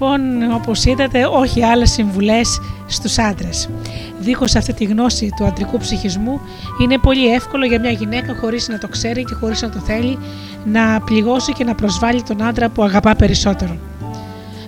λοιπόν, 0.00 0.52
όπως 0.52 0.84
είδατε, 0.84 1.24
όχι 1.24 1.64
άλλες 1.64 1.90
συμβουλές 1.90 2.60
στους 2.86 3.18
άντρες. 3.18 3.68
Δίχως 4.20 4.54
αυτή 4.54 4.72
τη 4.72 4.84
γνώση 4.84 5.32
του 5.36 5.44
αντρικού 5.44 5.78
ψυχισμού, 5.78 6.40
είναι 6.82 6.98
πολύ 6.98 7.32
εύκολο 7.32 7.64
για 7.66 7.80
μια 7.80 7.90
γυναίκα 7.90 8.36
χωρίς 8.40 8.68
να 8.68 8.78
το 8.78 8.88
ξέρει 8.88 9.24
και 9.24 9.34
χωρίς 9.34 9.62
να 9.62 9.70
το 9.70 9.78
θέλει 9.78 10.18
να 10.64 11.00
πληγώσει 11.00 11.52
και 11.52 11.64
να 11.64 11.74
προσβάλλει 11.74 12.22
τον 12.22 12.42
άντρα 12.42 12.68
που 12.68 12.82
αγαπά 12.82 13.14
περισσότερο. 13.14 13.76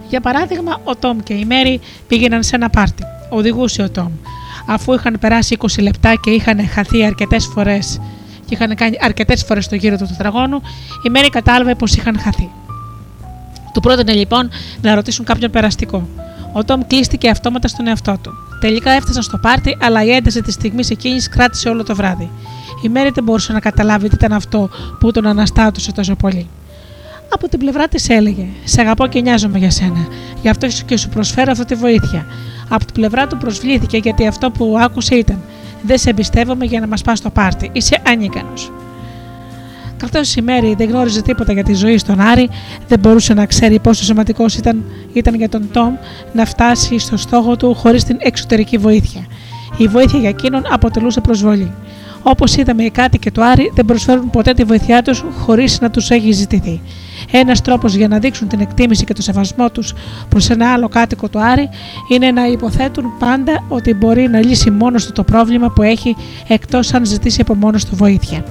Για 0.08 0.20
παράδειγμα, 0.20 0.80
ο 0.84 0.96
Τόμ 0.96 1.18
και 1.18 1.34
η 1.34 1.44
Μέρη 1.44 1.80
πήγαιναν 2.08 2.42
σε 2.42 2.56
ένα 2.56 2.70
πάρτι. 2.70 3.02
Οδηγούσε 3.28 3.82
ο 3.82 3.90
Τόμ. 3.90 4.10
Αφού 4.66 4.92
είχαν 4.92 5.16
περάσει 5.20 5.56
20 5.60 5.82
λεπτά 5.82 6.14
και 6.14 6.30
είχαν 6.30 6.68
χαθεί 6.68 7.04
αρκετές 7.04 7.46
φορές 7.46 8.00
και 8.46 8.54
είχαν 8.54 8.74
κάνει 8.74 8.96
αρκετές 9.00 9.44
φορές 9.44 9.68
το 9.68 9.74
γύρο 9.74 9.96
του 9.96 10.06
τετραγώνου, 10.06 10.62
η 11.06 11.10
Μέρη 11.10 11.28
κατάλαβε 11.28 11.74
πως 11.74 11.94
είχαν 11.94 12.18
χαθεί. 12.18 12.50
Του 13.72 13.80
πρότεινε 13.80 14.12
λοιπόν 14.12 14.50
να 14.82 14.94
ρωτήσουν 14.94 15.24
κάποιον 15.24 15.50
περαστικό. 15.50 16.08
Ο 16.52 16.64
Τόμ 16.64 16.80
κλείστηκε 16.86 17.28
αυτόματα 17.28 17.68
στον 17.68 17.86
εαυτό 17.86 18.18
του. 18.22 18.32
Τελικά 18.60 18.90
έφτασαν 18.90 19.22
στο 19.22 19.38
πάρτι, 19.38 19.76
αλλά 19.80 20.04
η 20.04 20.10
ένταση 20.10 20.42
της 20.42 20.54
στιγμής 20.54 20.90
εκείνης 20.90 21.28
κράτησε 21.28 21.68
όλο 21.68 21.84
το 21.84 21.94
βράδυ. 21.94 22.30
Η 22.82 22.88
Μέρη 22.88 23.10
δεν 23.14 23.24
μπορούσε 23.24 23.52
να 23.52 23.60
καταλάβει 23.60 24.08
τι 24.08 24.14
ήταν 24.14 24.32
αυτό 24.32 24.70
που 25.00 25.10
τον 25.10 25.26
αναστάτωσε 25.26 25.92
τόσο 25.92 26.14
πολύ. 26.14 26.48
Από 27.28 27.48
την 27.48 27.58
πλευρά 27.58 27.88
της 27.88 28.08
έλεγε: 28.08 28.46
Σε 28.64 28.80
αγαπώ 28.80 29.06
και 29.06 29.20
νοιάζομαι 29.20 29.58
για 29.58 29.70
σένα. 29.70 30.06
Γι' 30.42 30.48
αυτό 30.48 30.66
και 30.86 30.96
σου 30.96 31.08
προσφέρω 31.08 31.50
αυτή 31.50 31.64
τη 31.64 31.74
βοήθεια. 31.74 32.26
Από 32.68 32.84
την 32.84 32.94
πλευρά 32.94 33.26
του 33.26 33.36
προσβλήθηκε 33.36 33.96
γιατί 33.96 34.26
αυτό 34.26 34.50
που 34.50 34.76
άκουσε 34.80 35.14
ήταν: 35.14 35.42
Δεν 35.82 35.98
σε 35.98 36.10
εμπιστεύομαι 36.10 36.64
για 36.64 36.80
να 36.80 36.86
μας 36.86 37.02
πας 37.02 37.18
στο 37.18 37.30
πάρτι. 37.30 37.70
Είσαι 37.72 38.02
ανίκανος. 38.06 38.72
Καθώ 40.10 40.20
η 40.36 40.42
Μέρη 40.42 40.74
δεν 40.78 40.88
γνώριζε 40.88 41.22
τίποτα 41.22 41.52
για 41.52 41.62
τη 41.62 41.74
ζωή 41.74 41.98
στον 41.98 42.20
Άρη, 42.20 42.48
δεν 42.88 42.98
μπορούσε 42.98 43.34
να 43.34 43.46
ξέρει 43.46 43.78
πόσο 43.78 44.04
σημαντικό 44.04 44.44
ήταν, 44.58 44.84
ήταν 45.12 45.34
για 45.34 45.48
τον 45.48 45.70
Τόμ 45.72 45.94
να 46.32 46.44
φτάσει 46.44 46.98
στο 46.98 47.16
στόχο 47.16 47.56
του 47.56 47.74
χωρίς 47.74 48.04
την 48.04 48.16
εξωτερική 48.20 48.78
βοήθεια. 48.78 49.26
Η 49.76 49.86
βοήθεια 49.86 50.18
για 50.18 50.28
εκείνον 50.28 50.62
αποτελούσε 50.70 51.20
προσβολή. 51.20 51.72
Όπως 52.22 52.56
είδαμε, 52.56 52.82
οι 52.82 52.90
κάτοικοι 52.90 53.30
του 53.30 53.44
Άρη 53.44 53.72
δεν 53.74 53.84
προσφέρουν 53.84 54.30
ποτέ 54.30 54.52
τη 54.52 54.64
βοήθειά 54.64 55.02
τους 55.02 55.24
χωρίς 55.38 55.80
να 55.80 55.90
τους 55.90 56.10
έχει 56.10 56.32
ζητηθεί. 56.32 56.80
Ένας 57.30 57.60
τρόπος 57.60 57.94
για 57.94 58.08
να 58.08 58.18
δείξουν 58.18 58.48
την 58.48 58.60
εκτίμηση 58.60 59.04
και 59.04 59.12
το 59.12 59.22
σεβασμό 59.22 59.70
τους 59.70 59.94
προς 60.28 60.50
ένα 60.50 60.72
άλλο 60.72 60.88
κάτοικο 60.88 61.28
του 61.28 61.40
Άρη 61.40 61.68
είναι 62.12 62.30
να 62.30 62.46
υποθέτουν 62.46 63.04
πάντα 63.18 63.64
ότι 63.68 63.94
μπορεί 63.94 64.28
να 64.28 64.38
λύσει 64.38 64.70
μόνος 64.70 65.06
του 65.06 65.12
το 65.12 65.22
πρόβλημα 65.22 65.70
που 65.70 65.82
έχει 65.82 66.16
εκτός 66.48 66.94
αν 66.94 67.06
ζητήσει 67.06 67.40
από 67.40 67.54
μόνος 67.54 67.84
του 67.84 67.96
βοήθεια. 67.96 68.44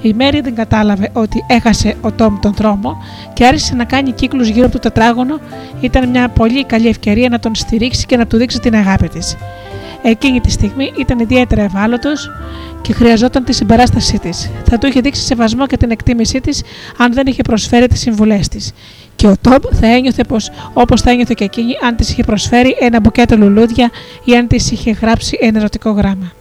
Η 0.00 0.12
Μέρη 0.12 0.40
δεν 0.40 0.54
κατάλαβε 0.54 1.10
ότι 1.12 1.44
έχασε 1.46 1.96
ο 2.00 2.12
Τόμ 2.12 2.38
τον 2.40 2.54
δρόμο 2.54 3.02
και 3.32 3.46
άρχισε 3.46 3.74
να 3.74 3.84
κάνει 3.84 4.12
κύκλους 4.12 4.48
γύρω 4.48 4.64
από 4.64 4.72
το 4.72 4.78
τετράγωνο. 4.78 5.40
Ήταν 5.80 6.08
μια 6.08 6.28
πολύ 6.28 6.64
καλή 6.64 6.88
ευκαιρία 6.88 7.28
να 7.28 7.38
τον 7.38 7.54
στηρίξει 7.54 8.06
και 8.06 8.16
να 8.16 8.26
του 8.26 8.36
δείξει 8.36 8.60
την 8.60 8.74
αγάπη 8.74 9.08
της. 9.08 9.36
Εκείνη 10.02 10.40
τη 10.40 10.50
στιγμή 10.50 10.92
ήταν 10.98 11.18
ιδιαίτερα 11.18 11.62
ευάλωτος 11.62 12.30
και 12.82 12.92
χρειαζόταν 12.92 13.44
τη 13.44 13.52
συμπαράστασή 13.52 14.18
της. 14.18 14.50
Θα 14.64 14.78
του 14.78 14.86
είχε 14.86 15.00
δείξει 15.00 15.22
σεβασμό 15.22 15.66
και 15.66 15.76
την 15.76 15.90
εκτίμησή 15.90 16.40
της 16.40 16.62
αν 16.98 17.12
δεν 17.12 17.26
είχε 17.26 17.42
προσφέρει 17.42 17.86
τις 17.86 18.00
συμβουλές 18.00 18.48
της. 18.48 18.72
Και 19.16 19.26
ο 19.26 19.36
Τόμ 19.40 19.58
θα 19.72 19.86
ένιωθε 19.86 20.24
πως 20.24 20.50
όπως 20.72 21.00
θα 21.00 21.10
ένιωθε 21.10 21.34
και 21.36 21.44
εκείνη 21.44 21.72
αν 21.86 21.96
της 21.96 22.10
είχε 22.10 22.22
προσφέρει 22.22 22.76
ένα 22.80 23.00
μπουκέτο 23.00 23.36
λουλούδια 23.36 23.90
ή 24.24 24.36
αν 24.36 24.46
της 24.46 24.70
είχε 24.70 24.90
γράψει 24.90 25.38
ένα 25.40 25.58
ερωτικό 25.58 25.90
γράμμα. 25.90 26.32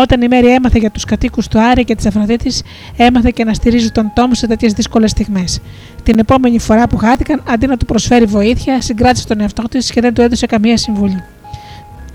Όταν 0.00 0.22
η 0.22 0.28
Μέρη 0.28 0.46
έμαθε 0.46 0.78
για 0.78 0.90
τους 0.90 1.04
κατοίκους 1.04 1.48
του 1.48 1.60
Άρη 1.60 1.84
και 1.84 1.94
της 1.94 2.06
Αφροδίτης, 2.06 2.62
έμαθε 2.96 3.30
και 3.30 3.44
να 3.44 3.54
στηρίζει 3.54 3.90
τον 3.90 4.12
Τόμ 4.14 4.30
σε 4.32 4.46
τέτοιες 4.46 4.72
δύσκολες 4.72 5.10
στιγμές. 5.10 5.60
Την 6.02 6.18
επόμενη 6.18 6.58
φορά 6.58 6.88
που 6.88 6.96
χάθηκαν, 6.96 7.42
αντί 7.48 7.66
να 7.66 7.76
του 7.76 7.84
προσφέρει 7.84 8.24
βοήθεια, 8.24 8.80
συγκράτησε 8.80 9.26
τον 9.26 9.40
εαυτό 9.40 9.62
της 9.62 9.90
και 9.90 10.00
δεν 10.00 10.14
του 10.14 10.22
έδωσε 10.22 10.46
καμία 10.46 10.76
συμβουλή. 10.76 11.22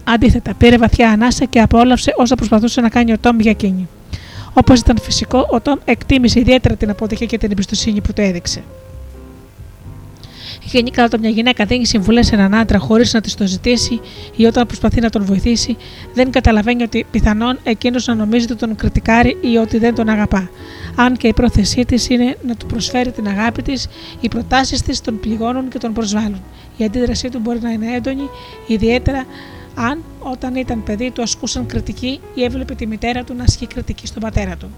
Αντίθετα, 0.04 0.54
πήρε 0.54 0.78
βαθιά 0.78 1.10
ανάσα 1.10 1.46
και 1.46 1.60
απόλαυσε 1.60 2.14
όσα 2.18 2.36
προσπαθούσε 2.36 2.82
να 2.82 2.90
κάνει 2.90 3.12
ο 3.12 3.18
Τόμ 3.18 3.40
για 3.40 3.52
εκείνη. 3.52 3.88
Όπως 4.54 4.80
ήταν 4.80 4.98
φυσικό, 5.02 5.48
ο 5.52 5.62
Τόμ 5.62 5.80
εκτίμησε 5.86 6.40
ιδιαίτερα 6.40 6.76
την 6.76 6.90
αποδοχή 6.90 7.26
και 7.26 7.38
την 7.38 7.52
εμπιστοσύνη 7.52 8.02
που 8.02 8.14
του 8.14 8.22
έδειξε. 8.22 8.64
Γενικά, 10.66 11.04
όταν 11.04 11.20
μια 11.20 11.30
γυναίκα 11.30 11.66
δίνει 11.66 11.86
συμβουλές 11.86 12.26
σε 12.28 12.36
έναν 12.36 12.56
άντρα 12.56 12.78
χωρίς 12.80 13.14
να 13.14 13.22
της 13.22 13.36
το 13.36 13.48
ζητήσει 13.48 14.00
ή 14.36 14.46
όταν 14.46 14.66
προσπαθεί 14.66 15.02
να 15.02 15.10
τον 15.10 15.26
βοηθήσει, 15.26 15.78
δεν 16.14 16.32
καταλαβαίνει 16.32 16.84
ότι 16.84 17.06
πιθανόν 17.12 17.60
εκείνος 17.64 18.08
να 18.08 18.16
νομίζει 18.16 18.46
ότι 18.46 18.56
τον 18.56 18.76
κριτικάρει 18.76 19.38
ή 19.42 19.58
ότι 19.58 19.78
δεν 19.78 19.96
τον 19.96 20.10
αγαπά. 20.10 20.50
Αν 20.96 21.18
και 21.18 21.28
η 21.28 21.34
πρόθεσή 21.34 21.86
της 21.86 22.10
είναι 22.10 22.38
να 22.48 22.56
του 22.56 22.66
προσφέρει 22.66 23.12
την 23.12 23.28
αγάπη 23.28 23.62
της, 23.62 23.88
οι 24.20 24.28
προτάσεις 24.28 24.82
της 24.82 25.02
τον 25.02 25.20
πληγώνουν 25.20 25.70
και 25.70 25.78
τον 25.78 25.94
προσβάλλουν. 25.94 26.44
Η 26.78 26.84
αντίδρασή 26.84 27.30
του 27.30 27.40
μπορεί 27.40 27.60
να 27.62 27.70
είναι 27.70 27.96
έντονη, 27.96 28.30
ιδιαίτερα 28.68 29.26
αν 29.76 30.04
όταν 30.20 30.56
ήταν 30.56 30.84
παιδί 30.84 31.12
του 31.12 31.22
ασκούσαν 31.22 31.66
κριτική 31.66 32.20
ή 32.34 32.44
έβλεπε 32.44 32.76
τη 32.76 32.88
μητέρα 32.88 33.24
του 33.24 33.34
να 33.34 33.44
ασκεί 33.44 33.68
κριτική 33.68 34.08
στον 34.08 34.22
πατέρα 34.22 34.56
του. 34.56 34.70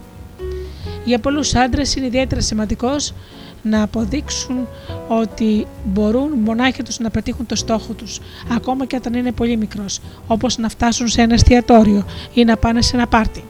Για 1.06 1.20
πολλούς 1.20 1.56
άντρες 1.56 1.96
είναι 1.96 2.06
ιδιαίτερα 2.06 2.42
σημαντικός 2.42 3.14
να 3.62 3.82
αποδείξουν 3.82 4.68
ότι 5.08 5.68
μπορούν 5.86 6.32
μονάχοι 6.32 6.84
τους 6.84 7.00
να 7.00 7.10
πετύχουν 7.10 7.46
το 7.46 7.56
στόχο 7.56 7.94
τους, 7.94 8.20
ακόμα 8.52 8.86
και 8.86 8.96
όταν 8.96 9.14
είναι 9.14 9.32
πολύ 9.32 9.58
μικρός, 9.58 10.00
όπως 10.28 10.58
να 10.58 10.70
φτάσουν 10.70 11.08
σε 11.08 11.22
ένα 11.22 11.34
εστιατόριο 11.34 12.06
ή 12.34 12.44
να 12.44 12.58
πάνε 12.58 12.82
σε 12.82 12.96
ένα 12.96 13.08
πάρτι. 13.08 13.44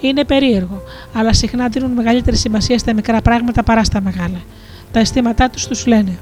Είναι 0.00 0.24
περίεργο, 0.24 0.82
αλλά 1.14 1.32
συχνά 1.32 1.68
δίνουν 1.68 1.90
μεγαλύτερη 1.90 2.36
σημασία 2.36 2.78
στα 2.78 2.94
μικρά 2.94 3.20
πράγματα 3.20 3.62
παρά 3.62 3.84
στα 3.84 4.00
μεγάλα. 4.00 4.40
Τα 4.92 5.00
αισθήματά 5.00 5.50
τους 5.50 5.66
τους 5.66 5.86
λένε 5.86 6.18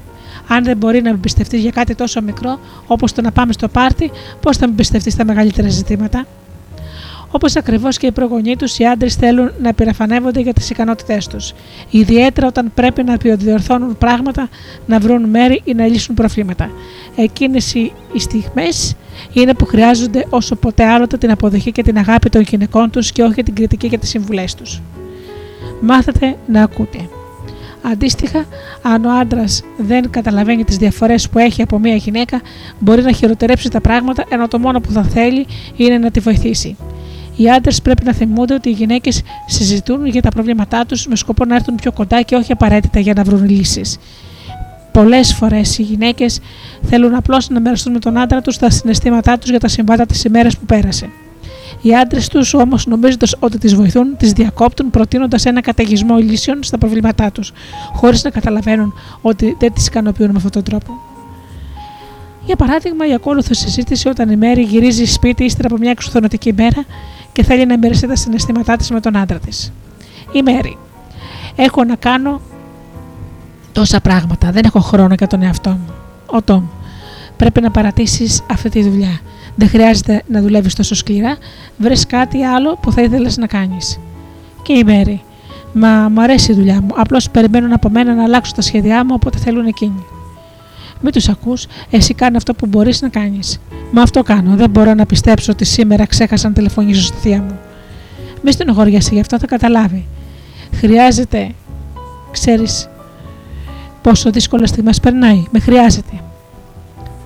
αν 0.47 0.63
δεν 0.63 0.77
μπορεί 0.77 0.97
να 1.01 1.09
με 1.09 1.15
εμπιστευτείς 1.15 1.61
για 1.61 1.71
κάτι 1.71 1.95
τόσο 1.95 2.21
μικρό, 2.21 2.59
όπως 2.87 3.11
το 3.13 3.21
να 3.21 3.31
πάμε 3.31 3.53
στο 3.53 3.67
πάρτι, 3.67 4.11
πώς 4.39 4.57
θα 4.57 4.65
με 4.65 4.71
εμπιστευτείς 4.71 5.13
στα 5.13 5.25
μεγαλύτερα 5.25 5.69
ζητήματα; 5.69 6.25
Όπως 7.35 7.55
ακριβώς 7.55 7.97
και 7.97 8.07
οι 8.07 8.11
προγονεί 8.11 8.55
τους, 8.55 8.77
οι 8.77 8.85
άντρες 8.85 9.15
θέλουν 9.15 9.51
να 9.61 9.69
επιρρεφανεύονται 9.69 10.39
για 10.39 10.53
τις 10.53 10.69
ικανότητές 10.69 11.27
τους. 11.27 11.53
Ιδιαίτερα 11.89 12.47
όταν 12.47 12.71
πρέπει 12.73 13.03
να 13.03 13.15
διορθώνουν 13.15 13.97
πράγματα, 13.97 14.49
να 14.85 14.99
βρουν 14.99 15.29
μέρη 15.29 15.61
ή 15.63 15.73
να 15.73 15.85
λύσουν 15.85 16.15
προβλήματα. 16.15 16.69
Εκείνες 17.15 17.73
οι 17.73 17.91
στιγμές 18.17 18.95
είναι 19.33 19.53
που 19.53 19.65
χρειάζονται 19.65 20.25
όσο 20.29 20.55
ποτέ 20.55 20.85
άλλοτε 20.85 21.17
την 21.17 21.31
αποδοχή 21.31 21.71
και 21.71 21.83
την 21.83 21.97
αγάπη 21.97 22.29
των 22.29 22.41
γυναικών 22.41 22.89
τους 22.89 23.11
και 23.11 23.23
όχι 23.23 23.43
την 23.43 23.55
κριτική 23.55 23.89
και 23.89 23.97
τις 23.97 24.09
συμβουλές 24.09 24.55
τους. 24.55 24.81
Μάθετε 25.81 26.35
να 26.47 26.63
ακούτε. 26.63 27.09
Αντίστοιχα, 27.91 28.45
αν 28.81 29.05
ο 29.05 29.11
άντρας 29.19 29.63
δεν 29.77 30.09
καταλαβαίνει 30.09 30.63
τις 30.63 30.77
διαφορές 30.77 31.29
που 31.29 31.39
έχει 31.39 31.61
από 31.61 31.79
μια 31.79 31.95
γυναίκα, 31.95 32.41
μπορεί 32.79 33.01
να 33.01 33.11
χειροτερέψει 33.11 33.69
τα 33.69 33.81
πράγματα 33.81 34.23
ενώ 34.29 34.47
το 34.47 34.59
μόνο 34.59 34.79
που 34.79 34.91
θα 34.91 35.03
θέλει 35.03 35.45
είναι 35.75 35.97
να 35.97 36.11
τη 36.11 36.19
βοηθήσει. 36.19 36.77
Οι 37.35 37.49
άντρες 37.49 37.81
πρέπει 37.81 38.03
να 38.03 38.13
θυμούνται 38.13 38.53
ότι 38.53 38.69
οι 38.69 38.71
γυναίκες 38.71 39.21
συζητούν 39.45 40.05
για 40.05 40.21
τα 40.21 40.29
προβλήματά 40.29 40.85
τους 40.85 41.07
με 41.07 41.15
σκοπό 41.15 41.45
να 41.45 41.55
έρθουν 41.55 41.75
πιο 41.75 41.91
κοντά 41.91 42.21
και 42.21 42.35
όχι 42.35 42.51
απαραίτητα 42.51 42.99
για 42.99 43.13
να 43.13 43.23
βρουν 43.23 43.49
λύσεις. 43.49 43.97
Πολλές 44.91 45.33
φορές 45.33 45.77
οι 45.77 45.81
γυναίκες 45.81 46.39
θέλουν 46.81 47.15
απλώς 47.15 47.49
να 47.49 47.59
μοιραστούν 47.59 47.93
με 47.93 47.99
τον 47.99 48.17
άντρα 48.17 48.41
τους 48.41 48.57
τα 48.57 48.69
συναισθήματά 48.69 49.37
τους 49.37 49.49
για 49.49 49.59
τα 49.59 49.67
συμβάντα 49.67 50.05
της 50.05 50.23
ημέρας 50.23 50.57
που 50.57 50.65
πέρασε. 50.65 51.09
Οι 51.81 51.95
άντρες 51.95 52.27
τους 52.27 52.53
όμως, 52.53 52.85
νομίζοντας 52.85 53.35
ότι 53.39 53.57
τις 53.57 53.75
βοηθούν, 53.75 54.17
τις 54.17 54.31
διακόπτουν 54.31 54.89
προτείνοντας 54.89 55.45
ένα 55.45 55.61
καταιγισμό 55.61 56.17
λύσεων 56.17 56.63
στα 56.63 56.77
προβλήματά 56.77 57.31
τους, 57.31 57.51
χωρίς 57.93 58.23
να 58.23 58.29
καταλαβαίνουν 58.29 58.93
ότι 59.21 59.55
δεν 59.59 59.73
τις 59.73 59.87
ικανοποιούν 59.87 60.29
με 60.29 60.35
αυτόν 60.37 60.51
τον 60.51 60.63
τρόπο. 60.63 60.93
Για 62.45 62.55
παράδειγμα, 62.55 63.07
η 63.07 63.13
ακόλουθο 63.13 63.53
συζήτηση 63.53 64.07
όταν 64.07 64.29
η 64.29 64.35
Μέρη 64.35 64.61
γυρίζει 64.61 65.05
σπίτι 65.05 65.43
ύστερα 65.43 65.67
από 65.67 65.77
μια 65.77 65.91
εξουθονωτική 65.91 66.53
μέρα 66.53 66.85
και 67.35 67.43
θέλει 67.43 67.65
να 67.65 67.77
μοιραστεί 67.77 68.07
τα 68.07 68.15
συναισθήματά 68.15 68.75
της 68.75 68.91
με 68.91 68.99
τον 68.99 69.17
άντρα 69.17 69.39
της. 69.39 69.71
Η 70.31 70.41
Μέρη. 70.41 70.77
Έχω 71.55 71.83
να 71.83 71.95
κάνω 71.95 72.41
τόσα 73.71 73.99
πράγματα. 73.99 74.51
Δεν 74.51 74.63
έχω 74.65 74.79
χρόνο 74.79 75.13
για 75.13 75.27
τον 75.27 75.41
εαυτό 75.41 75.69
μου. 75.69 75.93
Ο 76.25 76.41
Τόμ. 76.41 76.63
Πρέπει 77.37 77.61
να 77.61 77.71
παρατήσεις 77.71 78.41
αυτή 78.51 78.69
τη 78.69 78.83
δουλειά. 78.83 79.19
Δεν 79.55 79.69
χρειάζεται 79.69 80.23
να 80.27 80.41
δουλεύεις 80.41 80.75
τόσο 80.75 80.95
σκληρά. 80.95 81.37
Βρει 81.77 82.05
κάτι 82.05 82.43
άλλο 82.43 82.77
που 82.81 82.91
θα 82.91 83.01
ήθελες 83.01 83.37
να 83.37 83.47
κάνεις. 83.47 83.99
Και 84.61 84.73
η 84.73 84.83
Μέρη. 84.83 85.23
Μα 85.73 86.09
μου 86.09 86.21
αρέσει 86.21 86.51
η 86.51 86.55
δουλειά 86.55 86.81
μου. 86.81 86.89
Απλώς 86.95 87.29
περιμένουν 87.29 87.73
από 87.73 87.89
μένα 87.89 88.13
να 88.13 88.23
αλλάξω 88.23 88.53
τα 88.55 88.61
σχέδιά 88.61 89.05
μου 89.05 89.11
όποτε 89.13 89.37
θέλουν 89.37 89.65
εκείνοι. 89.65 90.05
Μην 91.01 91.11
τους 91.11 91.29
ακούς, 91.29 91.65
εσύ 91.89 92.13
κάνει 92.13 92.37
αυτό 92.37 92.53
που 92.53 92.65
μπορείς 92.65 93.01
να 93.01 93.09
κάνεις. 93.09 93.59
Μα 93.91 94.01
αυτό 94.01 94.23
κάνω. 94.23 94.55
Δεν 94.55 94.69
μπορώ 94.69 94.93
να 94.93 95.05
πιστέψω 95.05 95.51
ότι 95.51 95.65
σήμερα 95.65 96.05
ξέχασα 96.05 96.47
να 96.47 96.53
τηλεφωνήσω 96.53 97.01
στη 97.01 97.17
θεία 97.17 97.41
μου. 97.41 97.59
Μη 98.41 98.51
στενοχωριέσαι 98.51 99.13
γι' 99.13 99.19
αυτό, 99.19 99.39
θα 99.39 99.47
καταλάβει. 99.47 100.07
Χρειάζεται, 100.73 101.51
ξέρεις 102.31 102.89
πόσο 104.01 104.31
δύσκολες 104.31 104.69
στιγμές 104.69 104.99
περνάει. 104.99 105.43
Με 105.51 105.59
χρειάζεται. 105.59 106.21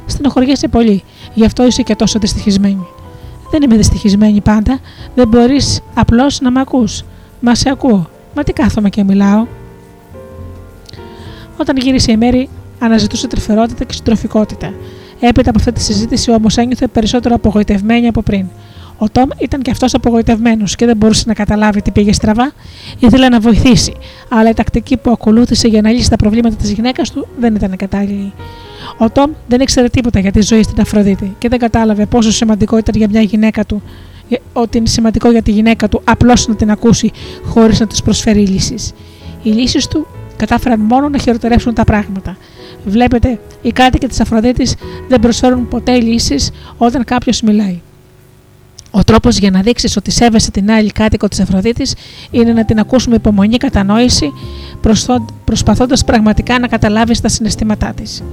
Στενοχωριέσαι 0.05 0.67
πολύ. 0.67 1.03
Γι' 1.33 1.45
αυτό 1.45 1.65
είσαι 1.65 1.81
και 1.81 1.95
τόσο 1.95 2.19
δυστυχισμένη. 2.19 2.87
Δεν 3.51 3.61
είμαι 3.61 3.75
δυστυχισμένη 3.75 4.41
πάντα. 4.41 4.79
Δεν 5.15 5.27
μπορείς 5.27 5.81
απλώς 5.93 6.39
να 6.39 6.51
με 6.51 6.59
ακούς. 6.59 7.03
Μα 7.39 7.55
σε 7.55 7.69
ακούω. 7.69 8.09
Μα 8.35 8.43
τι 8.43 8.53
κάθομαι 8.53 8.89
και 8.89 9.03
μιλάω. 9.03 9.45
Όταν 11.57 11.77
γύρισε 11.77 12.11
η 12.11 12.17
μέρη, 12.17 12.49
αναζητούσε 12.79 13.27
τρυφερότητα 13.27 13.83
και 13.83 13.93
συντροφικότητα. 13.93 14.73
Έπειτα 15.19 15.49
από 15.49 15.59
αυτή 15.59 15.71
τη 15.71 15.81
συζήτηση 15.81 16.31
όμως 16.31 16.57
ένιωθε 16.57 16.87
περισσότερο 16.87 17.35
απογοητευμένη 17.35 18.07
από 18.07 18.21
πριν. 18.21 18.45
Ο 18.97 19.09
Τόμ 19.09 19.29
ήταν 19.37 19.61
και 19.61 19.71
αυτός 19.71 19.93
απογοητευμένος 19.93 20.75
και 20.75 20.85
δεν 20.85 20.97
μπορούσε 20.97 21.23
να 21.27 21.33
καταλάβει 21.33 21.81
τι 21.81 21.91
πήγε 21.91 22.13
στραβά. 22.13 22.51
Ήθελε 22.99 23.29
να 23.29 23.39
βοηθήσει, 23.39 23.93
αλλά 24.29 24.49
η 24.49 24.53
τακτική 24.53 24.97
που 24.97 25.11
ακολούθησε 25.11 25.67
για 25.67 25.81
να 25.81 25.91
λύσει 25.91 26.09
τα 26.09 26.15
προβλήματα 26.15 26.55
της 26.55 26.71
γυναίκας 26.71 27.11
του 27.11 27.27
δεν 27.39 27.55
ήταν 27.55 27.75
κατάλληλη. 27.75 28.33
Ο 28.97 29.09
Τόμ 29.09 29.31
δεν 29.47 29.61
ήξερε 29.61 29.87
τίποτα 29.89 30.19
για 30.19 30.31
τη 30.31 30.41
ζωή 30.41 30.63
στην 30.63 30.81
Αφροδίτη 30.81 31.35
και 31.37 31.49
δεν 31.49 31.59
κατάλαβε 31.59 32.05
πόσο 32.05 32.31
σημαντικό 32.31 32.77
ήταν 32.77 32.95
για 32.97 33.07
μια 33.09 33.21
γυναίκα 33.21 33.65
του, 33.65 33.81
ότι 34.53 34.77
είναι 34.77 34.87
σημαντικό 34.87 35.31
για 35.31 35.41
τη 35.41 35.51
γυναίκα 35.51 35.89
του 35.89 36.01
απλώς 36.03 36.47
να 36.47 36.55
την 36.55 36.71
ακούσει 36.71 37.11
χωρίς 37.45 37.79
να 37.79 37.87
της 37.87 38.01
προσφέρει 38.01 38.47
λύσεις. 38.47 38.91
Οι 39.43 39.49
λύσεις 39.49 39.87
του 39.87 40.07
κατάφεραν 40.35 40.79
μόνο 40.79 41.09
να 41.09 41.17
χειροτερεύσουν 41.17 41.73
τα 41.73 41.83
πράγματα. 41.83 42.37
Βλέπετε, 42.89 43.39
οι 43.61 43.71
κάτοικοι 43.71 44.07
της 44.07 44.19
Αφροδίτης 44.19 44.75
δεν 45.07 45.19
προσφέρουν 45.19 45.67
ποτέ 45.67 45.99
λύσεις 45.99 46.51
όταν 46.77 47.03
κάποιος 47.03 47.41
μιλάει. 47.41 47.81
Ο 48.91 49.03
τρόπος 49.03 49.37
για 49.37 49.51
να 49.51 49.61
δείξεις 49.61 49.97
ότι 49.97 50.11
σέβεσαι 50.11 50.51
την 50.51 50.71
άλλη 50.71 50.91
κάτοικο 50.91 51.27
της 51.27 51.39
Αφροδίτης 51.39 51.95
είναι 52.31 52.53
να 52.53 52.65
την 52.65 52.79
ακούσουμε 52.79 53.15
υπομονή 53.15 53.57
κατανόηση, 53.57 54.31
προσπαθώντας 55.45 56.03
πραγματικά 56.03 56.59
να 56.59 56.67
καταλάβεις 56.67 57.21
τα 57.21 57.27
συναισθήματά 57.27 57.93
της. 57.95 58.23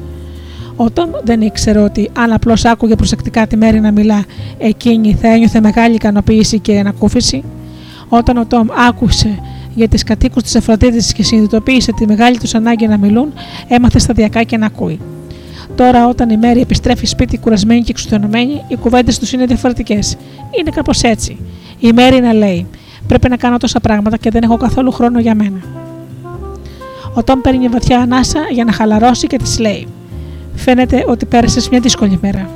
Ο 0.76 0.90
Τόμ 0.90 1.11
δεν 1.24 1.40
ήξερε 1.40 1.78
ότι 1.78 2.11
αν 2.16 2.32
απλώς 2.32 2.64
άκουγε 2.64 2.94
προσεκτικά 2.94 3.46
τη 3.46 3.57
Μέρη 3.57 3.80
να 3.80 3.90
μιλά, 3.90 4.24
εκείνη 4.59 5.14
θα 5.14 5.28
ένιωθε 5.28 5.61
μεγάλη 5.61 5.94
ικανοποίηση 5.94 6.59
και 6.59 6.78
ανακούφιση. 6.78 7.42
Όταν 8.09 8.36
ο 8.36 8.46
Τόμ 8.46 8.66
άκουσε 8.88 9.38
για 9.77 9.89
τις 9.89 10.03
κατοίκους 10.03 10.43
της 10.43 10.57
Αφροδίτης 10.57 11.12
και 11.12 11.22
συνειδητοποίησε 11.22 11.93
τη 11.93 12.07
μεγάλη 12.07 12.39
τους 12.39 12.55
ανάγκη 12.55 12.87
να 12.87 12.97
μιλούν, 12.97 13.33
έμαθε 13.68 13.99
σταδιακά 13.99 14.43
και 14.43 14.57
να 14.57 14.66
ακούει. 14.66 15.01
Τώρα, 15.74 16.09
όταν 16.09 16.31
η 16.31 16.37
Μέρη 16.37 16.61
επιστρέφει 16.61 17.07
σπίτι 17.07 17.39
κουρασμένη 17.39 17.81
και 17.81 17.91
εξουθενωμένη, 17.91 18.64
οι 18.68 18.77
κουβέντες 18.77 19.18
τους 19.18 19.33
είναι 19.33 19.45
διαφορετικές. 19.47 20.16
Είναι 20.59 20.70
κάπως 20.70 21.03
έτσι. 21.03 21.39
Η 21.79 21.93
Μέρη 21.93 22.20
να 22.20 22.33
λέει: 22.33 22.66
Πρέπει 23.07 23.29
να 23.29 23.37
κάνω 23.37 23.57
τόσα 23.57 23.81
πράγματα 23.81 24.16
και 24.16 24.31
δεν 24.31 24.43
έχω 24.43 24.57
καθόλου 24.57 24.93
χρόνο 24.93 25.20
για 25.20 25.35
μένα. 25.35 25.61
Ο 27.14 27.24
Τόμ 27.24 27.41
παίρνει 27.41 27.68
βαθιά 27.68 27.99
ανάσα 27.99 28.41
για 28.53 28.64
να 28.64 28.72
χαλαρώσει 28.72 29.27
και 29.27 29.37
της 29.37 29.59
λέει: 29.59 29.87
Φαίνεται 30.55 31.05
ότι 31.09 31.27
πέρασες 31.27 31.68
μια 31.68 31.81
δύσκολη 31.81 32.18
μέρα. 32.22 32.51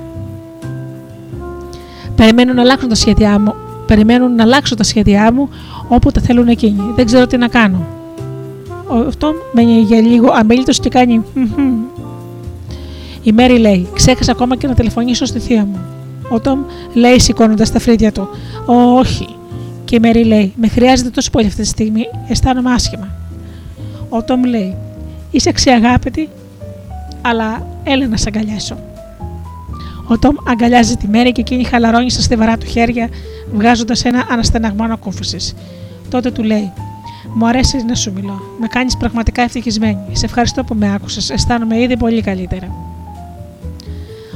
Περιμένουν 2.14 2.54
να 2.54 2.62
αλλάξουν 2.62 2.88
τα 2.88 2.94
σχέδιά 2.94 3.40
μου. 3.40 3.54
Περιμένουν 3.90 4.34
να 4.34 4.42
αλλάξω 4.42 4.74
τα 4.74 4.82
σχέδιά 4.82 5.32
μου 5.32 5.48
όποτε 5.88 6.20
θέλουν 6.20 6.48
εκείνοι. 6.48 6.92
Δεν 6.94 7.06
ξέρω 7.06 7.26
τι 7.26 7.36
να 7.36 7.48
κάνω. 7.48 7.86
Ο 8.88 9.16
Τόμ 9.18 9.34
μένει 9.52 9.80
για 9.80 10.00
λίγο 10.00 10.30
αμήλυτο 10.32 10.72
και 10.72 10.88
κάνει. 10.88 11.22
Η 13.22 13.32
Μέρι 13.32 13.58
λέει: 13.58 13.88
Ξέχασα 13.94 14.32
ακόμα 14.32 14.56
και 14.56 14.66
να 14.66 14.74
τηλεφωνήσω 14.74 15.24
στη 15.24 15.38
θεία 15.38 15.64
μου. 15.64 15.78
Ο 16.30 16.40
Τόμ 16.40 16.60
λέει 16.94 17.20
σηκώνοντας 17.20 17.72
τα 17.72 17.78
φρύδια 17.78 18.12
του: 18.12 18.28
Όχι. 18.98 19.26
Και 19.84 19.96
η 19.96 20.00
Μέρι 20.00 20.24
λέει: 20.24 20.52
Με 20.56 20.68
χρειάζεται 20.68 21.10
τόσο 21.10 21.30
πολύ 21.30 21.46
αυτή 21.46 21.60
τη 21.60 21.68
στιγμή, 21.68 22.02
αισθάνομαι 22.28 22.72
άσχημα. 22.72 23.08
Ο 24.08 24.22
Τόμ 24.22 24.44
λέει: 24.44 24.76
Είσαι 25.30 25.52
ξεαγάπητη, 25.52 26.28
αλλά 27.20 27.66
έλα 27.84 28.06
να 28.06 28.16
σε 28.16 28.24
αγκαλιάσω. 28.34 28.76
Ο 30.10 30.18
Τόμ 30.18 30.34
αγκαλιάζει 30.46 30.96
τη 30.96 31.08
Μέρη 31.08 31.32
και 31.32 31.40
εκείνη 31.40 31.64
χαλαρώνει 31.64 32.10
στα 32.10 32.22
στιβαρά 32.22 32.58
του 32.58 32.66
χέρια, 32.66 33.08
βγάζοντας 33.52 34.04
ένα 34.04 34.26
αναστεναγμό 34.30 34.84
ανακούφιση. 34.84 35.56
Τότε 36.10 36.30
του 36.30 36.42
λέει: 36.42 36.72
Μου 37.34 37.46
αρέσει 37.46 37.84
να 37.84 37.94
σου 37.94 38.12
μιλώ. 38.12 38.42
Με 38.60 38.66
κάνεις 38.66 38.96
πραγματικά 38.96 39.42
ευτυχισμένη. 39.42 39.98
Σε 40.12 40.24
ευχαριστώ 40.24 40.64
που 40.64 40.74
με 40.74 40.94
άκουσες. 40.94 41.30
Αισθάνομαι 41.30 41.80
ήδη 41.80 41.96
πολύ 41.96 42.22
καλύτερα. 42.22 42.74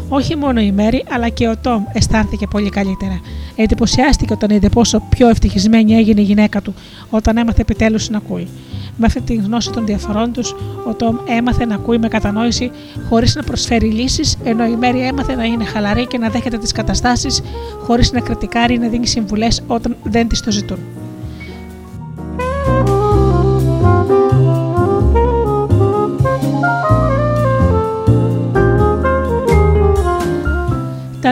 Όχι 0.09 0.37
μόνο 0.37 0.61
η 0.61 0.73
Μέρη, 0.73 1.05
αλλά 1.11 1.29
και 1.29 1.49
ο 1.49 1.57
Τόμ 1.57 1.85
αισθάνθηκε 1.93 2.47
πολύ 2.47 2.69
καλύτερα. 2.69 3.21
Εντυπωσιάστηκε 3.57 4.33
όταν 4.33 4.51
είδε 4.51 4.69
πόσο 4.69 5.03
πιο 5.09 5.29
ευτυχισμένη 5.29 5.95
έγινε 5.95 6.21
η 6.21 6.25
γυναίκα 6.25 6.63
του 6.63 6.75
όταν 7.11 7.37
έμαθε 7.37 7.61
επιτέλους 7.61 8.11
να 8.11 8.17
ακούει. 8.17 8.49
Με 8.97 9.07
αυτή 9.07 9.21
τη 9.21 9.35
γνώση 9.35 9.71
των 9.71 9.87
διαφορών 9.87 10.33
τους, 10.33 10.55
ο 10.89 10.95
Τόμ 10.95 11.17
έμαθε 11.29 11.65
να 11.65 11.75
ακούει 11.75 11.99
με 11.99 12.09
κατανόηση 12.09 12.71
χωρίς 13.09 13.35
να 13.35 13.43
προσφέρει 13.43 13.87
λύσεις, 13.87 14.39
ενώ 14.45 14.65
η 14.65 14.77
Μέρη 14.77 15.07
έμαθε 15.07 15.35
να 15.35 15.45
είναι 15.45 15.65
χαλαρή 15.65 16.07
και 16.07 16.19
να 16.19 16.29
δέχεται 16.29 16.59
τις 16.59 16.73
καταστάσεις 16.73 17.43
χωρίς 17.79 18.13
να 18.13 18.21
κριτικάρει 18.21 18.75
ή 18.75 18.79
να 18.79 18.89
δίνει 18.89 19.07
συμβουλές 19.07 19.63
όταν 19.67 19.97
δεν 20.03 20.29
τις 20.29 20.41
το 20.41 20.51
ζητούν. 20.51 20.79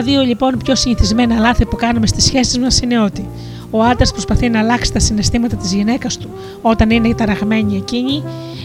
Τα 0.03 0.09
δύο 0.09 0.23
λοιπόν 0.23 0.59
πιο 0.65 0.75
συνηθισμένα 0.75 1.39
λάθη 1.39 1.67
που 1.67 1.77
κάνουμε 1.77 2.07
στις 2.07 2.25
σχέσεις 2.25 2.59
μας 2.59 2.81
είναι 2.81 3.01
ότι 3.01 3.29
ο 3.71 3.83
άντρας 3.83 4.11
προσπαθεί 4.13 4.49
να 4.49 4.59
αλλάξει 4.59 4.93
τα 4.93 4.99
συναισθήματα 4.99 5.57
της 5.57 5.73
γυναίκας 5.73 6.17
του 6.17 6.29
όταν 6.63 6.91
είναι 6.91 7.15
ταραγμένη 7.15 7.77
εκείνη, 7.77 8.23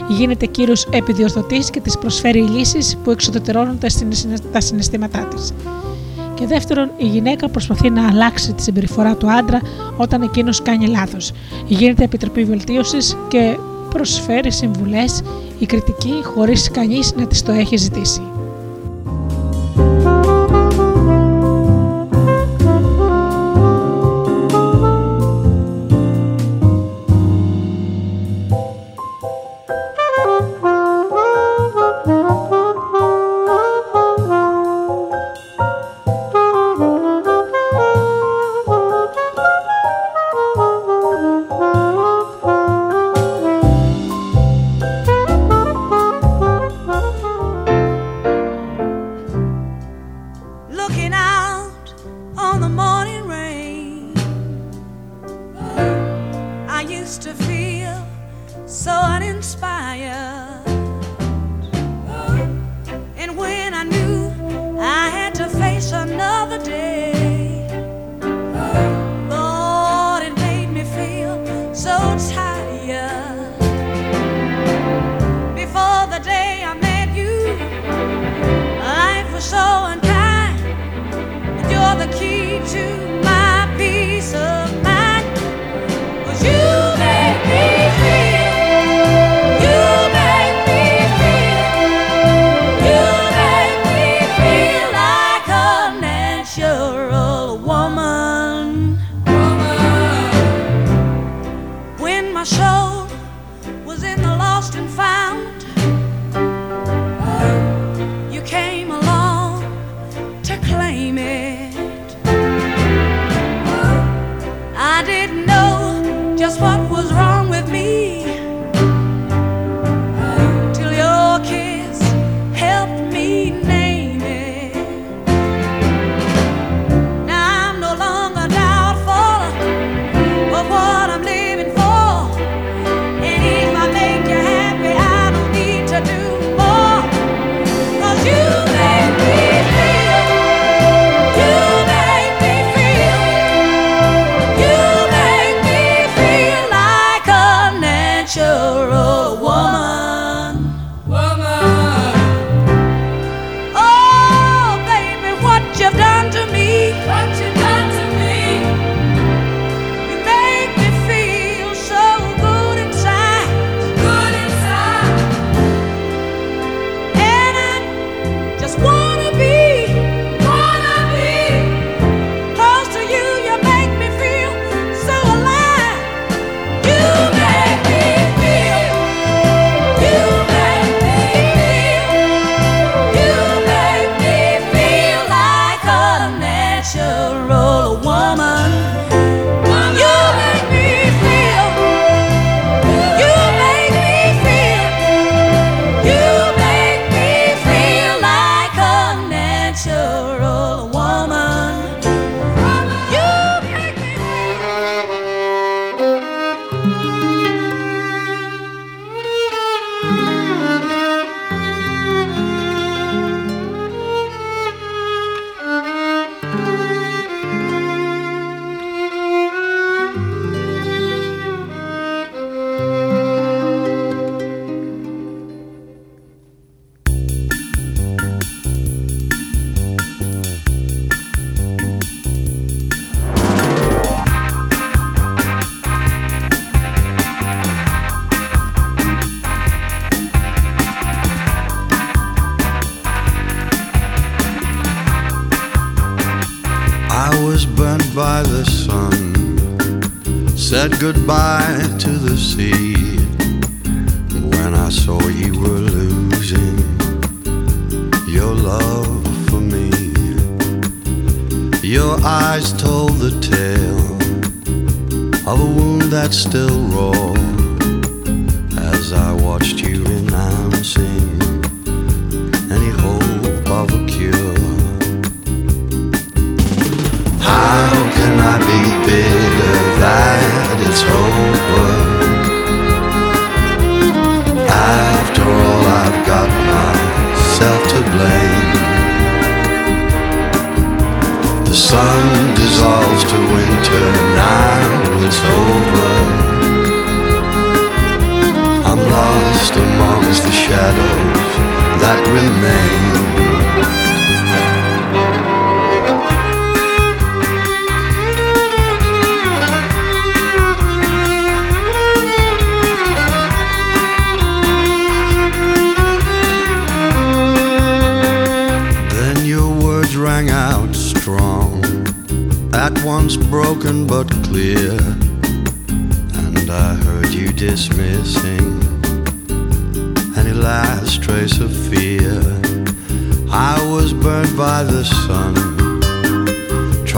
γίνεται 0.08 0.46
κύριο 0.46 0.74
επιδιορθωτή 0.90 1.58
και 1.70 1.80
της 1.80 1.98
προσφέρει 1.98 2.40
λύσεις 2.40 2.96
που 3.04 3.10
εξοδετερώνουν 3.10 3.78
τα 4.52 4.60
συναισθήματά 4.60 5.18
της. 5.18 5.52
Και 6.34 6.46
δεύτερον, 6.46 6.90
η 6.96 7.06
γυναίκα 7.06 7.48
προσπαθεί 7.48 7.90
να 7.90 8.08
αλλάξει 8.08 8.52
τη 8.52 8.62
συμπεριφορά 8.62 9.16
του 9.16 9.30
άντρα 9.30 9.60
όταν 9.96 10.22
εκείνος 10.22 10.62
κάνει 10.62 10.86
λάθος. 10.86 11.32
Γίνεται 11.66 12.04
επιτροπή 12.04 12.44
βελτίωσης 12.44 13.16
και 13.28 13.58
προσφέρει 13.90 14.52
συμβουλές 14.52 15.22
ή 15.58 15.66
κριτική 15.66 16.14
χωρίς 16.22 16.70
κανείς 16.70 17.14
να 17.16 17.26
της 17.26 17.42
το 17.42 17.52
έχει 17.52 17.76
ζητήσει. 17.76 18.22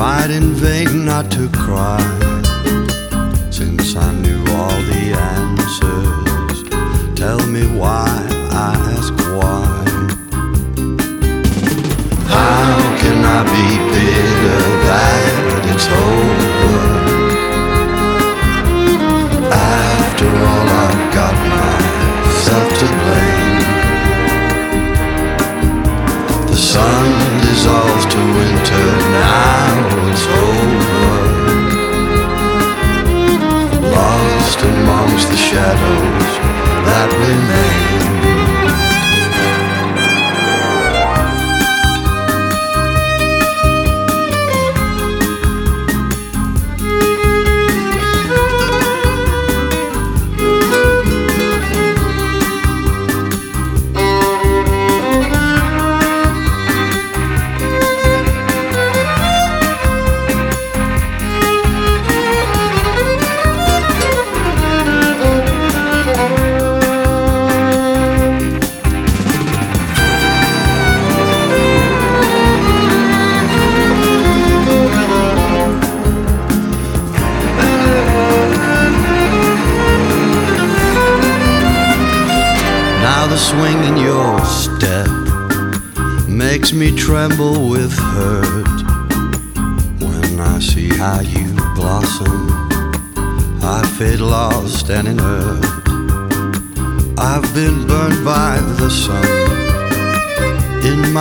Tried 0.01 0.31
in 0.31 0.55
vain 0.55 1.05
not 1.05 1.31
to 1.31 1.47
cry, 1.51 2.01
since 3.51 3.95
I 3.95 4.11
knew 4.15 4.43
all 4.57 4.81
the 4.93 5.05
answers. 5.37 6.59
Tell 7.15 7.47
me 7.47 7.67
why, 7.77 8.09
I 8.51 8.71
ask 8.97 9.13
why. 9.39 9.67
How 12.35 12.79
can 13.01 13.19
I 13.27 13.41
be 13.55 13.67
bitter 13.93 14.63
that 14.89 15.67
it's 15.71 15.87
over? 15.87 16.50
Sun 26.73 27.41
dissolves 27.41 28.07
to 28.07 28.19
winter, 28.39 28.89
now 29.27 29.75
it's 30.09 30.27
over. 30.47 31.11
Lost 33.97 34.61
amongst 34.63 35.29
the 35.31 35.37
shadows 35.49 36.31
that 36.87 37.09
remain. 37.25 38.10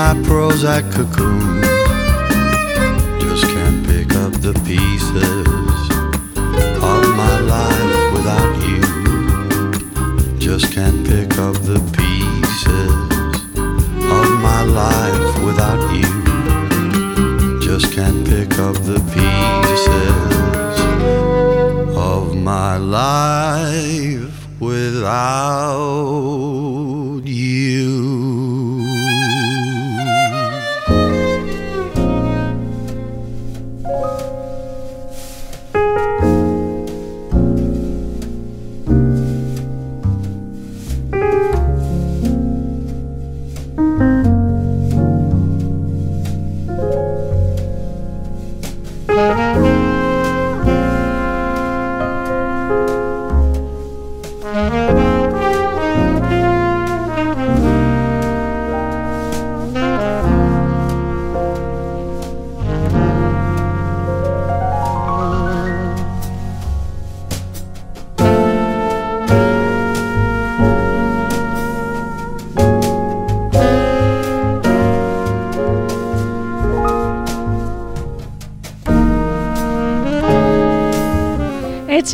my 0.09 0.23
pearls 0.23 0.63
I 0.65 0.81
cocoon. 0.81 1.78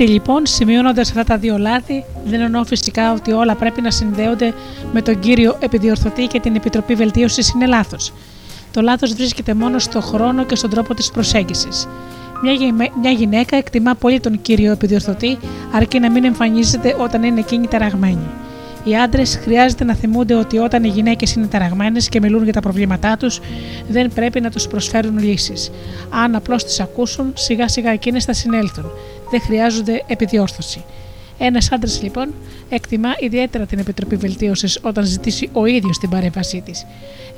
Λοιπόν, 0.07 0.45
σημειώνοντας 0.45 1.09
αυτά 1.09 1.23
τα 1.23 1.37
δύο 1.37 1.57
λάθη, 1.57 2.03
δεν 2.25 2.41
εννοώ 2.41 2.63
φυσικά 2.63 3.13
ότι 3.13 3.31
όλα 3.31 3.55
πρέπει 3.55 3.81
να 3.81 3.91
συνδέονται 3.91 4.53
με 4.93 5.01
τον 5.01 5.19
κύριο 5.19 5.57
επιδιορθωτή 5.59 6.27
και 6.27 6.39
την 6.39 6.55
Επιτροπή 6.55 6.95
Βελτίωσης 6.95 7.53
είναι 7.53 7.65
λάθος. 7.65 8.13
Το 8.71 8.81
λάθος 8.81 9.13
βρίσκεται 9.13 9.53
μόνο 9.53 9.79
στο 9.79 10.01
χρόνο 10.01 10.45
και 10.45 10.55
στον 10.55 10.69
τρόπο 10.69 10.93
της 10.93 11.11
προσέγγισης. 11.11 11.87
Μια, 12.41 12.53
γυme- 12.53 12.91
μια 13.01 13.11
γυναίκα 13.11 13.57
εκτιμά 13.57 13.95
πολύ 13.95 14.19
τον 14.19 14.41
κύριο 14.41 14.71
επιδιορθωτή, 14.71 15.37
αρκεί 15.71 15.99
να 15.99 16.11
μην 16.11 16.25
εμφανίζεται 16.25 16.95
όταν 16.99 17.23
είναι 17.23 17.39
εκείνη 17.39 17.67
ταραγμένη. 17.67 18.27
Οι 18.83 18.95
άντρες 18.97 19.39
χρειάζεται 19.43 19.83
να 19.83 19.93
θυμούνται 19.93 20.33
ότι 20.33 20.57
όταν 20.57 20.83
οι 20.83 20.87
γυναίκες 20.87 21.33
είναι 21.33 21.45
ταραγμένες 21.47 22.09
και 22.09 22.19
μιλούν 22.19 22.43
για 22.43 22.53
τα 22.53 22.59
προβλήματά 22.59 23.17
τους, 23.17 23.39
δεν 23.89 24.11
πρέπει 24.13 24.41
να 24.41 24.49
τους 24.49 24.67
προσφέρουν 24.67 25.19
λύσεις. 25.19 25.71
Αν 26.09 26.35
απλώς 26.35 26.63
τις 26.63 26.79
ακούσουν, 26.79 27.33
σιγά 27.33 27.67
σιγά 27.67 27.91
εκείνες 27.91 28.25
θα 28.25 28.33
συνέλθουν. 28.33 28.85
Δεν 29.35 29.43
χρειάζονται 29.43 30.03
επιδιόρθωση. 30.07 30.83
Ένας 31.37 31.71
άντρας 31.71 32.01
λοιπόν 32.01 32.33
εκτιμά 32.69 33.09
ιδιαίτερα 33.19 33.65
την 33.65 33.79
Επιτροπή 33.79 34.15
Βελτίωσης 34.15 34.79
όταν 34.81 35.05
ζητήσει 35.05 35.49
ο 35.53 35.65
ίδιος 35.65 35.97
την 35.97 36.09
παρέμβασή 36.09 36.61
της. 36.65 36.85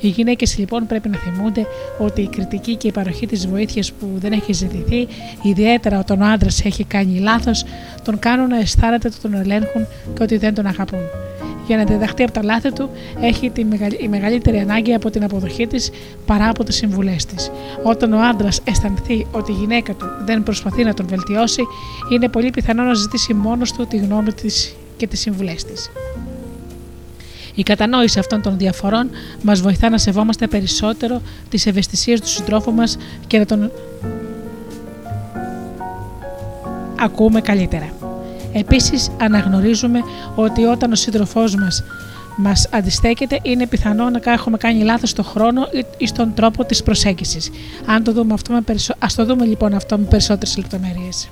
Οι 0.02 0.08
γυναίκες 0.08 0.58
λοιπόν 0.58 0.88
πρέπει 0.88 1.10
να 1.10 1.18
θυμούνται 1.18 1.66
ότι 1.98 2.22
η 2.22 2.28
κριτική 2.28 2.76
και 2.76 2.88
η 2.88 2.92
παροχή 2.92 3.26
της 3.26 3.48
βοήθειας 3.48 3.92
που 3.92 4.08
δεν 4.16 4.32
έχει 4.32 4.54
ζητηθεί, 4.54 5.08
ιδιαίτερα 5.42 6.00
όταν 6.00 6.22
ο 6.22 6.26
άντρας 6.26 6.66
έχει 6.66 6.84
κάνει 6.84 7.20
λάθος, 7.20 7.66
τον 8.04 8.20
κάνουν 8.20 8.48
να 8.48 8.60
αισθάνεται 8.60 9.08
ότι 9.08 9.18
τον 9.22 9.34
ελέγχουν 9.34 9.88
και 10.16 10.24
ότι 10.24 10.38
δεν 10.38 10.54
τον 10.54 10.66
αγαπούν. 10.66 11.00
Για 11.68 11.78
να 11.78 11.84
διδαχτεί 11.84 12.24
από 12.24 12.32
τα 12.32 12.44
λάθη 12.44 12.74
του, 12.74 12.90
έχει 13.22 13.50
τη 13.50 13.62
η 14.02 14.08
μεγαλύτερη 14.08 14.60
ανάγκη 14.60 14.94
από 14.94 15.10
την 15.10 15.24
αποδοχή 15.24 15.68
της 15.68 15.90
παρά 16.26 16.50
από 16.50 16.64
τις 16.64 16.76
συμβουλές 16.76 17.26
της. 17.26 17.52
Όταν 17.84 18.14
ο 18.14 18.20
άντρας 18.20 18.62
αισθανθεί 18.64 19.28
ότι 19.32 19.52
η 19.52 19.56
γυναίκα 19.56 19.94
του 19.94 20.06
δεν 20.26 20.44
προσπαθεί 20.44 20.84
να 20.84 20.94
τον 20.94 21.08
βελτιώσει, 21.08 21.62
είναι 22.14 22.30
πολύ 22.30 22.50
πιθανό 22.50 22.84
να 22.84 22.94
ζητήσει 22.94 23.34
μόνος 23.34 23.72
του 23.72 23.88
τη 23.88 23.98
γνώμη 23.98 24.34
της 24.34 24.76
και 24.98 25.08
τις 25.08 25.20
συμβουλές 25.20 25.64
της. 25.64 25.92
Η 27.56 27.64
κατανόηση 27.64 28.20
αυτών 28.20 28.42
των 28.42 28.58
διαφορών 28.58 29.10
μας 29.42 29.62
βοηθά 29.62 29.90
να 29.90 29.98
σεβόμαστε 29.98 30.48
περισσότερο 30.48 31.22
τις 31.50 31.66
ευαισθησίες 31.66 32.22
του 32.22 32.28
συντρόφου 32.28 32.74
μας 32.74 32.98
και 33.28 33.38
να 33.38 33.46
τον 33.46 33.72
ακούμε 37.00 37.42
καλύτερα. 37.42 38.07
Επίσης 38.58 39.10
αναγνωρίζουμε 39.22 40.00
ότι 40.36 40.64
όταν 40.64 40.92
ο 40.92 40.96
σύντροφός 40.96 41.56
μας 41.56 41.84
μας 42.38 42.68
αντιστέκεται 42.72 43.40
είναι 43.42 43.68
πιθανό 43.68 44.10
να 44.10 44.32
έχουμε 44.32 44.58
κάνει 44.58 44.84
λάθος 44.84 45.10
στον 45.10 45.26
χρόνο 45.26 45.62
ή 45.98 46.08
στον 46.08 46.34
τρόπο 46.34 46.66
της 46.66 46.84
προσέγγισης. 46.84 47.50
Αν 47.86 48.04
το 48.04 48.12
δούμε 48.12 48.34
αυτό 48.34 48.54
με 48.54 48.62
περισσο... 48.62 48.94
Ας 49.00 49.16
το 49.16 49.26
δούμε 49.26 49.46
λοιπόν 49.46 49.74
αυτό 49.74 49.98
με 49.98 50.06
περισσότερες 50.06 50.58
λεπτομέρειες. 50.58 51.30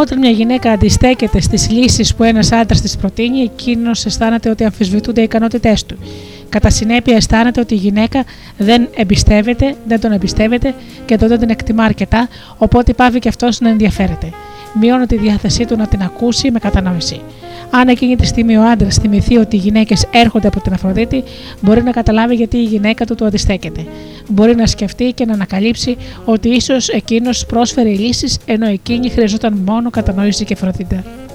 Όταν 0.00 0.18
μια 0.18 0.30
γυναίκα 0.30 0.70
αντιστέκεται 0.70 1.40
στις 1.40 1.70
λύσεις 1.70 2.14
που 2.14 2.22
ένας 2.22 2.52
άντρας 2.52 2.80
της 2.80 2.96
προτείνει, 2.96 3.40
εκείνος 3.40 4.06
αισθάνεται 4.06 4.50
ότι 4.50 4.64
αμφισβητούνται 4.64 5.20
οι 5.20 5.24
ικανότητές 5.24 5.84
του. 5.84 5.98
Κατά 6.48 6.70
συνέπεια, 6.70 7.16
αισθάνεται 7.16 7.60
ότι 7.60 7.74
η 7.74 7.76
γυναίκα 7.76 8.24
δεν 8.58 8.88
εμπιστεύεται, 8.96 9.76
δεν 9.86 10.00
τον 10.00 10.12
εμπιστεύεται 10.12 10.74
και 11.04 11.16
τότε 11.16 11.38
την 11.38 11.50
εκτιμά 11.50 11.84
αρκετά, 11.84 12.28
οπότε 12.58 12.92
πάβει 12.92 13.18
και 13.18 13.28
αυτός 13.28 13.60
να 13.60 13.68
ενδιαφέρεται. 13.68 14.32
Μειώνει 14.80 15.06
τη 15.06 15.16
διάθεσή 15.16 15.64
του 15.64 15.76
να 15.76 15.86
την 15.86 16.02
ακούσει 16.02 16.50
με 16.50 16.58
κατανόηση. 16.58 17.20
Αν 17.70 17.88
εκείνη 17.88 18.16
τη 18.16 18.26
στιγμή 18.26 18.56
ο 18.56 18.70
άντρας 18.70 18.96
θυμηθεί 18.96 19.36
ότι 19.36 19.56
οι 19.56 19.58
γυναίκες 19.58 20.06
έρχονται 20.10 20.46
από 20.46 20.60
την 20.60 20.72
Αφροδίτη, 20.72 21.22
μπορεί 21.60 21.82
να 21.82 21.90
καταλάβει 21.90 22.34
γιατί 22.34 22.56
η 22.56 22.62
γυναίκα 22.62 23.04
του 23.04 23.14
του 23.14 23.24
αντιστέκεται. 23.24 23.86
Μπορεί 24.28 24.54
να 24.54 24.66
σκεφτεί 24.66 25.12
και 25.12 25.24
να 25.24 25.32
ανακαλύψει 25.32 25.96
ότι 26.24 26.48
ίσως 26.48 26.88
εκείνος 26.88 27.46
πρόσφερε 27.46 27.88
λύσεις 27.88 28.38
ενώ 28.44 28.66
εκείνη 28.66 29.10
χρειαζόταν 29.10 29.62
μόνο 29.66 29.90
κατανόηση 29.90 30.44
και 30.44 30.56
φροντίδα. 30.56 31.27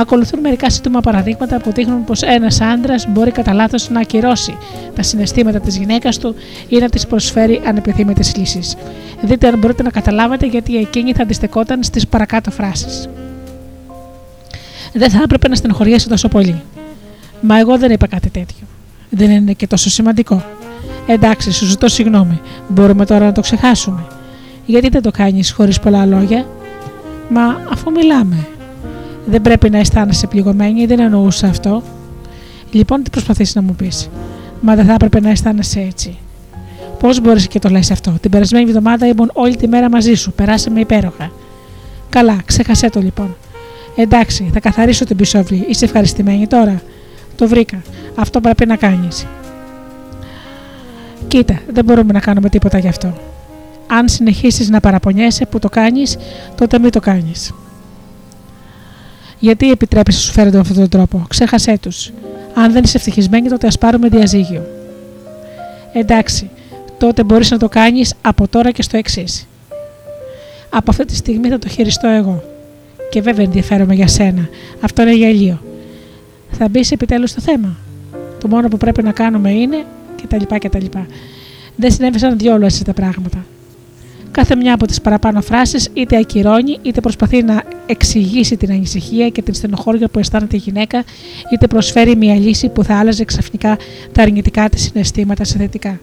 Ακολουθούν 0.00 0.40
μερικά 0.40 0.70
σύντομα 0.70 1.00
παραδείγματα 1.00 1.60
που 1.60 1.72
δείχνουν 1.72 2.04
πως 2.04 2.22
ένας 2.22 2.60
άντρας 2.60 3.06
μπορεί 3.08 3.30
κατά 3.30 3.52
λάθος 3.52 3.90
να 3.90 4.00
ακυρώσει 4.00 4.56
τα 4.94 5.02
συναισθήματα 5.02 5.60
της 5.60 5.76
γυναίκας 5.76 6.18
του 6.18 6.34
ή 6.68 6.78
να 6.78 6.88
της 6.88 7.06
προσφέρει 7.06 7.60
ανεπιθύμητες 7.66 8.36
λύσεις. 8.36 8.76
Δείτε 9.22 9.46
αν 9.48 9.58
μπορείτε 9.58 9.82
να 9.82 9.90
καταλάβετε 9.90 10.46
γιατί 10.46 10.76
εκείνη 10.76 11.12
θα 11.12 11.22
αντιστεκόταν 11.22 11.82
στις 11.82 12.06
παρακάτω 12.06 12.50
φράσεις 12.50 13.08
δεν 14.92 15.10
θα 15.10 15.20
έπρεπε 15.22 15.48
να 15.48 15.54
στενοχωριέσαι 15.54 16.08
τόσο 16.08 16.28
πολύ. 16.28 16.62
Μα 17.40 17.58
εγώ 17.58 17.78
δεν 17.78 17.90
είπα 17.90 18.06
κάτι 18.06 18.30
τέτοιο. 18.30 18.66
Δεν 19.10 19.30
είναι 19.30 19.52
και 19.52 19.66
τόσο 19.66 19.90
σημαντικό. 19.90 20.44
Εντάξει, 21.06 21.52
σου 21.52 21.66
ζητώ 21.66 21.88
συγγνώμη. 21.88 22.40
Μπορούμε 22.68 23.06
τώρα 23.06 23.24
να 23.24 23.32
το 23.32 23.40
ξεχάσουμε. 23.40 24.06
Γιατί 24.66 24.88
δεν 24.88 25.02
το 25.02 25.10
κάνεις 25.10 25.52
χωρίς 25.52 25.80
πολλά 25.80 26.06
λόγια; 26.06 26.46
Μα 27.28 27.60
αφού 27.70 27.90
μιλάμε. 27.90 28.46
Δεν 29.26 29.42
πρέπει 29.42 29.70
να 29.70 29.78
αισθάνεσαι 29.78 30.26
πληγωμένη, 30.26 30.86
δεν 30.86 31.00
εννοούσα 31.00 31.46
αυτό. 31.46 31.82
Λοιπόν, 32.70 33.02
τι 33.02 33.10
προσπαθεί 33.10 33.46
να 33.54 33.62
μου 33.62 33.74
πεις; 33.74 34.08
Μα 34.60 34.74
δεν 34.74 34.84
θα 34.84 34.92
έπρεπε 34.92 35.20
να 35.20 35.30
αισθάνεσαι 35.30 35.80
έτσι. 35.80 36.18
Πώς 36.98 37.20
μπορείς 37.20 37.46
και 37.48 37.58
το 37.58 37.68
λες 37.68 37.90
αυτό; 37.90 38.14
Την 38.20 38.30
περασμένη 38.30 38.68
εβδομάδα 38.68 39.06
ήμουν 39.06 39.30
όλη 39.32 39.56
τη 39.56 39.68
μέρα 39.68 39.90
μαζί 39.90 40.14
σου. 40.14 40.32
Περάσαμε 40.32 40.80
υπέροχα. 40.80 41.30
Καλά, 42.08 42.36
ξέχασέ 42.44 42.90
το 42.90 43.00
λοιπόν. 43.00 43.36
Εντάξει, 43.96 44.50
θα 44.52 44.60
καθαρίσω 44.60 45.04
την 45.04 45.16
πισόβλη. 45.16 45.64
Είσαι 45.68 45.84
ευχαριστημένη 45.84 46.46
τώρα; 46.46 46.82
Το 47.36 47.48
βρήκα. 47.48 47.82
Αυτό 48.14 48.40
πρέπει 48.40 48.66
να 48.66 48.76
κάνεις. 48.76 49.26
Κοίτα, 51.28 51.60
δεν 51.72 51.84
μπορούμε 51.84 52.12
να 52.12 52.20
κάνουμε 52.20 52.48
τίποτα 52.48 52.78
γι' 52.78 52.88
αυτό. 52.88 53.14
Αν 53.86 54.08
συνεχίσεις 54.08 54.68
να 54.68 54.80
παραπονιέσαι 54.80 55.46
που 55.46 55.58
το 55.58 55.68
κάνεις, 55.68 56.16
τότε 56.54 56.78
μην 56.78 56.90
το 56.90 57.00
κάνεις. 57.00 57.54
Γιατί 59.40 59.70
επιτρέπει 59.70 60.12
να 60.12 60.18
σου 60.18 60.32
φέρονται 60.32 60.54
με 60.54 60.60
αυτόν 60.60 60.76
τον 60.76 60.88
τρόπο, 60.88 61.24
ξέχασέ 61.28 61.78
τους. 61.78 62.12
Αν 62.54 62.72
δεν 62.72 62.82
είσαι 62.82 62.96
ευτυχισμένη, 62.96 63.48
τότε 63.48 63.66
ας 63.66 63.78
πάρουμε 63.78 64.08
διαζύγιο. 64.08 64.66
Εντάξει, 65.92 66.50
τότε 66.98 67.22
μπορείς 67.22 67.50
να 67.50 67.58
το 67.58 67.68
κάνεις 67.68 68.14
από 68.20 68.48
τώρα 68.48 68.70
και 68.70 68.82
στο 68.82 68.96
εξής. 68.96 69.46
Από 70.70 70.90
αυτή 70.90 71.04
τη 71.04 71.14
στιγμή 71.14 71.48
θα 71.48 71.58
το 71.58 71.68
χειριστώ 71.68 72.08
εγώ. 72.08 72.42
Και 73.10 73.20
βέβαια 73.20 73.44
ενδιαφέρομαι 73.44 73.94
για 73.94 74.06
σένα. 74.06 74.48
Αυτό 74.80 75.02
είναι 75.02 75.14
γελίο. 75.14 75.62
Θα 76.50 76.68
μπει 76.68 76.84
επιτέλους 76.90 77.30
στο 77.30 77.40
θέμα. 77.40 77.76
Το 78.40 78.48
μόνο 78.48 78.68
που 78.68 78.76
πρέπει 78.76 79.02
να 79.02 79.12
κάνουμε 79.12 79.50
είναι 79.50 79.84
κτλ. 80.22 80.56
κτλ. 80.58 80.86
Δεν 81.76 81.92
συνέβησαν 81.92 82.38
διόλου 82.38 82.64
έτσι 82.64 82.84
τα 82.84 82.92
πράγματα. 82.92 83.44
Κάθε 84.30 84.56
μια 84.56 84.74
από 84.74 84.86
τις 84.86 85.00
παραπάνω 85.00 85.40
φράσεις 85.40 85.88
είτε 85.92 86.16
ακυρώνει 86.16 86.78
είτε 86.82 87.00
προσπαθεί 87.00 87.42
να 87.42 87.62
εξηγήσει 87.86 88.56
την 88.56 88.70
ανησυχία 88.70 89.28
και 89.28 89.42
την 89.42 89.54
στενοχώρια 89.54 90.08
που 90.08 90.18
αισθάνεται 90.18 90.56
η 90.56 90.58
γυναίκα, 90.58 91.04
είτε 91.52 91.66
προσφέρει 91.66 92.16
μια 92.16 92.34
λύση 92.34 92.68
που 92.68 92.84
θα 92.84 92.98
άλλαζε 92.98 93.24
ξαφνικά 93.24 93.78
τα 94.12 94.22
αρνητικά 94.22 94.68
της 94.68 94.82
συναισθήματα 94.82 95.44
σε 95.44 95.58
θετικά. 95.58 96.00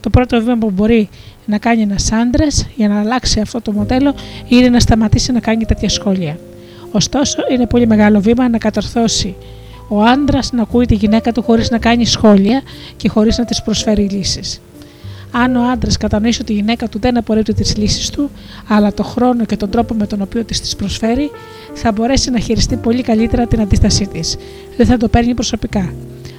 Το 0.00 0.10
πρώτο 0.10 0.40
βήμα 0.40 0.56
που 0.56 0.70
μπορεί 0.70 1.08
να 1.46 1.58
κάνει 1.58 1.82
ένας 1.82 2.12
άντρας 2.12 2.66
για 2.76 2.88
να 2.88 3.00
αλλάξει 3.00 3.40
αυτό 3.40 3.60
το 3.60 3.72
μοντέλο 3.72 4.14
είναι 4.48 4.68
να 4.68 4.80
σταματήσει 4.80 5.32
να 5.32 5.40
κάνει 5.40 5.64
τέτοια 5.64 5.88
σχόλια. 5.88 6.38
Ωστόσο, 6.90 7.38
είναι 7.52 7.66
πολύ 7.66 7.86
μεγάλο 7.86 8.20
βήμα 8.20 8.48
να 8.48 8.58
κατορθώσει 8.58 9.34
ο 9.88 10.02
άντρας 10.02 10.52
να 10.52 10.62
ακούει 10.62 10.86
τη 10.86 10.94
γυναίκα 10.94 11.32
του 11.32 11.42
χωρίς 11.42 11.70
να 11.70 11.78
κάνει 11.78 12.06
σχόλια 12.06 12.62
και 12.96 13.08
χωρίς 13.08 13.38
να 13.38 13.44
της 13.44 13.62
προσφέρει 13.62 14.02
λύσεις. 14.02 14.60
Αν 15.30 15.56
ο 15.56 15.70
άντρας 15.70 15.96
κατανοήσει 15.96 16.40
ότι 16.42 16.52
η 16.52 16.54
γυναίκα 16.54 16.88
του 16.88 16.98
δεν 16.98 17.16
απορρίπτει 17.16 17.54
τις 17.54 17.76
λύσεις 17.76 18.10
του, 18.10 18.30
αλλά 18.68 18.92
το 18.92 19.02
χρόνο 19.02 19.44
και 19.44 19.56
τον 19.56 19.70
τρόπο 19.70 19.94
με 19.94 20.06
τον 20.06 20.22
οποίο 20.22 20.44
της 20.44 20.60
τις 20.60 20.76
προσφέρει, 20.76 21.30
θα 21.74 21.92
μπορέσει 21.92 22.30
να 22.30 22.38
χειριστεί 22.38 22.76
πολύ 22.76 23.02
καλύτερα 23.02 23.46
την 23.46 23.60
αντίστασή 23.60 24.06
της. 24.06 24.36
Δεν 24.76 24.86
θα 24.86 24.96
το 24.96 25.08
παίρνει 25.08 25.34
προσωπικά. 25.34 25.92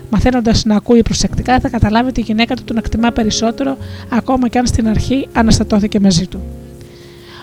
Μαθαίνοντας 0.10 0.66
να 0.66 0.76
ακούει 0.76 1.02
προσεκτικά, 1.02 1.60
θα 1.60 1.70
καταλάβει 1.70 2.10
ότι 2.10 2.20
η 2.20 2.24
γυναίκα 2.24 2.56
του 2.56 2.64
τον 2.64 2.78
εκτιμά 2.78 3.12
περισσότερο, 3.12 3.78
ακόμα 4.10 4.48
και 4.48 4.58
αν 4.58 4.68
στην 4.68 4.88
αρχή 4.88 5.28
αναστατώθηκε 5.34 6.00
μαζί 6.00 6.28
του. 6.28 6.42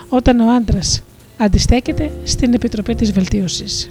Όταν 0.09 0.39
ο 0.39 0.51
άντρας 0.51 1.01
αντιστέκεται 1.37 2.11
στην 2.23 2.53
Επιτροπή 2.53 2.95
της 2.95 3.11
Βελτίωσης. 3.11 3.89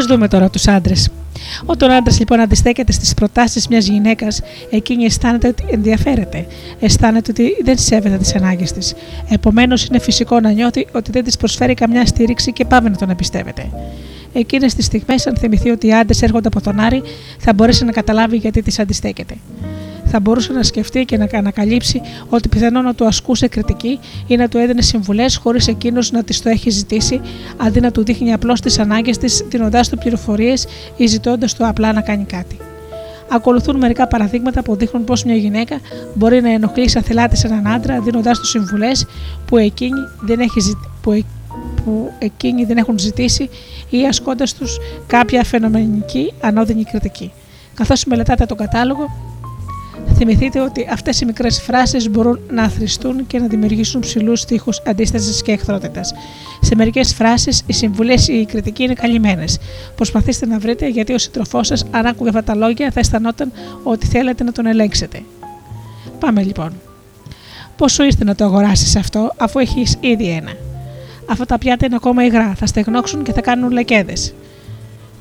Ας 0.00 0.06
δούμε 0.06 0.28
τώρα 0.28 0.50
τους 0.50 0.68
άντρες. 0.68 1.08
Όταν 1.66 1.90
ο 1.90 1.94
άντρας 1.94 2.18
λοιπόν 2.18 2.40
αντιστέκεται 2.40 2.92
στις 2.92 3.14
προτάσεις 3.14 3.68
μιας 3.68 3.86
γυναίκας, 3.86 4.40
εκείνη 4.70 5.04
αισθάνεται 5.04 5.48
ότι 5.48 5.64
ενδιαφέρεται. 5.70 6.46
Αισθάνεται 6.80 7.30
ότι 7.30 7.56
δεν 7.64 7.78
σέβεται 7.78 8.16
τις 8.16 8.34
ανάγκες 8.34 8.72
της. 8.72 8.94
Επομένως, 9.28 9.86
είναι 9.86 9.98
φυσικό 9.98 10.40
να 10.40 10.50
νιώθει 10.50 10.86
ότι 10.92 11.10
δεν 11.10 11.24
της 11.24 11.36
προσφέρει 11.36 11.74
καμιά 11.74 12.06
στήριξη 12.06 12.52
και 12.52 12.64
πάμε 12.64 12.88
να 12.88 12.96
τον 12.96 13.10
εμπιστεύεται. 13.10 13.70
Εκείνες 14.32 14.74
τις 14.74 14.84
στιγμές, 14.84 15.26
αν 15.26 15.36
θυμηθεί 15.36 15.70
ότι 15.70 15.86
οι 15.86 15.94
άντρες 15.94 16.22
έρχονται 16.22 16.48
από 16.48 16.60
τον 16.60 16.80
Άρη, 16.80 17.02
θα 17.38 17.52
μπορέσει 17.52 17.84
να 17.84 17.92
καταλάβει 17.92 18.36
γιατί 18.36 18.62
της 18.62 18.78
αντιστέκεται. 18.78 19.34
Θα 20.12 20.20
μπορούσε 20.20 20.52
να 20.52 20.62
σκεφτεί 20.62 21.04
και 21.04 21.16
να 21.16 21.28
ανακαλύψει 21.32 22.00
ότι 22.28 22.48
πιθανόν 22.48 22.84
να 22.84 22.94
του 22.94 23.06
ασκούσε 23.06 23.48
κριτική 23.48 23.98
ή 24.26 24.36
να 24.36 24.48
του 24.48 24.58
έδινε 24.58 24.82
συμβουλές 24.82 25.36
χωρίς 25.36 25.68
εκείνος 25.68 26.10
να 26.10 26.24
της 26.24 26.42
το 26.42 26.48
έχει 26.48 26.70
ζητήσει, 26.70 27.20
αντί 27.56 27.80
να 27.80 27.90
του 27.90 28.04
δείχνει 28.04 28.32
απλώς 28.32 28.60
τις 28.60 28.78
ανάγκες 28.78 29.18
της, 29.18 29.44
δίνοντάς 29.48 29.88
του 29.88 29.98
πληροφορίες 29.98 30.66
ή 30.96 31.06
ζητώντας 31.06 31.54
του 31.54 31.66
απλά 31.66 31.92
να 31.92 32.00
κάνει 32.00 32.24
κάτι. 32.24 32.56
Ακολουθούν 33.32 33.76
μερικά 33.76 34.06
παραδείγματα 34.06 34.62
που 34.62 34.76
δείχνουν 34.76 35.04
πώς 35.04 35.24
μια 35.24 35.34
γυναίκα 35.34 35.80
μπορεί 36.14 36.40
να 36.40 36.52
ενοχλήσει 36.52 36.98
αθελάτη 36.98 37.40
έναν 37.44 37.66
άντρα 37.66 38.00
δίνοντάς 38.00 38.38
του 38.38 38.46
συμβουλές 38.46 39.06
που, 39.46 39.56
εκείνη 39.56 40.00
δεν 40.20 40.40
έχει 40.40 40.60
που, 41.02 41.12
ε- 41.12 41.24
που 41.84 42.12
εκείνοι 42.18 42.64
δεν 42.64 42.76
έχουν 42.76 42.98
ζητήσει 42.98 43.48
ή 43.90 44.06
ασκώντας 44.06 44.54
τους 44.54 44.78
κάποια 45.06 45.44
φαινομενική 45.44 46.32
ανώδυνη 46.40 46.84
κριτική. 46.84 47.32
Καθώς 47.74 48.04
μελετάτε 48.04 48.46
τον 48.46 48.56
κατάλογο, 48.56 49.08
θυμηθείτε 50.14 50.60
ότι 50.60 50.86
αυτές 50.90 51.20
οι 51.20 51.24
μικρές 51.24 51.60
φράσεις 51.60 52.10
μπορούν 52.10 52.40
να 52.50 52.62
αθρηστούν 52.62 53.26
και 53.26 53.38
να 53.38 53.46
δημιουργήσουν 53.46 54.00
ψηλούς 54.00 54.44
τείχου 54.44 54.70
αντίστασης 54.86 55.42
και 55.42 55.52
εχθρότητας. 55.52 56.12
Σε 56.60 56.74
μερικές 56.74 57.14
φράσεις, 57.14 57.62
οι 57.66 57.72
συμβουλές 57.72 58.28
ή 58.28 58.32
η 58.32 58.44
κριτική 58.44 58.82
είναι 58.82 58.94
καλυμμένες. 58.94 59.58
Προσπαθήστε 59.96 60.46
να 60.46 60.58
βρείτε 60.58 60.88
γιατί 60.88 61.12
ο 61.12 61.18
σύντροφός 61.18 61.66
σας, 61.66 61.84
αν 61.90 62.06
άκουγε 62.06 62.28
αυτά 62.28 62.42
τα 62.42 62.54
λόγια, 62.54 62.90
θα 62.90 63.00
αισθανόταν 63.00 63.52
ότι 63.82 64.06
θέλετε 64.06 64.44
να 64.44 64.52
τον 64.52 64.66
ελέγξετε. 64.66 65.22
Πάμε 66.18 66.42
λοιπόν. 66.42 66.72
Πόσο 67.76 68.04
ήρθε 68.04 68.24
να 68.24 68.34
το 68.34 68.44
αγοράσεις 68.44 68.96
αυτό, 68.96 69.32
αφού 69.36 69.58
έχεις 69.58 69.96
ήδη 70.00 70.28
ένα; 70.28 70.52
Αυτά 71.26 71.46
τα 71.46 71.58
πιάτα 71.58 71.86
είναι 71.86 71.94
ακόμα 71.94 72.24
υγρά, 72.24 72.54
θα 72.56 72.66
στεγνώξουν 72.66 73.22
και 73.22 73.32
θα 73.32 73.40
κάνουν 73.40 73.70
λεκέδες. 73.70 74.34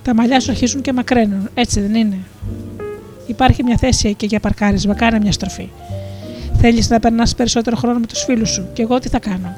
Τα 0.04 0.14
μαλλιά 0.14 0.40
σου 0.40 0.52
αρχίζουν 0.52 0.82
και 0.82 0.94
μακραίνουν, 0.94 1.50
έτσι 1.54 1.82
δεν 1.82 1.96
είναι; 1.96 2.18
Υπάρχει 3.30 3.64
μια 3.64 3.78
θέση 3.78 4.08
εκεί 4.08 4.26
για 4.26 4.40
παρκάρισμα, 4.40 4.94
κάνε 4.94 5.20
μια 5.20 5.32
στροφή. 5.32 5.70
Θέλεις 6.62 6.90
να 6.90 7.00
περνάς 7.00 7.36
περισσότερο 7.36 7.76
χρόνο 7.76 8.00
με 8.00 8.06
τους 8.06 8.24
φίλους 8.24 8.50
σου, 8.50 8.68
και 8.74 8.82
εγώ 8.82 9.00
τι 9.00 9.10
θα 9.10 9.20
κάνω; 9.20 9.56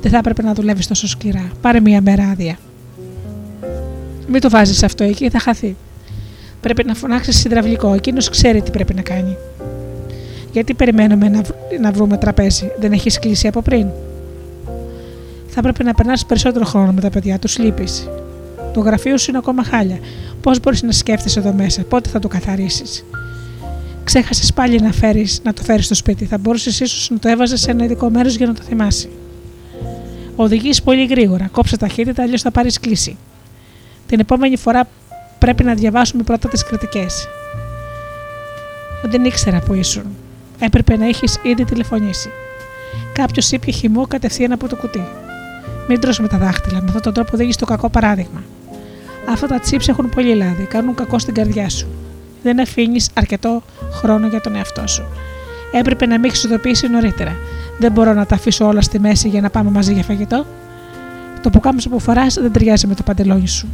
Δεν 0.00 0.10
θα 0.10 0.18
έπρεπε 0.18 0.42
να 0.42 0.54
δουλεύεις 0.54 0.86
τόσο 0.86 1.08
σκληρά. 1.08 1.50
Πάρε 1.60 1.80
μία 1.80 2.00
μέρα 2.00 2.28
άδεια. 2.28 2.58
Μην 4.26 4.40
το 4.40 4.50
βάζεις 4.50 4.82
αυτό 4.82 5.04
εκεί, 5.04 5.28
θα 5.30 5.38
χαθεί. 5.38 5.76
Πρέπει 6.60 6.84
να 6.84 6.94
φωνάξεις 6.94 7.38
συντραυλικό, 7.38 7.94
εκείνος 7.94 8.28
ξέρει 8.28 8.62
τι 8.62 8.70
πρέπει 8.70 8.94
να 8.94 9.02
κάνει. 9.02 9.36
Γιατί 10.52 10.74
περιμένουμε 10.74 11.28
να, 11.28 11.40
να 11.80 11.92
βρούμε 11.92 12.16
τραπέζι, 12.16 12.70
δεν 12.78 12.92
έχεις 12.92 13.18
κλείσει 13.18 13.46
από 13.46 13.62
πριν; 13.62 13.86
Θα 15.48 15.60
πρέπει 15.60 15.84
να 15.84 15.94
περνάς 15.94 16.26
περισσότερο 16.26 16.64
χρόνο 16.64 16.92
με 16.92 17.00
τα 17.00 17.10
παιδιά, 17.10 17.38
τους 17.38 17.58
λείπεις. 17.58 18.08
Το 18.78 18.84
γραφείο 18.84 19.18
σου 19.18 19.26
είναι 19.28 19.38
ακόμα 19.38 19.64
χάλια. 19.64 19.98
Πώς 20.40 20.60
μπορείς 20.60 20.82
να 20.82 20.92
σκέφτεσαι 20.92 21.38
εδώ 21.38 21.52
μέσα, 21.52 21.82
πότε 21.82 22.08
θα 22.08 22.18
το 22.18 22.28
καθαρίσεις; 22.28 23.04
Ξέχασες 24.04 24.52
πάλι 24.52 24.80
να, 24.80 24.92
φέρεις, 24.92 25.40
να 25.42 25.52
το 25.52 25.62
φέρεις 25.62 25.84
στο 25.84 25.94
σπίτι. 25.94 26.24
Θα 26.24 26.38
μπορούσες 26.38 26.80
ίσως 26.80 27.10
να 27.10 27.18
το 27.18 27.28
έβαζες 27.28 27.60
σε 27.60 27.70
ένα 27.70 27.84
ειδικό 27.84 28.10
μέρος 28.10 28.34
για 28.36 28.46
να 28.46 28.54
το 28.54 28.62
θυμάσει. 28.62 29.08
Οδηγείς 30.36 30.82
πολύ 30.82 31.06
γρήγορα. 31.06 31.48
Κόψε 31.52 31.76
ταχύτητα, 31.76 32.22
αλλιώς 32.22 32.42
θα 32.42 32.50
πάρεις 32.50 32.80
κλίση. 32.80 33.16
Την 34.06 34.20
επόμενη 34.20 34.56
φορά 34.56 34.88
πρέπει 35.38 35.64
να 35.64 35.74
διαβάσουμε 35.74 36.22
πρώτα 36.22 36.48
τις 36.48 36.64
κριτικές. 36.64 37.28
Δεν 39.02 39.24
ήξερα 39.24 39.58
που 39.58 39.74
ήσουν. 39.74 40.04
Έπρεπε 40.58 40.96
να 40.96 41.06
έχει 41.06 41.24
ήδη 41.42 41.64
τηλεφωνήσει. 41.64 42.30
Κάποιος 43.12 43.52
ήπια 43.52 43.72
χυμό 43.72 44.06
κατευθείαν 44.06 44.52
από 44.52 44.68
το 44.68 44.76
κουτί. 44.76 45.02
Μην 45.88 46.00
τρώσει 46.00 46.22
με 46.22 46.28
τα 46.28 46.38
δάχτυλα, 46.38 46.78
με 46.80 46.84
αυτόν 46.86 47.02
τον 47.02 47.12
τρόπο 47.12 47.36
δίνει 47.36 47.54
το 47.54 47.66
κακό 47.66 47.88
παράδειγμα. 47.88 48.42
Αυτά 49.32 49.46
τα 49.46 49.58
τσίπ 49.58 49.80
έχουν 49.86 50.08
πολύ 50.08 50.34
λάδι, 50.34 50.64
κάνουν 50.64 50.94
κακό 50.94 51.18
στην 51.18 51.34
καρδιά 51.34 51.68
σου. 51.68 51.88
Δεν 52.42 52.60
αφήνεις 52.60 53.10
αρκετό 53.14 53.62
χρόνο 53.92 54.26
για 54.26 54.40
τον 54.40 54.56
εαυτό 54.56 54.86
σου. 54.86 55.04
Έπρεπε 55.72 56.06
να 56.06 56.18
με 56.18 56.26
έχει 56.26 56.46
ειδοποιήσει 56.46 56.88
νωρίτερα. 56.88 57.36
Δεν 57.78 57.92
μπορώ 57.92 58.12
να 58.12 58.26
τα 58.26 58.34
αφήσω 58.34 58.66
όλα 58.66 58.80
στη 58.80 59.00
μέση 59.00 59.28
για 59.28 59.40
να 59.40 59.50
πάμε 59.50 59.70
μαζί 59.70 59.92
για 59.92 60.02
φαγητό. 60.02 60.46
Το 61.42 61.50
πουκάμισο 61.50 61.88
που 61.88 61.98
φοράς 61.98 62.34
δεν 62.34 62.52
ταιριάζει 62.52 62.86
με 62.86 62.94
το 62.94 63.02
παντελόνι 63.02 63.48
σου. 63.48 63.68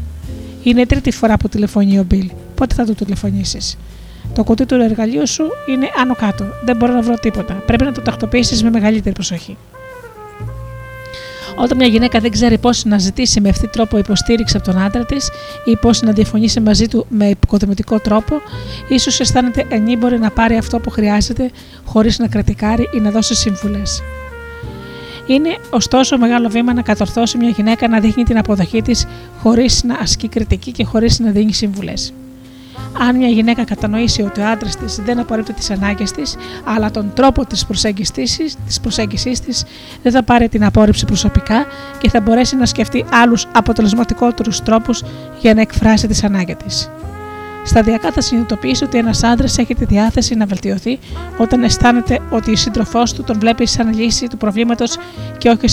Είναι 0.62 0.80
η 0.80 0.86
τρίτη 0.86 1.10
φορά 1.10 1.36
που 1.36 1.48
τηλεφωνεί 1.48 1.98
ο 1.98 2.02
Μπιλ. 2.02 2.30
Πότε 2.54 2.74
θα 2.74 2.84
του 2.84 2.94
τηλεφωνήσεις; 2.94 3.78
Το 4.34 4.44
κουτί 4.44 4.66
του 4.66 4.74
εργαλείου 4.74 5.26
σου 5.28 5.44
είναι 5.68 5.86
άνω 6.00 6.14
κάτω. 6.14 6.44
Δεν 6.64 6.76
μπορώ 6.76 6.92
να 6.92 7.02
βρω 7.02 7.14
τίποτα. 7.14 7.54
Πρέπει 7.54 7.84
να 7.84 7.92
το 7.92 8.00
τακτοποιήσεις 8.00 8.62
με 8.62 8.70
μεγαλύτερη 8.70 9.14
προσοχή. 9.14 9.56
Όταν 11.56 11.76
μια 11.76 11.86
γυναίκα 11.86 12.20
δεν 12.20 12.30
ξέρει 12.30 12.58
πώς 12.58 12.84
να 12.84 12.98
ζητήσει 12.98 13.40
με 13.40 13.48
ευθύ 13.48 13.68
τρόπο 13.68 13.98
υποστήριξη 13.98 14.56
από 14.56 14.64
τον 14.64 14.78
άντρα 14.78 15.04
της 15.04 15.30
ή 15.64 15.76
πώς 15.76 16.02
να 16.02 16.12
διαφωνήσει 16.12 16.60
μαζί 16.60 16.88
του 16.88 17.06
με 17.08 17.28
υποκοδομητικό 17.28 17.98
τρόπο, 17.98 18.40
ίσως 18.88 19.20
αισθάνεται 19.20 19.66
ενήμπορη 19.68 20.18
να 20.18 20.30
πάρει 20.30 20.56
αυτό 20.56 20.80
που 20.80 20.90
χρειάζεται 20.90 21.50
χωρίς 21.84 22.18
να 22.18 22.28
κρατικάρει 22.28 22.88
ή 22.92 23.00
να 23.00 23.10
δώσει 23.10 23.34
σύμβουλες. 23.34 24.02
Είναι 25.26 25.56
ωστόσο 25.70 26.18
μεγάλο 26.18 26.48
βήμα 26.48 26.74
να 26.74 26.82
κατορθώσει 26.82 27.38
μια 27.38 27.48
γυναίκα 27.48 27.88
να 27.88 28.00
δείχνει 28.00 28.22
την 28.22 28.38
αποδοχή 28.38 28.82
της 28.82 29.06
χωρίς 29.42 29.82
να 29.84 29.94
ασκεί 29.94 30.28
κριτική 30.28 30.72
και 30.72 30.84
χωρίς 30.84 31.18
να 31.18 31.30
δίνει 31.30 31.52
σύμβουλες. 31.52 32.12
Αν 32.98 33.16
μια 33.16 33.28
γυναίκα 33.28 33.64
κατανοήσει 33.64 34.22
ότι 34.22 34.40
ο 34.40 34.46
άντρας 34.46 34.76
της 34.76 35.00
δεν 35.04 35.18
απορρίπτει 35.18 35.52
τις 35.52 35.70
ανάγκες 35.70 36.10
της, 36.10 36.36
αλλά 36.64 36.90
τον 36.90 37.12
τρόπο 37.14 37.46
της 37.46 37.66
προσέγγισης 38.82 39.40
της, 39.40 39.64
δεν 40.02 40.12
θα 40.12 40.22
πάρει 40.22 40.48
την 40.48 40.64
απόρριψη 40.64 41.04
προσωπικά 41.04 41.66
και 41.98 42.10
θα 42.10 42.20
μπορέσει 42.20 42.56
να 42.56 42.66
σκεφτεί 42.66 43.04
άλλους 43.10 43.46
αποτελεσματικότερους 43.52 44.62
τρόπους 44.62 45.02
για 45.40 45.54
να 45.54 45.60
εκφράσει 45.60 46.06
τις 46.06 46.24
ανάγκες 46.24 46.56
της. 46.64 46.90
Σταδιακά 47.66 48.12
θα 48.12 48.20
συνειδητοποιήσει 48.20 48.84
ότι 48.84 48.98
ένας 48.98 49.22
άντρας 49.22 49.58
έχει 49.58 49.74
τη 49.74 49.84
διάθεση 49.84 50.34
να 50.34 50.46
βελτιωθεί 50.46 50.98
όταν 51.38 51.62
αισθάνεται 51.62 52.20
ότι 52.30 52.50
η 52.50 52.56
σύντροφός 52.56 53.12
του 53.12 53.22
τον 53.22 53.38
βλέπει 53.38 53.66
σαν 53.66 53.94
λύση 53.94 54.26
του 54.26 54.36
προβλήματος 54.36 54.96
και 55.38 55.48
όχι 55.48 55.68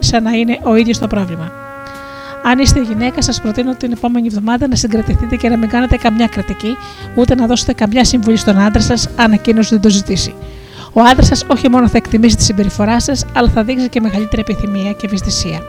σαν 0.00 0.22
να 0.22 0.32
είναι 0.32 0.58
ο 0.62 0.74
ίδιος 0.74 0.98
το 0.98 1.06
πρόβλημα. 1.06 1.69
Αν 2.44 2.58
είστε 2.58 2.80
γυναίκα, 2.82 3.22
σας 3.22 3.40
προτείνω 3.40 3.74
την 3.74 3.92
επόμενη 3.92 4.26
εβδομάδα 4.26 4.68
να 4.68 4.74
συγκρατηθείτε 4.74 5.36
και 5.36 5.48
να 5.48 5.56
μην 5.56 5.68
κάνετε 5.68 5.96
καμιά 5.96 6.26
κρατική, 6.26 6.76
ούτε 7.14 7.34
να 7.34 7.46
δώσετε 7.46 7.72
καμιά 7.72 8.04
συμβουλή 8.04 8.36
στον 8.36 8.58
άντρα 8.58 8.82
σας, 8.82 9.08
αν 9.16 9.32
εκείνος 9.32 9.68
δεν 9.68 9.80
το 9.80 9.88
ζητήσει. 9.88 10.34
Ο 10.92 11.00
άντρας 11.00 11.26
σας 11.26 11.44
όχι 11.48 11.68
μόνο 11.68 11.88
θα 11.88 11.96
εκτιμήσει 11.96 12.36
τη 12.36 12.42
συμπεριφορά 12.42 13.00
σας, 13.00 13.24
αλλά 13.34 13.48
θα 13.48 13.62
δείξει 13.62 13.88
και 13.88 14.00
μεγαλύτερη 14.00 14.42
επιθυμία 14.48 14.92
και 14.92 15.06
ευαισθησία. 15.06 15.60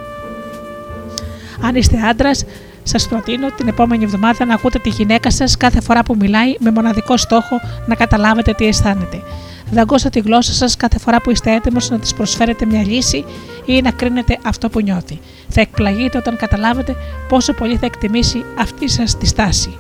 Αν 1.62 1.76
είστε 1.76 1.98
άντρας, 2.10 2.46
σας 2.84 3.08
προτείνω 3.08 3.48
την 3.58 3.68
επόμενη 3.68 4.04
εβδομάδα 4.04 4.46
να 4.46 4.54
ακούτε 4.54 4.80
τη 4.80 4.90
γυναίκα 4.90 5.32
σας 5.32 5.58
κάθε 5.58 5.82
φορά 5.82 6.04
που 6.04 6.16
μιλάει 6.20 6.56
με 6.60 6.72
μοναδικό 6.72 7.18
στόχο 7.18 7.60
να 7.86 7.96
καταλάβετε 7.96 8.54
τι 8.54 8.66
αισθάνεται. 8.68 9.22
Δαγκώστε 9.72 10.10
τη 10.10 10.20
γλώσσα 10.20 10.54
σας 10.54 10.76
κάθε 10.76 11.00
φορά 11.00 11.22
που 11.22 11.32
είστε 11.32 11.54
έτοιμος 11.54 11.90
να 11.90 12.00
της 12.00 12.14
προσφέρετε 12.14 12.66
μια 12.66 12.84
λύση 12.84 13.26
ή 13.66 13.82
να 13.82 13.92
κρίνετε 13.92 14.38
αυτό 14.44 14.70
που 14.70 14.82
νιώθει. 14.82 15.20
Θα 15.48 15.62
εκπλαγείτε 15.62 16.18
όταν 16.18 16.38
καταλάβετε 16.38 16.96
πόσο 17.28 17.54
πολύ 17.54 17.78
θα 17.78 17.86
εκτιμήσει 17.86 18.46
αυτή 18.58 18.90
σας 18.90 19.18
τη 19.18 19.26
στάση. 19.26 19.78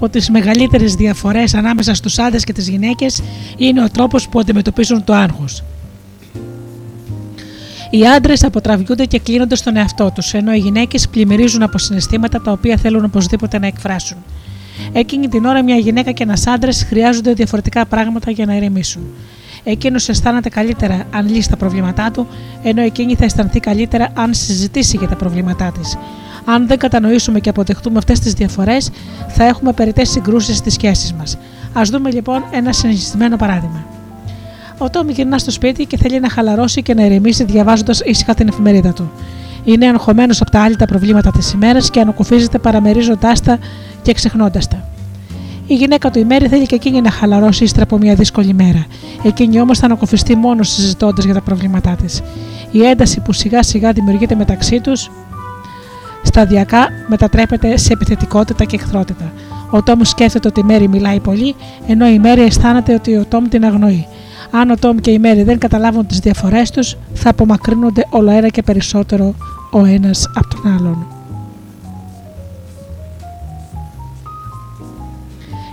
Από 0.00 0.08
τις 0.08 0.30
μεγαλύτερες 0.30 0.94
διαφορές 0.94 1.54
ανάμεσα 1.54 1.94
στους 1.94 2.18
άντρες 2.18 2.44
και 2.44 2.52
τις 2.52 2.68
γυναίκες 2.68 3.22
είναι 3.56 3.82
ο 3.82 3.90
τρόπος 3.90 4.28
που 4.28 4.40
αντιμετωπίζουν 4.40 5.04
το 5.04 5.14
άγχος. 5.14 5.62
Οι 7.90 8.06
άντρες 8.06 8.44
αποτραβιούνται 8.44 9.04
και 9.04 9.18
κλείνονται 9.18 9.54
στον 9.54 9.76
εαυτό 9.76 10.10
τους, 10.14 10.34
ενώ 10.34 10.52
οι 10.52 10.58
γυναίκες 10.58 11.08
πλημμυρίζουν 11.08 11.62
από 11.62 11.78
συναισθήματα 11.78 12.40
τα 12.40 12.52
οποία 12.52 12.76
θέλουν 12.76 13.04
οπωσδήποτε 13.04 13.58
να 13.58 13.66
εκφράσουν. 13.66 14.16
Εκείνη 14.92 15.28
την 15.28 15.44
ώρα, 15.44 15.62
μια 15.62 15.76
γυναίκα 15.76 16.12
και 16.12 16.22
ένας 16.22 16.46
άντρα 16.46 16.72
χρειάζονται 16.72 17.32
διαφορετικά 17.32 17.86
πράγματα 17.86 18.30
για 18.30 18.46
να 18.46 18.56
ηρεμήσουν. 18.56 19.02
Εκείνος 19.64 20.08
αισθάνεται 20.08 20.48
καλύτερα 20.48 21.06
αν 21.10 21.28
λύσει 21.28 21.48
τα 21.48 21.56
προβλήματά 21.56 22.10
του, 22.10 22.26
ενώ 22.62 22.82
εκείνη 22.82 23.14
θα 23.14 23.24
αισθανθεί 23.24 23.60
καλύτερα 23.60 24.12
αν 24.14 24.34
συζητήσει 24.34 24.96
για 24.96 25.08
τα 25.08 25.16
προβλήματά 25.16 25.72
της. 25.80 25.96
Αν 26.44 26.66
δεν 26.66 26.78
κατανοήσουμε 26.78 27.40
και 27.40 27.48
αποδεχτούμε 27.48 27.98
αυτές 27.98 28.20
τις 28.20 28.32
διαφορές, 28.32 28.90
θα 29.28 29.44
έχουμε 29.44 29.72
περιττές 29.72 30.10
συγκρούσεις 30.10 30.56
στις 30.56 30.72
σχέσεις 30.72 31.12
μας. 31.12 31.38
Α 31.72 31.82
δούμε 31.90 32.10
λοιπόν 32.10 32.44
ένα 32.50 32.72
συνηθισμένο 32.72 33.36
παράδειγμα. 33.36 33.84
Ο 34.78 34.90
Τόμι 34.90 35.12
γυρνά 35.12 35.38
στο 35.38 35.50
σπίτι 35.50 35.84
και 35.84 35.96
θέλει 35.96 36.20
να 36.20 36.28
χαλαρώσει 36.28 36.82
και 36.82 36.94
να 36.94 37.04
ηρεμήσει 37.04 37.44
διαβάζοντας 37.44 38.00
ήσυχα 38.00 38.34
την 38.34 38.48
εφημερίδα 38.48 38.92
του. 38.92 39.10
Είναι 39.64 39.86
αγχωμένος 39.86 40.40
από 40.40 40.50
τα 40.50 40.62
άλλη 40.62 40.76
προβλήματα 40.88 41.30
της 41.30 41.52
ημέρας 41.52 41.90
και 41.90 42.00
ανακουφίζεται 42.00 42.58
παραμερίζοντάς 42.58 43.40
τα 43.40 43.58
και 44.02 44.12
ξεχνώντας 44.12 44.68
τα. 44.68 44.84
Η 45.66 45.74
γυναίκα 45.74 46.10
του 46.10 46.18
η 46.18 46.24
Μέρη 46.24 46.48
θέλει 46.48 46.66
και 46.66 46.74
εκείνη 46.74 47.00
να 47.00 47.10
χαλαρώσει 47.10 47.64
ύστερα 47.64 47.82
από 47.82 47.98
μια 47.98 48.14
δύσκολη 48.14 48.54
μέρα. 48.54 48.86
Εκείνη 49.22 49.60
όμως 49.60 49.78
θα 49.78 49.86
ανακουφιστεί 49.86 50.36
μόνος 50.36 50.68
συζητώντας 50.68 51.24
για 51.24 51.34
τα 51.34 51.40
προβλήματά 51.40 51.96
της. 52.02 52.20
Η 52.70 52.84
ένταση 52.84 53.20
που 53.20 53.32
σιγά 53.32 53.62
σιγά 53.62 53.92
δημιουργείται 53.92 54.34
μεταξύ 54.34 54.80
τους 54.80 55.10
σταδιακά 56.22 56.88
μετατρέπεται 57.06 57.76
σε 57.76 57.92
επιθετικότητα 57.92 58.64
και 58.64 58.76
εχθρότητα. 58.76 59.32
Ο 59.70 59.82
Τόμ 59.82 60.00
σκέφτεται 60.02 60.48
ότι 60.48 60.60
η 60.60 60.62
Μέρη 60.62 60.88
μιλάει 60.88 61.20
πολύ, 61.20 61.54
ενώ 61.86 62.06
η 62.06 62.18
Μέρη 62.18 62.42
αισθάνεται 62.42 62.94
ότι 62.94 63.16
ο 63.16 63.24
Τόμ 63.28 63.48
την 63.48 63.64
αγνοεί. 63.64 64.06
Αν 64.50 64.70
ο 64.70 64.76
Τόμ 64.76 64.96
και 64.96 65.10
η 65.10 65.18
Μέρη 65.18 65.42
δεν 65.42 65.58
καταλάβουν 65.58 66.06
τις 66.06 66.18
διαφορές 66.18 66.70
τους, 66.70 66.96
θα 67.14 67.30
απομακρύνονται 67.30 68.06
όλο 68.10 68.30
ένα 68.30 68.48
και 68.48 68.62
περισσότερο 68.62 69.34
ο 69.70 69.84
ένας 69.84 70.30
από 70.34 70.48
τον 70.48 70.72
άλλον. 70.72 71.06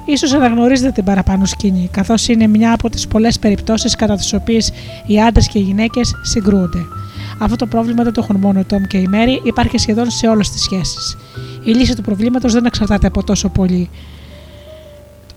Ίσως 0.05 0.33
αναγνωρίζετε 0.33 0.91
την 0.91 1.03
παραπάνω 1.03 1.45
σκηνή, 1.45 1.89
καθώς 1.91 2.27
είναι 2.27 2.47
μια 2.47 2.73
από 2.73 2.89
τις 2.89 3.07
πολλές 3.07 3.39
περιπτώσεις 3.39 3.95
κατά 3.95 4.15
τις 4.15 4.33
οποίες 4.33 4.71
οι 5.05 5.21
άντρες 5.21 5.47
και 5.47 5.59
οι 5.59 5.61
γυναίκες 5.61 6.15
συγκρούονται. 6.21 6.85
Αυτό 7.39 7.55
το 7.55 7.65
πρόβλημα 7.65 8.03
δεν 8.03 8.13
το 8.13 8.21
έχουν 8.23 8.39
μόνο 8.39 8.59
ο 8.59 8.63
Τόμ 8.63 8.83
και 8.83 8.97
η 8.97 9.07
Μέρη, 9.07 9.41
υπάρχει 9.43 9.77
σχεδόν 9.77 10.09
σε 10.09 10.27
όλες 10.27 10.49
τις 10.49 10.61
σχέσεις. 10.61 11.17
Η 11.63 11.71
λύση 11.71 11.95
του 11.95 12.01
προβλήματος 12.01 12.53
δεν 12.53 12.65
εξαρτάται 12.65 13.07
από 13.07 13.23
τόσο 13.23 13.49
πολύ 13.49 13.89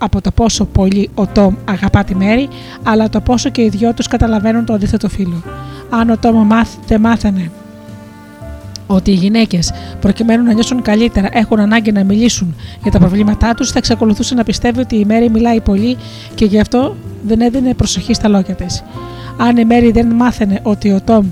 από 0.03 0.21
το 0.21 0.31
πόσο 0.31 0.65
πολύ 0.65 1.11
ο 1.15 1.27
Τόμ 1.27 1.55
αγαπά 1.65 2.05
τη 2.05 2.15
Μέρη, 2.15 2.49
αλλά 2.83 3.09
το 3.09 3.21
πόσο 3.21 3.51
και 3.51 3.63
οι 3.63 3.69
δυο 3.69 3.95
τους 3.95 4.07
καταλαβαίνουν 4.07 4.65
το 4.65 4.73
αντίθετο 4.73 5.09
φίλο. 5.09 5.43
Αν 5.91 6.11
ο 6.11 6.19
Τόμ 6.19 6.49
δεν 6.87 7.01
μάθαινε 7.01 7.51
ότι 8.87 9.11
οι 9.11 9.15
γυναίκες, 9.15 9.73
προκειμένου 10.01 10.45
να 10.45 10.53
νιώσουν 10.53 10.83
καλύτερα, 10.83 11.29
έχουν 11.33 11.61
ανάγκη 11.61 11.93
να 11.93 12.05
μιλήσουν 12.05 12.55
για 12.83 12.91
τα 12.91 12.99
προβλήματά 12.99 13.55
τους, 13.55 13.71
θα 13.71 13.79
εξακολουθούσε 13.79 14.35
να 14.35 14.45
πιστεύει 14.45 14.81
ότι 14.81 14.97
η 14.97 15.05
Μέρη 15.05 15.31
μιλάει 15.31 15.61
πολύ 15.61 15.97
και 16.35 16.45
γι' 16.45 16.61
αυτό 16.61 16.97
δεν 17.27 17.41
έδινε 17.41 17.75
προσοχή 17.75 18.15
στα 18.15 18.29
λόγια 18.29 18.55
της. 18.55 18.83
Αν 19.37 19.57
η 19.57 19.65
Μέρη 19.65 19.91
δεν 19.91 20.07
μάθαινε 20.07 20.61
ότι 20.63 20.93
ο 20.93 21.01
Τόμ 21.05 21.27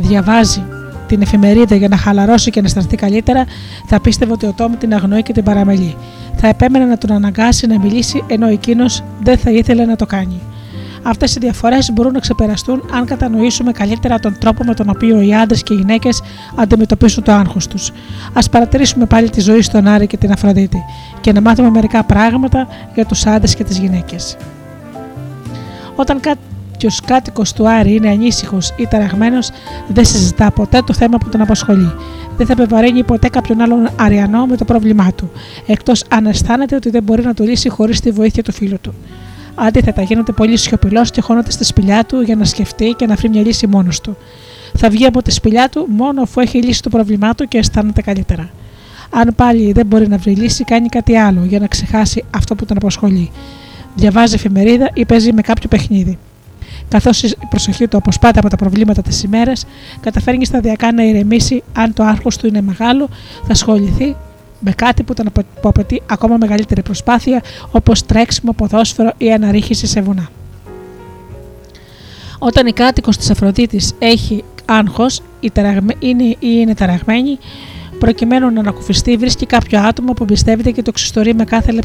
διαβάζει 0.00 0.62
την 1.06 1.22
εφημερίδα 1.22 1.76
για 1.76 1.88
να 1.88 1.96
χαλαρώσει 1.96 2.50
και 2.50 2.60
να 2.60 2.66
αισθανθεί 2.66 2.96
καλύτερα, 2.96 3.44
θα 3.86 4.00
πίστευε 4.00 4.32
ότι 4.32 4.46
ο 4.46 4.52
Τόμ 4.52 4.76
την 4.78 4.94
αγνοεί 4.94 5.22
και 5.22 5.32
την 5.32 5.44
παραμελεί. 5.44 5.96
Θα 6.36 6.48
επέμενε 6.48 6.84
να 6.84 6.98
τον 6.98 7.12
αναγκάσει 7.12 7.66
να 7.66 7.78
μιλήσει 7.78 8.24
ενώ 8.26 8.46
εκείνος 8.46 9.02
δεν 9.22 9.38
θα 9.38 9.50
ήθελε 9.50 9.84
να 9.84 9.96
το 9.96 10.06
κάνει. 10.06 10.40
Αυτές 11.02 11.36
οι 11.36 11.38
διαφορές 11.38 11.90
μπορούν 11.92 12.12
να 12.12 12.18
ξεπεραστούν 12.18 12.82
αν 12.92 13.04
κατανοήσουμε 13.04 13.72
καλύτερα 13.72 14.18
τον 14.18 14.36
τρόπο 14.38 14.64
με 14.64 14.74
τον 14.74 14.88
οποίο 14.88 15.20
οι 15.20 15.34
άντρες 15.34 15.62
και 15.62 15.74
οι 15.74 15.76
γυναίκες 15.76 16.22
αντιμετωπίσουν 16.56 17.22
το 17.22 17.32
άγχος 17.32 17.66
τους. 17.66 17.92
Α 18.32 18.48
παρατηρήσουμε 18.50 19.06
πάλι 19.06 19.30
τη 19.30 19.40
ζωή 19.40 19.62
στον 19.62 19.86
Άρη 19.86 20.06
και 20.06 20.16
την 20.16 20.32
Αφροδίτη 20.32 20.84
και 21.20 21.32
να 21.32 21.40
μάθουμε 21.40 21.70
μερικά 21.70 22.04
πράγματα 22.04 22.68
για 22.94 23.06
τους 23.06 23.26
άντρες 23.26 23.54
και 23.54 23.64
τις 23.64 23.78
γυναίκες. 23.78 24.36
Όταν 25.94 26.20
κάποιο 26.80 26.98
κάτοικος 27.06 27.52
του 27.52 27.68
Άρη 27.68 27.94
είναι 27.94 28.08
ανήσυχος 28.08 28.74
ή 28.76 28.86
ταραγμένος, 28.86 29.50
δεν 29.88 30.04
συζητά 30.04 30.50
ποτέ 30.50 30.82
το 30.86 30.92
θέμα 30.92 31.18
που 31.18 31.28
τον 31.28 31.40
απασχολεί. 31.40 31.92
Δεν 32.36 32.46
θα 32.46 32.52
επιβαρύνει 32.52 33.04
ποτέ 33.04 33.28
κάποιον 33.28 33.60
άλλον 33.60 33.88
Αριανό 33.96 34.46
με 34.46 34.56
το 34.56 34.64
πρόβλημά 34.64 35.12
του, 35.12 35.30
εκτός 35.66 36.04
αν 36.08 36.26
αισθάνεται 36.26 36.74
ότι 36.74 36.90
δεν 36.90 37.02
μπορεί 37.02 37.22
να 37.22 37.34
το 37.34 37.44
λύσει 37.44 37.68
χωρίς 37.68 38.00
τη 38.00 38.10
βοήθεια 38.10 38.42
του 38.42 38.52
φίλου 38.52 38.76
του. 38.80 38.94
Αντίθετα, 39.54 40.02
γίνεται 40.02 40.32
πολύ 40.32 40.56
σιωπηλός 40.56 41.10
και 41.10 41.20
χώνεται 41.20 41.50
στη 41.50 41.64
σπηλιά 41.64 42.04
του 42.04 42.20
για 42.20 42.36
να 42.36 42.44
σκεφτεί 42.44 42.94
και 42.96 43.06
να 43.06 43.14
βρει 43.14 43.28
μια 43.28 43.42
λύση 43.42 43.66
μόνος 43.66 44.00
του. 44.00 44.16
Θα 44.76 44.90
βγει 44.90 45.06
από 45.06 45.22
τη 45.22 45.30
σπηλιά 45.30 45.68
του 45.68 45.86
μόνο 45.88 46.22
αφού 46.22 46.40
έχει 46.40 46.62
λύσει 46.62 46.82
το 46.82 46.88
πρόβλημά 46.88 47.34
του 47.34 47.48
και 47.48 47.58
αισθάνεται 47.58 48.02
καλύτερα. 48.02 48.50
Αν 49.10 49.32
πάλι 49.36 49.72
δεν 49.72 49.86
μπορεί 49.86 50.08
να 50.08 50.16
βρει 50.16 50.32
λύση, 50.32 50.64
κάνει 50.64 50.88
κάτι 50.88 51.16
άλλο 51.16 51.44
για 51.44 51.58
να 51.58 51.66
ξεχάσει 51.66 52.24
αυτό 52.30 52.54
που 52.54 52.64
τον 52.64 52.76
απασχολεί. 52.76 53.30
Διαβάζει 53.94 54.34
εφημερίδα 54.34 54.90
ή 54.94 55.04
παίζει 55.04 55.32
με 55.32 55.42
κάποιο 55.42 55.68
παιχνίδι. 55.68 56.18
Καθώς 56.90 57.22
η 57.22 57.36
προσοχή 57.48 57.88
του 57.88 57.96
αποσπάται 57.96 58.38
από 58.38 58.48
τα 58.48 58.56
προβλήματα 58.56 59.02
της 59.02 59.22
ημέρας, 59.22 59.66
καταφέρνει 60.00 60.44
σταδιακά 60.44 60.92
να 60.92 61.02
ηρεμήσει 61.02 61.62
αν 61.72 61.94
το 61.94 62.02
άγχος 62.02 62.36
του 62.36 62.46
είναι 62.46 62.60
μεγάλο, 62.60 63.08
θα 63.46 63.52
ασχοληθεί 63.52 64.16
με 64.60 64.72
κάτι 64.72 65.02
που, 65.02 65.14
τον 65.14 65.26
απαιτεί 65.62 66.02
ακόμα 66.10 66.36
μεγαλύτερη 66.36 66.82
προσπάθεια, 66.82 67.42
όπως 67.70 68.06
τρέξιμο, 68.06 68.52
ποδόσφαιρο 68.52 69.12
ή 69.18 69.32
αναρρίχηση 69.32 69.86
σε 69.86 70.00
βουνά. 70.00 70.28
Όταν 72.38 72.66
η 72.66 72.72
κάτοικος 72.72 73.16
της 73.16 73.30
Αφροδίτης 73.30 73.94
έχει 73.98 74.44
άγχος 74.64 75.22
ή 75.40 75.52
είναι, 75.98 76.36
είναι 76.38 76.74
ταραγμένη, 76.74 77.38
προκειμένου 77.98 78.50
να 78.50 78.60
ανακουφιστεί, 78.60 79.16
βρίσκει 79.16 79.46
κάποιο 79.46 79.80
άτομο 79.80 80.12
που 80.12 80.22
εμπιστεύεται 80.22 80.70
και 80.70 80.82
το 80.82 80.90
εξιστορεί 80.94 81.34
με 81.34 81.44
κάθε, 81.44 81.78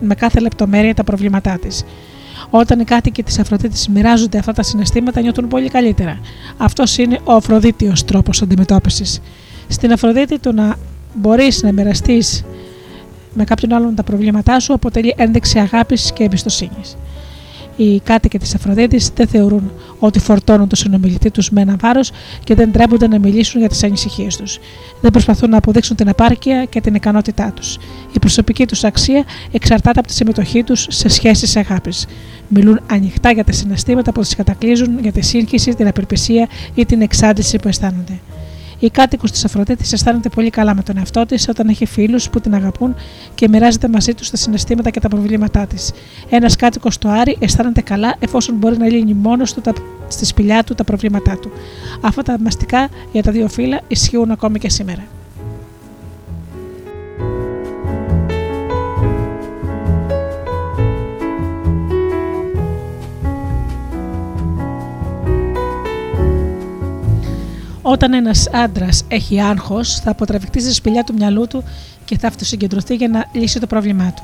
με 0.00 0.14
κάθε 0.14 0.40
λεπτομέρεια 0.40 0.94
τα 0.94 1.04
προβλήματά 1.04 1.58
της. 1.58 1.84
Όταν 2.50 2.80
οι 2.80 2.84
κάτοικοι 2.84 3.22
της 3.22 3.38
Αφροδίτης 3.38 3.88
μοιράζονται 3.88 4.38
αυτά 4.38 4.52
τα 4.52 4.62
συναισθήματα, 4.62 5.20
νιώθουν 5.20 5.48
πολύ 5.48 5.68
καλύτερα. 5.68 6.18
Αυτός 6.56 6.98
είναι 6.98 7.20
ο 7.24 7.32
Αφροδίτιος 7.32 8.04
τρόπος 8.04 8.42
αντιμετώπισης. 8.42 9.20
Στην 9.68 9.92
Αφροδίτη, 9.92 10.38
το 10.38 10.52
να 10.52 10.76
μπορείς 11.14 11.62
να 11.62 11.72
μοιραστείς 11.72 12.44
με 13.34 13.44
κάποιον 13.44 13.72
άλλον 13.72 13.94
τα 13.94 14.02
προβλήματά 14.02 14.60
σου 14.60 14.72
αποτελεί 14.72 15.14
ένδειξη 15.16 15.58
αγάπης 15.58 16.12
και 16.12 16.24
εμπιστοσύνης. 16.24 16.96
Οι 17.76 18.00
κάτοικοι 18.00 18.38
της 18.38 18.54
Αφροδίτης 18.54 19.10
δεν 19.14 19.26
θεωρούν 19.26 19.70
ότι 19.98 20.18
φορτώνουν 20.18 20.68
τον 20.68 20.78
συνομιλητή 20.78 21.30
τους 21.30 21.50
με 21.50 21.60
ένα 21.60 21.76
βάρος 21.80 22.10
και 22.44 22.54
δεν 22.54 22.72
τρέπονται 22.72 23.08
να 23.08 23.18
μιλήσουν 23.18 23.60
για 23.60 23.68
τις 23.68 23.82
ανησυχίες 23.84 24.36
τους. 24.36 24.58
Δεν 25.00 25.10
προσπαθούν 25.10 25.50
να 25.50 25.56
αποδείξουν 25.56 25.96
την 25.96 26.08
επάρκεια 26.08 26.64
και 26.64 26.80
την 26.80 26.94
ικανότητά 26.94 27.52
τους. 27.56 27.78
Η 28.12 28.18
προσωπική 28.18 28.66
τους 28.66 28.84
αξία 28.84 29.24
εξαρτάται 29.52 29.98
από 29.98 30.08
τη 30.08 30.14
συμμετοχή 30.14 30.62
τους 30.62 30.86
σε 30.90 31.08
σχέσεις 31.08 31.56
αγάπης. 31.56 32.06
Μιλούν 32.48 32.80
ανοιχτά 32.90 33.30
για 33.30 33.44
τα 33.44 33.52
συναισθήματα 33.52 34.12
που 34.12 34.20
του 34.20 34.28
κατακλείζουν, 34.36 34.98
για 35.00 35.12
τη 35.12 35.20
σύγχυση, 35.20 35.74
την 35.74 35.86
απελπισία 35.86 36.48
ή 36.74 36.86
την 36.86 37.00
εξάντληση 37.00 37.58
που 37.58 37.68
αισθάνονται. 37.68 38.18
Η 38.78 38.90
κάτοικο 38.90 39.26
της 39.26 39.44
Αφροδίτης 39.44 39.92
αισθάνεται 39.92 40.28
πολύ 40.28 40.50
καλά 40.50 40.74
με 40.74 40.82
τον 40.82 40.98
εαυτό 40.98 41.26
της 41.26 41.48
όταν 41.48 41.68
έχει 41.68 41.86
φίλους 41.86 42.30
που 42.30 42.40
την 42.40 42.54
αγαπούν 42.54 42.94
και 43.34 43.48
μοιράζεται 43.48 43.88
μαζί 43.88 44.14
τους 44.14 44.30
τα 44.30 44.36
συναισθήματα 44.36 44.90
και 44.90 45.00
τα 45.00 45.08
προβλήματά 45.08 45.66
της. 45.66 45.92
Ένας 46.28 46.56
κάτοικος 46.56 46.94
στο 46.94 47.08
Άρη 47.08 47.36
αισθάνεται 47.40 47.80
καλά 47.80 48.16
εφόσον 48.18 48.54
μπορεί 48.56 48.76
να 48.76 48.86
λύνει 48.86 49.14
μόνος 49.14 49.52
του 49.52 49.60
τα, 49.60 49.72
στη 50.08 50.24
σπηλιά 50.24 50.64
του 50.64 50.74
τα 50.74 50.84
προβλήματά 50.84 51.38
του. 51.38 51.50
Αυτά 52.00 52.22
τα 52.22 52.36
μαστικά 52.40 52.88
για 53.12 53.22
τα 53.22 53.32
δύο 53.32 53.48
φύλλα 53.48 53.80
ισχύουν 53.88 54.30
ακόμη 54.30 54.58
και 54.58 54.68
σήμερα. 54.68 55.15
Όταν 67.88 68.12
ένας 68.12 68.48
άντρας 68.52 69.04
έχει 69.08 69.40
άγχος, 69.40 70.00
θα 70.00 70.10
αποτραβηχτεί 70.10 70.60
στη 70.60 70.72
σπηλιά 70.72 71.04
του 71.04 71.14
μυαλού 71.14 71.46
του 71.46 71.64
και 72.04 72.18
θα 72.18 72.28
αυτοσυγκεντρωθεί 72.28 72.94
για 72.94 73.08
να 73.08 73.24
λύσει 73.32 73.60
το 73.60 73.66
πρόβλημά 73.66 74.12
του. 74.16 74.22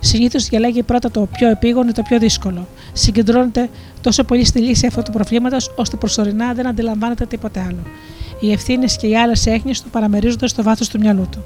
Συνήθως 0.00 0.46
διαλέγει 0.48 0.82
πρώτα 0.82 1.10
το 1.10 1.28
πιο 1.32 1.48
επίγον 1.48 1.88
ή 1.88 1.92
το 1.92 2.02
πιο 2.02 2.18
δύσκολο. 2.18 2.68
Συγκεντρώνεται 2.92 3.68
τόσο 4.00 4.24
πολύ 4.24 4.44
στη 4.44 4.60
λύση 4.60 4.86
αυτού 4.86 5.02
του 5.02 5.10
προβλήματος, 5.10 5.72
ώστε 5.76 5.96
προσωρινά 5.96 6.52
δεν 6.52 6.66
αντιλαμβάνεται 6.66 7.26
τίποτε 7.26 7.60
άλλο. 7.60 7.82
Οι 8.40 8.52
ευθύνες 8.52 8.96
και 8.96 9.06
οι 9.06 9.16
άλλες 9.16 9.46
έχνες 9.46 9.82
του 9.82 9.90
παραμερίζονται 9.90 10.46
στο 10.46 10.62
βάθος 10.62 10.88
του 10.88 10.98
μυαλού 10.98 11.26
του. 11.30 11.44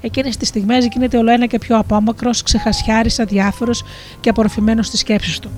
Εκείνες 0.00 0.36
τις 0.36 0.48
στιγμές 0.48 0.86
γίνεται 0.92 1.16
όλο 1.16 1.30
ένα 1.30 1.46
και 1.46 1.58
πιο 1.58 1.78
απόμακρος, 1.78 2.42
ξεχασιάρη, 2.42 3.10
αδιάφορο 3.18 3.72
και 4.20 4.28
απορροφημένος 4.28 4.86
στις 4.86 5.00
σκέψεις 5.00 5.38
του. 5.38 5.50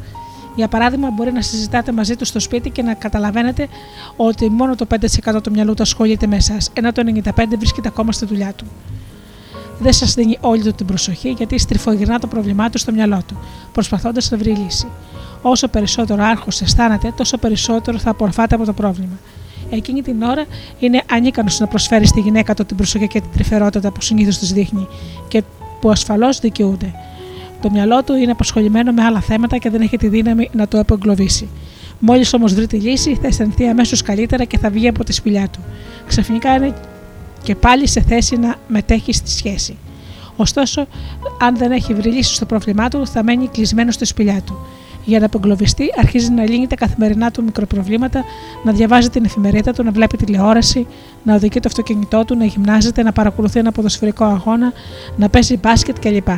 Για 0.57 0.69
παράδειγμα, 0.69 1.11
μπορεί 1.11 1.33
να 1.33 1.43
συζητάτε 1.43 1.93
μαζί 1.93 2.17
τους 2.17 2.29
στο 2.29 2.41
σπίτι 2.41 2.71
και 2.71 2.83
να 2.83 2.95
καταλαβαίνετε 2.95 3.69
ότι 4.17 4.51
μόνο 4.51 4.75
το 4.75 4.87
5% 5.35 5.43
του 5.43 5.51
μυαλού 5.51 5.75
του 5.75 5.83
ασχολείται 5.83 6.27
με 6.27 6.37
εσάς, 6.37 6.71
ενώ 6.73 6.93
το 6.93 7.03
95% 7.05 7.31
βρίσκεται 7.59 7.89
ακόμα 7.89 8.13
στη 8.13 8.27
δουλειά 8.27 8.53
του. 8.53 8.65
δεν 9.79 9.93
σας 9.93 10.15
δίνει 10.15 10.39
όλη 10.41 10.63
του 10.63 10.73
την 10.73 10.87
προσοχή 10.87 11.31
γιατί 11.31 11.59
στριφογυρνά 11.59 12.19
το 12.19 12.27
πρόβλημά 12.27 12.71
του 12.71 12.79
στο 12.79 12.93
μυαλό 12.93 13.23
του, 13.27 13.39
προσπαθώντας 13.73 14.31
να 14.31 14.37
βρει 14.37 14.51
λύση. 14.51 14.87
Όσο 15.43 15.69
περισσότερο 15.69 16.23
άγχο 16.23 16.49
αισθάνεται, 16.63 17.13
τόσο 17.17 17.37
περισσότερο 17.37 17.99
θα 17.99 18.11
απορροφάται 18.11 18.55
από 18.55 18.65
το 18.65 18.73
πρόβλημα. 18.73 19.19
Εκείνη 19.71 20.03
την 20.03 20.23
ώρα 20.23 20.45
είναι 20.79 21.03
ανίκανος 21.11 21.61
να 21.61 21.67
προσφέρει 21.67 22.07
στη 22.07 22.21
γυναίκα 22.21 22.55
του 22.55 22.65
την 22.65 22.77
προσοχή 22.77 23.07
και 23.07 23.21
την 23.21 23.31
τρυφερότητα 23.33 23.91
που 23.91 24.01
συνήθως 24.01 24.39
της 24.39 24.53
δείχνει 24.53 24.87
και 25.29 25.43
που 25.81 25.91
ασφαλώς 25.91 26.39
δικαιούνται. 26.39 26.95
Το 27.65 27.71
μυαλό 27.71 28.03
του 28.03 28.15
είναι 28.15 28.31
απασχολημένο 28.31 28.93
με 28.93 29.05
άλλα 29.05 29.21
θέματα 29.21 29.59
και 29.59 29.71
δεν 29.71 29.81
έχει 29.81 29.97
τη 29.97 30.09
δύναμη 30.09 30.51
να 30.53 30.69
το 30.69 30.79
απογκλωβίσει. 30.79 31.49
Μόλις 31.99 32.33
όμως 32.35 32.55
βρει 32.55 32.67
τη 32.67 32.77
λύση, 32.77 33.19
θα 33.23 33.27
αισθανθεί 33.27 33.67
αμέσως 33.67 34.03
καλύτερα 34.03 34.45
και 34.45 34.59
θα 34.59 34.71
βγει 34.71 34.89
από 34.89 35.05
τη 35.05 35.13
σπηλιά 35.13 35.49
του. 35.49 35.59
Ξαφνικά 36.07 36.55
είναι 36.55 36.75
και 37.43 37.55
πάλι 37.55 37.89
σε 37.89 38.01
θέση 38.01 38.37
να 38.37 38.55
μετέχει 38.69 39.13
στη 39.13 39.31
σχέση. 39.31 39.77
Ωστόσο, 40.37 40.87
αν 41.41 41.57
δεν 41.57 41.73
έχει 41.73 41.95
βρει 41.95 42.11
λύση 42.11 42.35
στο 42.35 42.47
πρόβλημά 42.47 42.89
του, 42.89 43.07
θα 43.07 43.23
μένει 43.23 43.49
κλεισμένο 43.49 43.91
στη 43.91 44.05
σπηλιά 44.05 44.41
του. 44.47 44.67
Για 45.05 45.19
να 45.19 45.27
απογκλωβιστεί, 45.27 45.93
αρχίζει 45.99 46.31
να 46.31 46.43
λύνει 46.43 46.67
τα 46.67 46.77
καθημερινά 46.77 47.31
του 47.31 47.43
μικροπροβλήματα, 47.45 48.25
να 48.65 48.73
διαβάζει 48.73 49.11
την 49.11 49.25
εφημερίδα 49.25 49.73
του, 49.73 49.83
να 49.83 49.91
βλέπει 49.91 50.17
τηλεόραση, 50.17 50.87
να 51.23 51.35
οδηγεί 51.35 51.61
το 51.61 51.67
αυτοκίνητό 51.67 52.25
του, 52.25 52.37
να 52.37 52.45
γυμνάζεται, 52.45 53.03
να 53.03 53.13
παρακολουθεί 53.13 53.59
ένα 53.59 53.73
ποδοσφαιρικό 53.73 54.25
αγώνα, 54.25 54.73
να 55.17 55.29
παίζει 55.29 55.57
μπάσκετ 55.57 55.99
κλπ. 55.99 56.29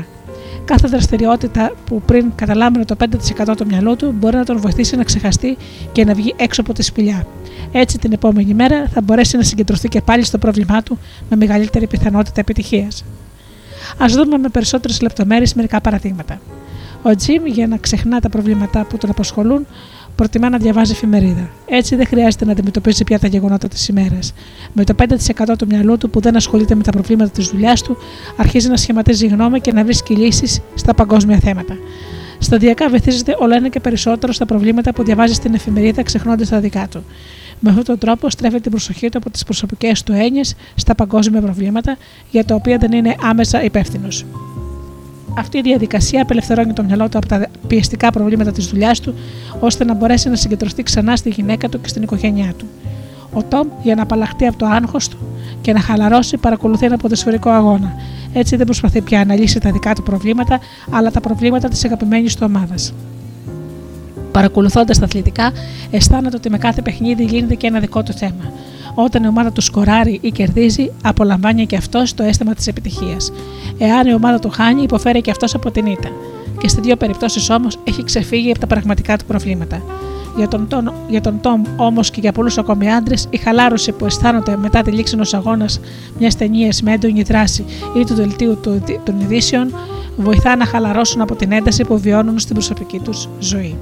Κάθε 0.66 0.88
δραστηριότητα 0.88 1.72
που 1.84 2.02
πριν 2.06 2.32
καταλάμβανε 2.34 2.84
το 2.84 2.97
5% 3.01 3.56
του 3.56 3.66
μυαλού 3.66 3.97
του 3.97 4.14
μπορεί 4.18 4.36
να 4.36 4.44
τον 4.44 4.60
βοηθήσει 4.60 4.97
να 4.97 5.05
ξεχαστεί 5.05 5.56
και 5.93 6.05
να 6.05 6.14
βγει 6.14 6.34
έξω 6.36 6.60
από 6.60 6.72
τη 6.72 6.82
σπηλιά. 6.82 7.26
Έτσι 7.72 7.98
την 7.98 8.12
επόμενη 8.12 8.55
μέρα 8.55 8.88
θα 8.88 9.01
μπορέσει 9.01 9.36
να 9.36 9.43
συγκεντρωθεί 9.43 9.88
και 9.88 10.01
πάλι 10.01 10.24
στο 10.24 10.38
πρόβλημά 10.38 10.82
του 10.82 10.98
με 11.30 11.36
μεγαλύτερη 11.36 11.86
πιθανότητα 11.86 12.40
επιτυχίας. 12.40 13.05
Α 13.98 14.06
δούμε 14.09 14.38
με 14.38 14.48
περισσότερες 14.48 15.01
λεπτομέρειες 15.01 15.55
μερικά 15.55 15.80
παραδείγματα. 15.80 16.40
Ο 17.02 17.14
Τζιμ, 17.14 17.47
για 17.47 17.66
να 17.66 17.76
ξεχνά 17.76 18.20
τα 18.20 18.28
προβλήματά 18.28 18.84
που 18.84 18.97
τον 18.97 19.10
απασχολούν, 19.10 19.66
προτιμά 20.16 20.48
να 20.48 20.59
διαβάζει 20.59 20.93
εφημερίδα. 20.93 21.51
Έτσι 21.66 21.97
δεν 21.97 22.06
χρειάζεται 22.06 22.44
να 22.44 22.52
αντιμετωπίζει 22.52 23.05
πια 23.05 23.18
τα 23.18 23.26
γεγονότα 23.26 23.68
της 23.68 23.88
ημέρας. 23.88 24.32
Με 24.72 24.84
το 24.84 24.94
5% 24.94 25.56
του 25.59 25.66
μυαλού 25.68 25.98
του 25.98 26.10
που 26.10 26.20
δεν 26.20 26.36
ασχολείται 26.36 26.74
με 26.74 26.82
τα 26.82 26.90
προβλήματα 26.90 27.30
της 27.30 27.48
δουλειάς 27.48 27.82
του, 27.82 27.97
αρχίζει 28.36 28.68
να 28.68 28.76
σχηματίζει 28.76 29.26
γνώμη 29.26 29.60
και 29.60 29.72
να 29.72 29.84
βρίσκει 29.84 30.14
λύσεις 30.14 30.60
στα 30.74 30.94
παγκόσμια 30.94 31.38
θέματα. 31.38 31.76
Σταδιακά 32.38 32.88
βυθίζεται 32.88 33.36
όλο 33.38 33.55
ένα 33.55 33.68
και 33.68 33.80
περισσότερο 33.80 34.32
στα 34.32 34.47
προβλήματα 34.47 34.93
που 34.93 35.05
διαβάζει 35.05 35.34
στην 35.34 35.55
εφημερίδα, 35.55 36.02
ξεχνώντας 36.02 36.48
τα 36.48 36.60
δικά 36.60 36.88
του. 36.90 37.05
Με 37.60 37.70
αυτόν 37.70 37.84
τον 37.84 37.98
τρόπο 37.98 38.30
στρέφει 38.30 38.60
την 38.60 38.70
προσοχή 38.70 39.09
του 39.09 39.18
από 39.18 39.30
τις 39.30 39.44
προσωπικές 39.44 40.02
του 40.02 40.12
έννοιες 40.12 40.55
στα 40.74 40.94
παγκόσμια 40.94 41.40
προβλήματα, 41.40 41.97
για 42.30 42.44
τα 42.44 42.55
οποία 42.55 42.78
δεν 42.78 42.93
είναι 42.93 43.14
άμεσα 43.22 43.62
υπεύθυνος. 43.62 44.24
Αυτή 45.38 45.58
η 45.58 45.60
διαδικασία 45.60 46.22
απελευθερώνει 46.22 46.72
το 46.72 46.82
μυαλό 46.82 47.08
του 47.08 47.18
από 47.18 47.26
τα 47.26 47.46
πιεστικά 47.66 48.10
προβλήματα 48.10 48.52
της 48.52 48.66
δουλειάς 48.66 49.00
του, 49.00 49.14
ώστε 49.60 49.84
να 49.84 49.94
μπορέσει 49.94 50.28
να 50.28 50.36
συγκεντρωθεί 50.36 50.82
ξανά 50.82 51.16
στη 51.16 51.30
γυναίκα 51.30 51.68
του 51.68 51.80
και 51.80 51.88
στην 51.88 52.02
οικογένειά 52.02 52.52
του. 52.58 52.66
Ο 53.32 53.42
Τόμ, 53.42 53.68
για 53.82 53.94
να 53.94 54.02
απαλλαχτεί 54.02 54.46
από 54.46 54.56
το 54.56 54.66
άγχος 54.66 55.08
του 55.08 55.16
και 55.60 55.72
να 55.72 55.80
χαλαρώσει, 55.80 56.36
παρακολουθεί 56.36 56.86
ένα 56.86 56.96
ποδοσφαιρικό 56.96 57.50
αγώνα. 57.50 57.94
Έτσι 58.32 58.56
δεν 58.56 58.66
προσπαθεί 58.66 59.00
πια 59.00 59.24
να 59.24 59.34
λύσει 59.34 59.60
τα 59.60 59.70
δικά 59.70 59.94
του 59.94 60.02
προβλήματα, 60.02 60.60
αλλά 60.90 61.10
τα 61.10 61.20
προβλήματα 61.20 61.68
της 61.68 61.84
αγαπημένης 61.84 62.34
του 62.34 62.42
ομάδας. 62.48 62.92
Παρακολουθώντας 64.32 64.98
τα 64.98 65.04
αθλητικά, 65.04 65.52
αισθάνεται 65.90 66.36
ότι 66.36 66.50
με 66.50 66.58
κάθε 66.58 66.82
παιχνίδι 66.82 67.24
γίνεται 67.24 67.54
και 67.54 67.66
ένα 67.66 67.80
δικό 67.80 68.02
του 68.02 68.12
θέμα. 68.12 68.52
Όταν 68.98 69.24
η 69.24 69.28
ομάδα 69.28 69.52
του 69.52 69.60
σκοράρει 69.60 70.18
ή 70.23 70.31
κερδίζει, 70.31 70.93
απολαμβάνει 71.02 71.66
και 71.66 71.77
αυτός 71.77 72.14
το 72.14 72.23
αίσθημα 72.23 72.55
της 72.55 72.66
επιτυχίας. 72.66 73.32
Εάν 73.78 74.06
η 74.06 74.14
ομάδα 74.14 74.39
του 74.39 74.51
χάνει, 74.51 74.82
υποφέρει 74.82 75.20
και 75.20 75.31
αυτός 75.31 75.55
από 75.55 75.70
την 75.70 75.86
ήττα. 75.86 76.09
Και 76.59 76.68
στις 76.68 76.82
δύο 76.82 76.97
περιπτώσεις 76.97 77.51
όμως 77.51 77.78
έχει 77.85 78.05
ξεφύγει 78.05 78.51
από 78.51 78.59
τα 78.59 78.66
πραγματικά 78.66 79.16
του 79.16 79.24
προβλήματα. 79.24 79.82
Για 80.36 80.48
τον, 80.48 80.68
τον, 80.68 80.93
για 81.09 81.20
τον 81.20 81.40
Τόμ 81.40 81.62
όμως 81.77 82.10
και 82.10 82.20
για 82.20 82.32
πολλούς 82.32 82.59
ακόμη 82.59 82.93
άντρες, 82.93 83.27
η 83.31 83.36
χαλάρωση 83.36 83.93
που 83.93 84.06
αισθάνονται 84.06 84.56
μετά 84.56 84.82
τη 84.82 84.90
λήξη 84.90 85.14
ενός 85.14 85.35
αγώνας, 85.35 85.81
μιας 86.18 86.36
ταινίας 86.36 86.82
με 86.82 86.93
έντονη 86.93 87.23
δράση 87.23 87.64
ή 87.97 88.05
του 88.05 88.14
δελτίου 88.14 88.59
των 89.05 89.20
ειδήσεων, 89.20 89.74
βοηθά 90.16 90.56
να 90.56 90.66
χαλαρώσουν 90.66 91.20
από 91.20 91.35
την 91.35 91.52
ένταση 91.52 91.85
που 91.85 91.98
βιώνουν 91.98 92.39
στην 92.39 92.55
προσωπική 92.55 92.98
τους 92.98 93.28
ζωή. 93.39 93.77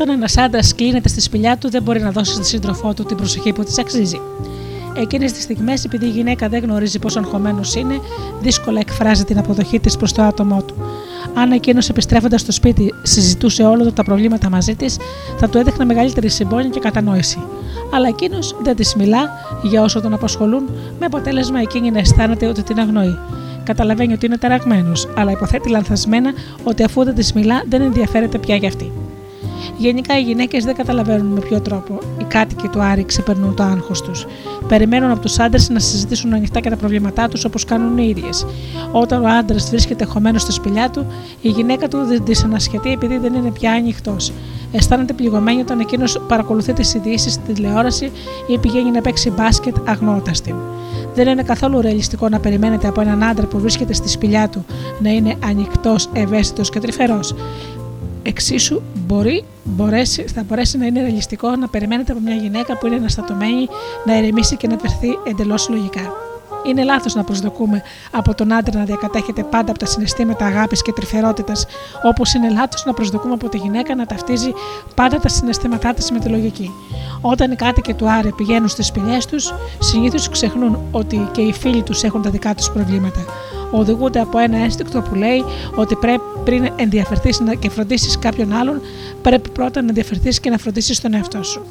Όταν 0.00 0.14
ένας 0.14 0.36
άντρας 0.36 0.74
κλείνεται 0.74 1.08
στη 1.08 1.20
σπηλιά 1.20 1.56
του, 1.56 1.70
δεν 1.70 1.82
μπορεί 1.82 2.00
να 2.00 2.10
δώσει 2.10 2.32
στη 2.34 2.44
σύντροφό 2.44 2.94
του 2.94 3.04
την 3.04 3.16
προσοχή 3.16 3.52
που 3.52 3.64
της 3.64 3.78
αξίζει. 3.78 4.20
Εκείνες 4.96 5.32
τις 5.32 5.42
στιγμές, 5.42 5.84
επειδή 5.84 6.06
η 6.06 6.08
γυναίκα 6.08 6.48
δεν 6.48 6.62
γνωρίζει 6.62 6.98
πόσο 6.98 7.18
αγχωμένος 7.18 7.74
είναι, 7.74 8.00
δύσκολα 8.40 8.80
εκφράζει 8.80 9.24
την 9.24 9.38
αποδοχή 9.38 9.80
της 9.80 9.96
προς 9.96 10.12
το 10.12 10.22
άτομό 10.22 10.62
του. 10.62 10.74
Αν 11.34 11.52
εκείνος 11.52 11.88
επιστρέφοντας 11.88 12.40
στο 12.40 12.52
σπίτι 12.52 12.94
συζητούσε 13.02 13.62
όλα 13.62 13.92
τα 13.92 14.04
προβλήματα 14.04 14.50
μαζί 14.50 14.74
της, 14.74 14.96
θα 15.38 15.48
του 15.48 15.58
έδειχνε 15.58 15.84
μεγαλύτερη 15.84 16.28
συμπόνια 16.28 16.68
και 16.68 16.80
κατανόηση. 16.80 17.38
Αλλά 17.94 18.08
εκείνος 18.08 18.56
δεν 18.62 18.76
της 18.76 18.94
μιλά 18.94 19.30
για 19.62 19.82
όσο 19.82 20.00
τον 20.00 20.12
απασχολούν, 20.12 20.62
με 20.98 21.06
αποτέλεσμα 21.06 21.60
εκείνη 21.60 21.90
να 21.90 21.98
αισθάνεται 21.98 22.46
ότι 22.46 22.62
την 22.62 22.78
αγνοεί. 22.78 23.18
Καταλαβαίνει 23.64 24.12
ότι 24.12 24.26
είναι 24.26 24.38
ταραγμένος, 24.38 25.08
αλλά 25.16 25.30
υποθέτει 25.30 25.68
λανθασμένα 25.68 26.32
ότι 26.64 26.82
αφού 26.82 27.04
δεν 27.04 27.14
της 27.14 27.32
μιλά, 27.32 27.62
δεν 27.68 27.82
ενδιαφέρεται 27.82 28.38
πια 28.38 28.56
για 28.56 28.68
αυτή. 28.68 28.92
Γενικά 29.76 30.18
οι 30.18 30.22
γυναίκες 30.22 30.64
δεν 30.64 30.74
καταλαβαίνουν 30.74 31.26
με 31.26 31.40
ποιο 31.40 31.60
τρόπο 31.60 31.98
οι 32.20 32.24
κάτοικοι 32.24 32.68
του 32.68 32.82
Άρη 32.82 33.04
ξεπερνούν 33.04 33.54
το 33.54 33.62
άγχος 33.62 34.02
τους. 34.02 34.26
Περιμένουν 34.68 35.10
από 35.10 35.20
τους 35.20 35.38
άντρες 35.38 35.68
να 35.68 35.78
συζητήσουν 35.78 36.34
ανοιχτά 36.34 36.60
και 36.60 36.70
τα 36.70 36.76
προβλήματά 36.76 37.28
τους 37.28 37.44
όπως 37.44 37.64
κάνουν 37.64 37.98
οι 37.98 38.06
ίδιες. 38.16 38.46
Όταν 38.92 39.24
ο 39.24 39.28
άντρας 39.28 39.68
βρίσκεται 39.70 40.04
χωμένος 40.04 40.42
στη 40.42 40.52
σπηλιά 40.52 40.90
του, 40.90 41.06
η 41.40 41.48
γυναίκα 41.48 41.88
του 41.88 41.98
δεν 42.04 42.24
τη 42.24 42.40
ανασχετεί 42.44 42.92
επειδή 42.92 43.18
δεν 43.18 43.34
είναι 43.34 43.50
πια 43.50 43.72
ανοιχτός. 43.72 44.32
Αισθάνεται 44.72 45.12
πληγωμένη 45.12 45.60
όταν 45.60 45.80
εκείνος 45.80 46.20
παρακολουθεί 46.28 46.72
τις 46.72 46.94
ειδήσεις 46.94 47.32
στη 47.32 47.52
τηλεόραση 47.52 48.10
ή 48.46 48.58
πηγαίνει 48.58 48.90
να 48.90 49.00
παίξει 49.00 49.30
μπάσκετ 49.30 49.76
αγνώντα 49.84 50.32
την. 50.44 50.54
Δεν 51.14 51.28
είναι 51.28 51.42
καθόλου 51.42 51.80
ρεαλιστικό 51.80 52.28
να 52.28 52.40
περιμένετε 52.40 52.88
από 52.88 53.00
έναν 53.00 53.22
άντρα 53.22 53.46
που 53.46 53.58
βρίσκεται 53.58 53.92
στη 53.92 54.08
σπηλιά 54.08 54.48
του 54.48 54.64
να 55.00 55.10
είναι 55.10 55.36
ανοιχτός, 55.44 56.08
ευαίσθητος 56.12 56.70
και 56.70 56.80
τρυφερός. 56.80 57.34
Εξίσου 58.28 58.82
μπορεί, 59.06 59.44
μπορέσει, 59.64 60.22
θα 60.22 60.42
μπορέσει 60.42 60.78
να 60.78 60.86
είναι 60.86 61.00
ρεαλιστικό 61.00 61.56
να 61.56 61.68
περιμένετε 61.68 62.12
από 62.12 62.20
μια 62.20 62.34
γυναίκα 62.34 62.78
που 62.78 62.86
είναι 62.86 62.96
αναστατωμένη 62.96 63.68
να 64.04 64.18
ηρεμήσει 64.18 64.56
και 64.56 64.66
να 64.66 64.76
βρεθεί 64.76 65.18
εντελώς 65.24 65.68
λογικά. 65.68 66.12
Είναι 66.66 66.84
λάθος 66.84 67.14
να 67.14 67.24
προσδοκούμε 67.24 67.82
από 68.10 68.34
τον 68.34 68.52
άντρα 68.52 68.78
να 68.78 68.84
διακατέχεται 68.84 69.42
πάντα 69.42 69.70
από 69.70 69.78
τα 69.78 69.86
συναισθήματα 69.86 70.46
αγάπης 70.46 70.82
και 70.82 70.92
τρυφερότητας, 70.92 71.66
όπως 72.02 72.34
είναι 72.34 72.50
λάθος 72.50 72.84
να 72.84 72.92
προσδοκούμε 72.92 73.34
από 73.34 73.48
τη 73.48 73.56
γυναίκα 73.56 73.94
να 73.94 74.06
ταυτίζει 74.06 74.52
πάντα 74.94 75.20
τα 75.20 75.28
συναισθήματά 75.28 75.94
της 75.94 76.10
με 76.10 76.18
τη 76.18 76.28
λογική. 76.28 76.70
Όταν 77.20 77.50
οι 77.50 77.56
κάτοικοι 77.56 77.94
του 77.94 78.10
Άρε 78.10 78.28
πηγαίνουν 78.36 78.68
στις 78.68 78.92
πηγέ 78.92 79.18
τους, 79.30 79.54
συνήθως 79.78 80.28
ξεχνούν 80.28 80.78
ότι 80.90 81.28
και 81.32 81.40
οι 81.40 81.52
φίλοι 81.52 81.82
τους 81.82 82.02
έχουν 82.02 82.22
τα 82.22 82.30
δικά 82.30 82.54
τους 82.54 82.70
προβλήματα 82.70 83.24
οδηγούνται 83.70 84.20
από 84.20 84.38
ένα 84.38 84.56
ένστικτο 84.56 85.00
που 85.00 85.14
λέει 85.14 85.44
ότι 85.74 85.94
πρέπει 85.94 86.22
πριν 86.44 86.68
ενδιαφερθείς 86.76 87.42
και 87.58 87.70
φροντίσεις 87.70 88.18
κάποιον 88.18 88.52
άλλον, 88.52 88.80
πρέπει 89.22 89.50
πρώτα 89.50 89.82
να 89.82 89.88
ενδιαφερθείς 89.88 90.40
και 90.40 90.50
να 90.50 90.58
φροντίσεις 90.58 91.00
τον 91.00 91.14
εαυτό 91.14 91.42
σου. 91.42 91.62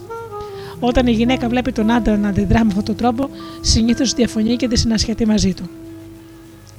Όταν 0.80 1.08
η 1.08 1.12
γυναίκα 1.12 1.50
βλέπει 1.50 1.72
τον 1.72 1.92
άντρα 1.92 2.18
να 2.18 2.28
αντιδρά 2.28 2.60
με 2.64 2.68
αυτόν 2.68 2.84
τον 2.84 2.96
τρόπο, 2.96 3.30
συνήθως 3.62 4.14
διαφωνεί 4.14 4.56
και 4.56 4.68
τη 4.68 4.78
συνασχετεί 4.78 5.26
μαζί 5.26 5.54
του. 5.54 5.70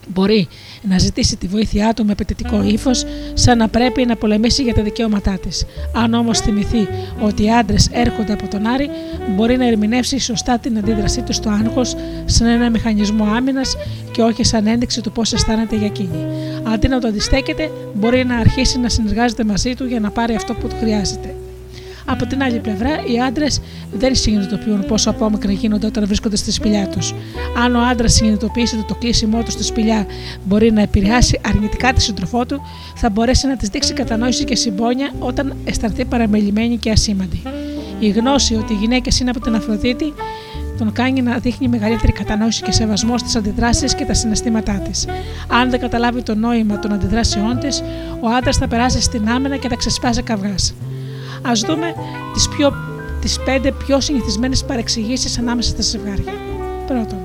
Μπορεί 0.09 0.49
να 0.83 0.99
ζητήσει 0.99 1.37
τη 1.37 1.47
βοήθειά 1.47 1.95
του 1.95 2.05
με 2.05 2.13
απαιτητικό 2.13 2.63
ύφος, 2.63 3.05
σαν 3.35 3.59
να 3.59 3.69
πρέπει 3.69 4.07
να 4.07 4.17
πολεμήσει 4.17 4.63
για 4.63 4.75
τα 4.75 4.83
δικαιώματά 4.83 5.39
της. 5.39 5.65
Αν 5.93 6.15
όμως 6.15 6.41
θυμηθεί 6.41 6.89
ότι 7.21 7.45
οι 7.45 7.53
άντρες 7.53 7.89
έρχονται 7.93 8.33
από 8.33 8.49
τον 8.49 8.67
Άρη, 8.67 8.91
μπορεί 9.37 9.57
να 9.57 9.67
ερμηνεύσει 9.67 10.19
σωστά 10.19 10.59
την 10.59 10.79
αντίδρασή 10.79 11.23
του 11.23 11.33
στο 11.33 11.51
άγχος 11.51 11.95
σαν 12.25 12.47
ένα 12.47 12.71
μηχανισμό 12.71 13.25
άμυνας 13.25 13.77
και 14.13 14.23
όχι 14.23 14.45
σαν 14.45 14.67
ένδειξη 14.67 15.01
του 15.01 15.13
πώς 15.13 15.33
αισθάνεται 15.33 15.77
για 15.77 15.87
εκείνη. 15.87 16.27
Αντί 16.63 16.89
να 16.89 17.01
το 17.01 17.09
αντιστέκεται, 17.09 17.71
μπορεί 17.95 18.25
να 18.25 18.37
αρχίσει 18.37 18.79
να 18.79 18.89
συνεργάζεται 18.89 19.45
μαζί 19.45 19.75
του 19.75 19.85
για 19.85 20.01
να 20.01 20.11
πάρει 20.11 20.35
αυτό 20.35 20.55
που 20.55 20.69
του 20.69 20.77
χρειάζεται. 20.81 21.35
Από 22.11 22.27
την 22.27 22.43
άλλη 22.43 22.59
πλευρά, 22.59 22.89
οι 22.89 23.21
άντρες 23.21 23.61
δεν 23.93 24.15
συνειδητοποιούν 24.15 24.87
πόσο 24.87 25.11
απόμακρα 25.11 25.53
γίνονται 25.53 25.87
όταν 25.87 26.07
βρίσκονται 26.07 26.37
στη 26.37 26.53
σπηλιά 26.53 26.89
τους. 26.89 27.15
Αν 27.65 27.75
ο 27.75 27.81
άντρας 27.81 28.13
συνειδητοποιήσει 28.13 28.77
ότι 28.77 28.85
το 28.87 28.95
κλείσιμό 28.95 29.43
του 29.43 29.51
στη 29.51 29.63
σπηλιά 29.63 30.07
μπορεί 30.45 30.73
να 30.73 30.83
επηρεάσει 30.83 31.41
αρνητικά 31.47 31.93
τη 31.93 32.03
σύντροφό 32.03 32.47
του, 32.47 32.61
θα 32.95 33.11
μπορέσει 33.11 33.47
να 33.47 33.57
της 33.57 33.69
δείξει 33.69 33.93
κατανόηση 33.93 34.45
και 34.45 34.57
συμπόνια 34.57 35.13
όταν 35.19 35.57
αισθανθεί 35.65 36.05
παραμελημένη 36.05 36.77
και 36.77 36.91
ασήμαντη. 36.91 37.43
Η 37.99 38.09
γνώση 38.09 38.55
ότι 38.55 38.73
οι 38.73 38.77
γυναίκες 38.77 39.21
είναι 39.21 39.31
από 39.31 39.41
την 39.41 39.55
Αφροδίτη 39.55 40.13
τον 40.79 40.93
κάνει 40.93 41.23
να 41.23 41.39
δείχνει 41.39 41.69
μεγαλύτερη 41.69 42.13
κατανόηση 42.13 42.63
και 42.63 42.73
σεβασμό 42.73 43.19
στις 43.19 43.37
αντιδράσεις 43.37 43.95
και 43.95 44.05
τα 44.05 44.15
συναισθήματά 44.15 44.73
της. 44.73 45.07
Αν 45.49 45.71
δεν 45.71 45.81
καταλάβει 45.81 46.23
το 46.23 46.35
νόημα 46.35 46.79
των 46.79 46.93
αντιδράσεών 46.93 47.59
της, 47.59 47.83
ο 48.21 48.29
άντρας 48.29 48.57
θα 48.57 48.69
περάσει 48.69 49.01
στην 49.01 49.29
άμενα 49.29 49.57
και 49.57 49.69
θα 49.69 49.77
ξεσπάσει 49.77 50.23
καυγάς. 50.23 50.75
Α 51.43 51.53
δούμε 51.67 51.95
τις 52.33 52.49
πιο, 52.49 52.73
τις 53.21 53.41
πέντε 53.45 53.73
πιο 53.73 54.01
συνηθισμένες 54.01 54.65
παρεξηγήσεις 54.65 55.39
ανάμεσα 55.39 55.71
στα 55.71 55.83
ζευγάρια. 55.83 56.33
Πρώτον, 56.87 57.19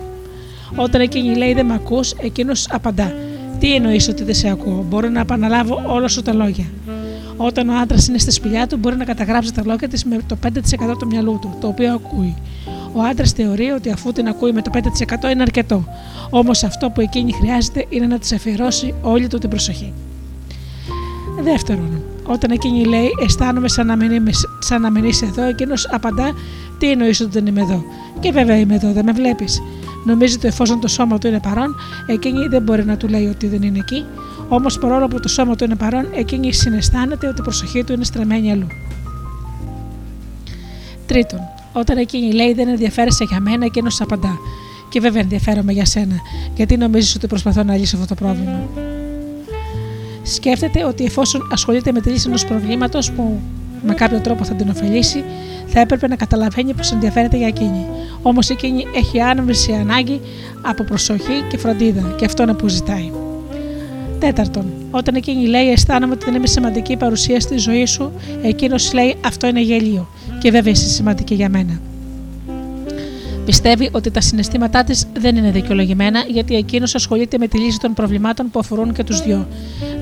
όταν 0.76 1.02
εκείνη 1.02 1.35
λέει 1.35 1.53
δεν 1.53 1.65
με 1.65 1.73
ακούς, 1.73 2.11
εκείνος 2.11 2.68
απαντά. 2.69 3.14
Τι 3.60 3.76
εννοείς 3.76 4.07
ότι 4.07 4.23
δεν 4.23 4.35
σε 4.35 4.49
ακούω, 4.49 4.85
μπορώ 4.90 5.10
να 5.10 5.19
επαναλάβω 5.19 5.84
όλα 5.88 6.07
σου 6.07 6.22
τα 6.22 6.34
λόγια. 6.34 6.65
Όταν 7.38 7.69
ο 7.69 7.77
άντρας 7.77 8.07
είναι 8.07 8.18
στη 8.18 8.31
σπηλιά 8.31 8.68
του, 8.68 8.77
μπορεί 8.77 8.95
να 8.95 9.06
καταγράψει 9.06 9.53
τα 9.53 9.61
λόγια 9.65 9.88
της 9.88 10.06
με 10.06 10.18
το 10.27 10.38
5% 10.44 10.98
του 10.99 11.07
μυαλού 11.07 11.40
του, 11.41 11.57
το 11.61 11.68
οποίο 11.68 11.94
ακούει. 11.94 12.35
Ο 12.94 13.02
άντρας 13.02 13.31
θεωρεί 13.31 13.69
ότι 13.69 13.91
αφού 13.91 14.11
την 14.11 14.27
ακούει 14.27 14.52
με 14.52 14.61
το 14.61 14.72
5% 14.73 15.30
είναι 15.31 15.41
αρκετό. 15.41 15.85
Όμως 16.30 16.64
αυτό 16.64 16.90
που 16.90 17.02
εκείνη 17.02 17.31
χρειάζεται 17.31 17.85
είναι 17.90 18.06
να 18.06 18.18
της 18.19 18.31
αφιερώσει 18.31 18.94
όλη 19.02 19.27
του 19.27 19.38
την 19.38 19.49
προσοχή. 19.49 19.94
Δεύτερον, 21.41 22.03
όταν 22.26 22.52
εκείνη 22.52 22.86
λέει 22.86 23.10
Αισθάνομαι 23.24 23.70
σαν 23.70 23.88
να 23.88 23.95
μην, 23.95 24.12
είμαι, 24.12 24.32
σαν 24.60 24.82
να 24.82 24.91
μην 24.91 25.04
είσαι 25.04 25.26
εδώ, 25.26 25.44
εκείνος 25.44 25.88
απαντά 25.91 26.34
Τι 26.78 26.91
εννοείς 26.91 27.22
ότι 27.22 27.30
δεν 27.30 27.45
είμαι 27.45 27.62
εδώ; 27.62 27.84
Και 28.20 28.32
βέβαια 28.32 28.58
είμαι 28.58 28.76
εδώ, 28.76 28.91
δεν 28.91 29.06
με 29.06 29.12
βλέπεις. 29.12 29.62
Νομίζει 30.06 30.36
ότι 30.36 30.48
εφόσον 30.48 30.80
το 30.80 30.88
σώμα 30.88 31.18
του 31.18 31.28
είναι 31.28 31.40
παρόν, 31.40 31.76
εκείνη 32.08 32.48
δεν 32.48 32.62
μπορεί 32.62 32.86
να 32.86 32.98
του 32.98 33.08
λέει 33.08 33.26
ότι 33.26 33.48
δεν 33.48 33.62
είναι 33.62 33.80
εκεί. 33.80 34.06
Όμως 34.48 34.78
παρόλο 34.78 35.08
που 35.08 35.20
το 35.20 35.28
σώμα 35.28 35.56
του 35.56 35.64
είναι 35.64 35.76
παρόν, 35.76 36.08
εκείνη 36.16 36.54
συναισθάνεται 36.54 37.28
ότι 37.28 37.40
η 37.40 37.44
προσοχή 37.44 37.84
του 37.84 37.94
είναι 37.94 38.04
στραμμένη 38.04 38.52
αλλού. 38.52 38.68
Τρίτον, 41.06 41.40
όταν 41.74 41.98
εκείνη 41.98 42.34
λέει 42.34 42.54
δεν 42.54 42.68
ενδιαφέρεσαι 42.68 43.24
για 43.24 43.40
μένα, 43.40 43.66
εκείνος 43.66 44.02
απαντά. 44.02 44.38
Και 44.90 45.00
βέβαια 45.00 45.22
ενδιαφέρομαι 45.22 45.72
για 45.72 45.86
σένα, 45.86 46.16
γιατί 46.56 46.78
νομίζεις 46.78 47.16
ότι 47.16 47.28
προσπαθώ 47.28 47.64
να 47.64 47.76
λύσω 47.76 47.95
αυτό 47.95 48.08
το 48.08 48.16
πρόβλημα. 48.16 48.62
Σκέφτεται 50.24 50.86
ότι 50.86 51.04
εφόσον 51.04 51.50
ασχολείται 51.52 51.91
με 51.91 52.02
τη 52.02 52.10
λύση 52.10 52.28
ενός 52.28 52.45
προβλήματος 52.45 53.12
που 53.12 53.40
με 53.86 53.94
κάποιο 53.94 54.20
τρόπο 54.20 54.44
θα 54.44 54.54
την 54.54 54.70
ωφελήσει, 54.70 55.24
θα 55.68 55.80
έπρεπε 55.80 56.08
να 56.08 56.16
καταλαβαίνει 56.16 56.74
πως 56.74 56.91
ενδιαφέρεται 56.91 57.38
για 57.38 57.48
εκείνη. 57.48 57.86
Όμως 58.22 58.50
εκείνη 58.50 58.88
έχει 58.95 59.22
άνεμβηση 59.22 59.72
ανάγκη 59.72 60.22
από 60.62 60.84
προσοχή 60.84 61.44
και 61.50 61.58
φροντίδα, 61.58 62.16
και 62.18 62.26
αυτό 62.26 62.44
είναι 62.44 62.54
που 62.54 62.68
ζητάει. 62.68 63.12
Τέταρτον, 64.20 64.66
όταν 64.91 65.16
εκείνη 65.16 65.48
λέει 65.48 65.72
Αισθάνομαι 65.72 66.14
ότι 66.14 66.26
δεν 66.26 66.36
είμαι 66.36 66.48
σημαντική 66.48 66.98
παρουσία 66.98 67.40
στη 67.40 67.58
ζωή 67.58 67.86
σου, 67.86 68.12
εκείνος 68.44 68.94
λέει 68.94 69.16
Αυτό 69.26 69.48
είναι 69.48 69.62
γελίο 69.62 70.08
και 70.40 70.52
βέβαια 70.52 70.72
είσαι 70.72 70.88
σημαντική 70.88 71.34
για 71.36 71.50
μένα. 71.50 71.80
Πιστεύει 73.45 73.90
ότι 73.91 74.12
τα 74.12 74.22
συναισθήματά 74.22 74.84
της 74.84 75.06
δεν 75.14 75.36
είναι 75.36 75.52
δικαιολογημένα 75.52 76.24
γιατί 76.28 76.56
εκείνος 76.56 76.95
ασχολείται 76.95 77.38
με 77.38 77.48
τη 77.48 77.58
λύση 77.58 77.80
των 77.80 77.94
προβλημάτων 77.94 78.50
που 78.50 78.60
αφορούν 78.60 78.94
και 78.94 79.04
τους 79.04 79.22
δυο. 79.22 79.48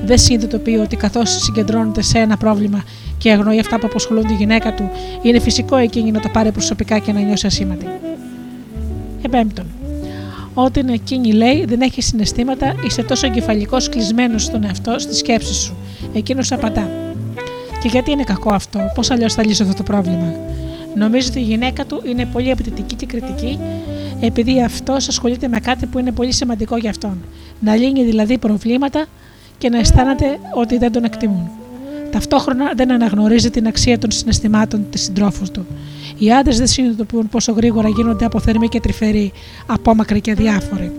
Δεν 0.04 0.18
συνειδητοποιεί 0.18 0.78
ότι 0.82 0.96
καθώς 0.96 1.30
συγκεντρώνεται 1.30 2.02
σε 2.02 2.18
ένα 2.18 2.36
πρόβλημα 2.36 2.84
και 3.18 3.30
αγνοεί 3.32 3.58
αυτά 3.58 3.78
που 3.78 3.86
απασχολούν 3.86 4.26
τη 4.26 4.34
γυναίκα 4.34 4.74
του, 4.74 4.90
είναι 5.22 5.40
φυσικό 5.40 5.76
εκείνη 5.76 6.10
να 6.10 6.20
το 6.20 6.28
πάρει 6.28 6.52
προσωπικά 6.52 6.98
και 6.98 7.12
να 7.12 7.20
νιώσει 7.20 7.46
ασήμαντη. 7.46 7.86
Επέμπτον, 9.22 9.66
όταν 10.54 10.88
εκείνη 10.88 11.32
λέει 11.32 11.64
δεν 11.64 11.80
έχει 11.80 12.02
συναισθήματα, 12.02 12.74
είσαι 12.86 13.02
τόσο 13.02 13.26
εγκεφαλικός 13.26 13.88
κλεισμένος 13.88 14.42
στον 14.42 14.64
εαυτό, 14.64 14.98
στη 14.98 15.14
σκέψη 15.14 15.54
σου. 15.54 15.76
Εκείνος 16.14 16.52
απαντά. 16.52 16.90
Και 17.82 17.88
γιατί 17.88 18.10
είναι 18.10 18.24
κακό 18.24 18.54
αυτό, 18.54 18.80
πώς 18.94 19.10
αλλιώς 19.10 19.34
θα 19.34 19.46
λύσω 19.46 19.62
αυτό 19.62 19.74
το 19.74 19.82
πρόβλημα; 19.82 20.34
Νομίζω 20.94 21.28
ότι 21.28 21.38
η 21.38 21.42
γυναίκα 21.42 21.84
του 21.84 22.02
είναι 22.04 22.26
πολύ 22.26 22.50
απαιτητική 22.50 22.94
και 22.94 23.06
κριτική, 23.06 23.58
επειδή 24.20 24.62
αυτός 24.62 25.08
ασχολείται 25.08 25.48
με 25.48 25.60
κάτι 25.60 25.86
που 25.86 25.98
είναι 25.98 26.12
πολύ 26.12 26.32
σημαντικό 26.32 26.76
για 26.76 26.90
αυτόν. 26.90 27.22
Να 27.60 27.76
λύνει 27.76 28.04
δηλαδή 28.04 28.38
προβλήματα 28.38 29.06
και 29.62 29.68
να 29.68 29.78
αισθάνεται 29.78 30.38
ότι 30.54 30.78
δεν 30.78 30.92
τον 30.92 31.04
εκτιμούν. 31.04 31.50
Ταυτόχρονα 32.10 32.72
δεν 32.76 32.92
αναγνωρίζει 32.92 33.50
την 33.50 33.66
αξία 33.66 33.98
των 33.98 34.10
συναισθημάτων 34.10 34.86
της 34.90 35.02
συντρόφου 35.02 35.50
του. 35.52 35.66
Οι 36.18 36.32
άντρες 36.32 36.58
δεν 36.58 36.66
συνειδητοποιούν 36.66 37.28
πόσο 37.28 37.52
γρήγορα 37.52 37.88
γίνονται 37.88 38.24
αποθερμοί 38.24 38.68
και 38.68 38.80
τρυφεροί, 38.80 39.32
απόμακροι 39.66 40.20
και 40.20 40.34
διάφοροι. 40.34 40.92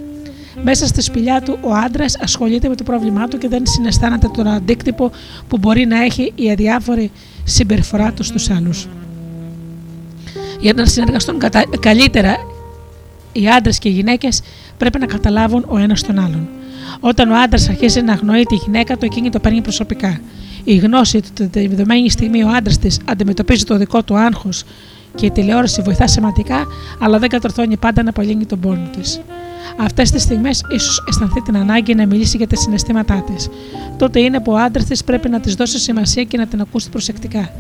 Μέσα 0.64 0.88
στη 0.88 1.02
σπηλιά 1.02 1.42
του, 1.42 1.58
ο 1.62 1.74
άντρας 1.74 2.18
ασχολείται 2.20 2.70
με 2.70 2.76
το 2.76 2.84
πρόβλημά 2.84 3.28
του 3.28 3.38
και 3.38 3.48
δεν 3.48 3.66
συναισθάνεται 3.66 4.28
τον 4.28 4.48
αντίκτυπο 4.48 5.12
που 5.48 5.58
μπορεί 5.58 5.86
να 5.86 6.04
έχει 6.04 6.32
η 6.36 6.52
αδιάφορη 6.52 7.12
συμπεριφορά 7.44 8.12
του 8.12 8.24
στους 8.24 8.50
άλλους. 8.50 8.88
Για 10.60 10.74
να 10.74 10.86
συνεργαστούν 10.86 11.42
καλύτερα 11.80 12.36
οι 13.32 13.48
άντρες 13.48 13.80
και 13.80 13.90
οι 13.90 13.92
γυναίκες, 13.92 14.42
πρέπει 14.78 15.00
να 15.00 15.06
καταλάβουν 15.06 15.66
ο 15.68 15.78
ένας 15.78 16.02
τον 16.02 16.20
άλλον. 16.20 16.48
Όταν 17.06 17.32
ο 17.32 17.36
άντρας 17.36 17.70
αρχίζει 17.70 18.02
να 18.02 18.14
αγνοεί 18.14 18.44
τη 18.44 18.56
γυναίκα 18.56 18.98
του, 18.98 19.06
εκείνη 19.06 19.30
το 19.30 19.40
παίρνει 19.40 19.62
προσωπικά. 19.62 20.20
Η 20.64 20.76
γνώση 20.76 21.18
ότι 21.18 21.48
τη 21.48 21.68
δεδομένη 21.68 22.10
στιγμή 22.10 22.44
ο 22.44 22.50
άντρας 22.50 22.78
της 22.78 23.00
αντιμετωπίζει 23.06 23.64
το 23.64 23.78
δικό 23.78 24.04
του 24.04 24.18
άγχος 24.18 24.64
και 25.16 25.26
η 25.26 25.32
τηλεόραση 25.32 25.82
βοηθά 25.82 26.08
σημαντικά, 26.08 26.66
αλλά 27.00 27.20
δεν 27.20 27.30
κατορθώνει 27.30 27.78
πάντα 27.78 28.04
να 28.04 28.10
απολύνει 28.10 28.46
τον 28.46 28.60
πόνο 28.60 28.90
της. 28.98 29.22
Αυτές 29.78 30.12
τις 30.12 30.22
στιγμές 30.22 30.64
ίσως 30.70 31.04
αισθανθεί 31.10 31.42
την 31.42 31.58
ανάγκη 31.58 31.96
να 31.96 32.06
μιλήσει 32.06 32.38
για 32.38 32.48
τα 32.48 32.56
συναισθήματά 32.56 33.24
της. 33.34 33.50
Τότε 33.98 34.20
είναι 34.20 34.40
που 34.40 34.52
ο 34.52 34.58
άντρας 34.58 34.86
της 34.86 35.04
πρέπει 35.04 35.30
να 35.30 35.40
της 35.40 35.56
δώσει 35.56 35.80
σημασία 35.80 36.24
και 36.24 36.38
να 36.38 36.48
την 36.48 36.62
ακούσει 36.62 36.90
προσεκτικά. 36.90 37.52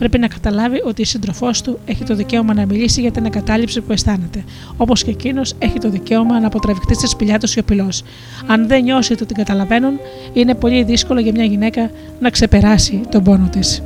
Πρέπει 0.00 0.18
να 0.18 0.28
καταλάβει 0.28 0.82
ότι 0.84 1.02
η 1.02 1.04
σύντροφός 1.04 1.62
του 1.62 1.78
έχει 1.84 2.04
το 2.04 2.14
δικαίωμα 2.14 2.54
να 2.54 2.66
μιλήσει 2.66 3.00
για 3.00 3.10
την 3.10 3.24
εγκατάλειψη 3.24 3.80
που 3.80 3.92
αισθάνεται, 3.92 4.44
όπως 4.76 5.04
και 5.04 5.10
εκείνος 5.10 5.54
έχει 5.58 5.78
το 5.78 5.90
δικαίωμα 5.90 6.40
να 6.40 6.46
αποτραβηχτεί 6.46 6.94
στη 6.94 7.06
σπηλιά 7.06 7.38
του 7.38 7.46
σιωπηλός. 7.46 8.02
Αν 8.46 8.66
δεν 8.66 8.82
νιώσει 8.82 9.12
ότι 9.12 9.26
την 9.26 9.36
καταλαβαίνουν, 9.36 9.98
είναι 10.32 10.54
πολύ 10.54 10.82
δύσκολο 10.82 11.20
για 11.20 11.32
μια 11.32 11.44
γυναίκα 11.44 11.90
να 12.20 12.30
ξεπεράσει 12.30 13.00
τον 13.10 13.22
πόνο 13.22 13.48
της. 13.48 13.82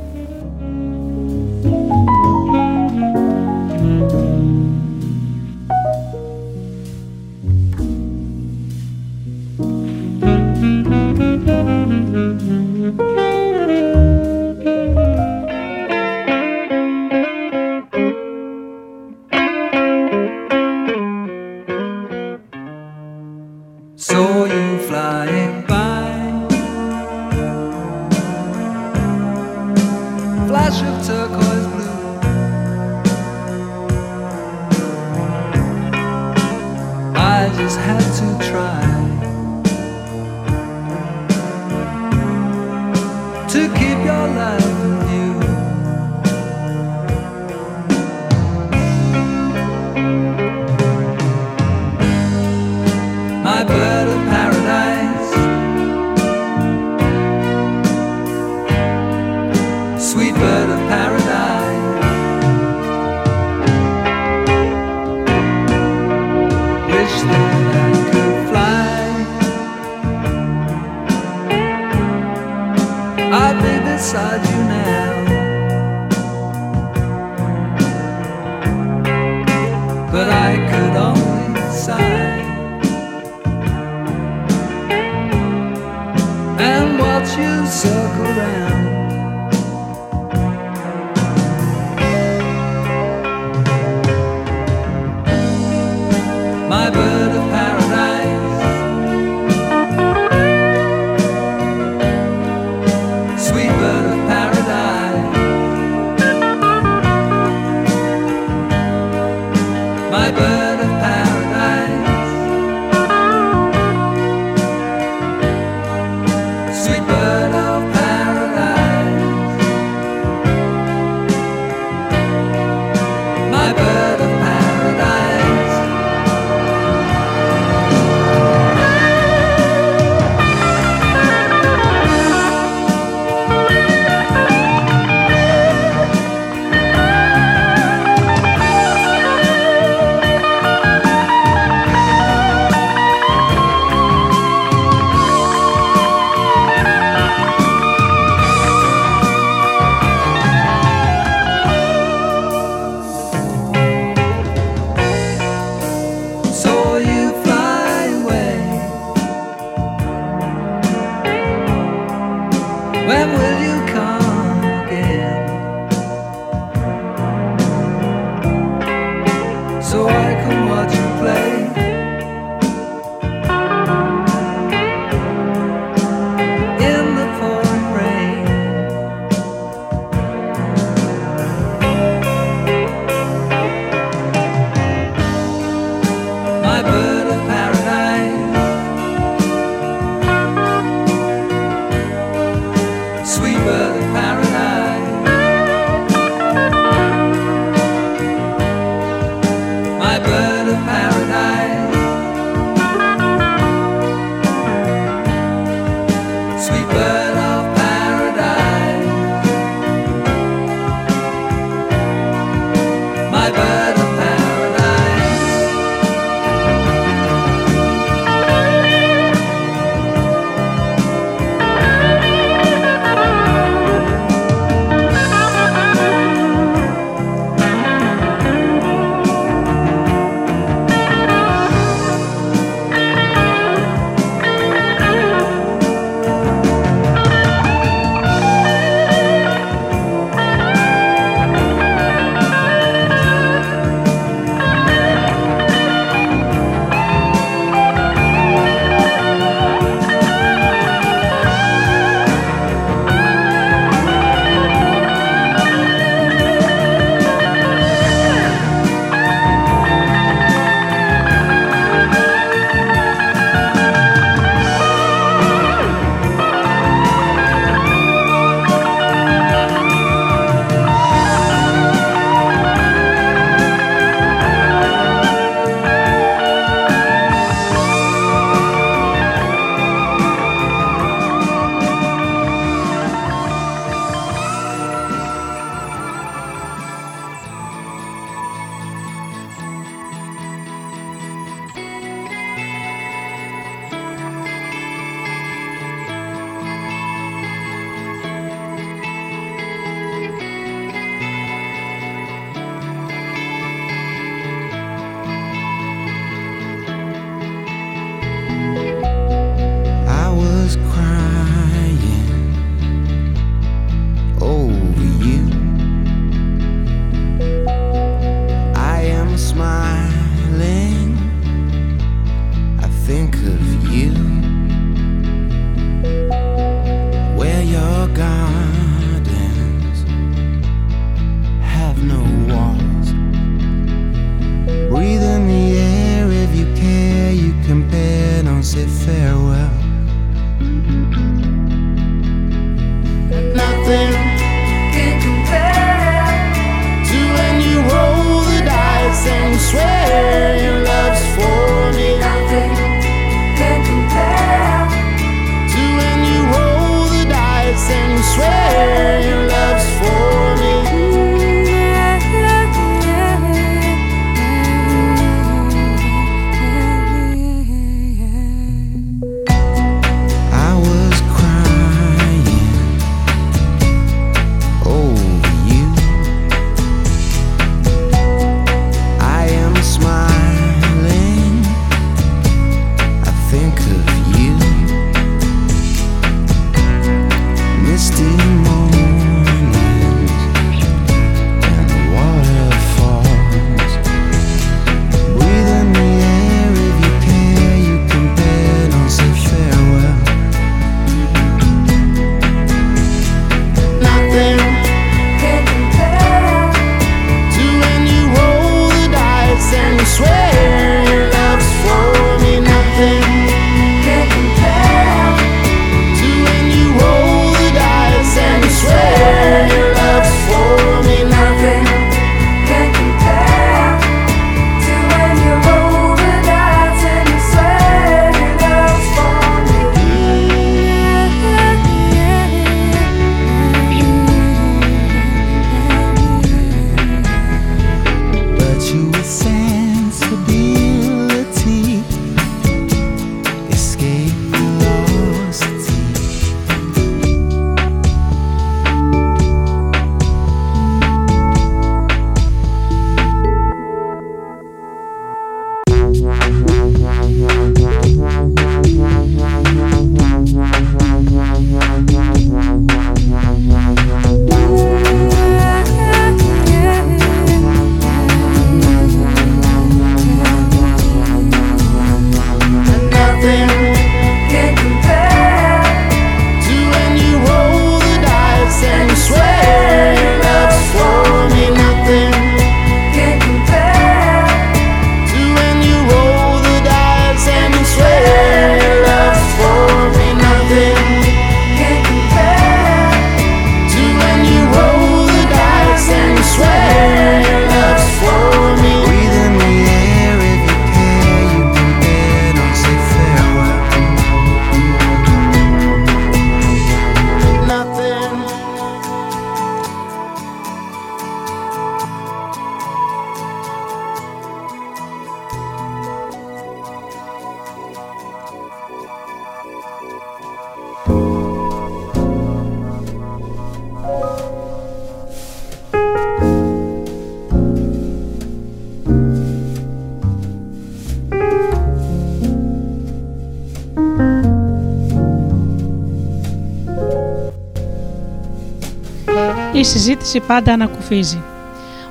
Συζήτηση 540.05 540.39
πάντα 540.39 540.73
ανακουφίζει. 540.73 541.43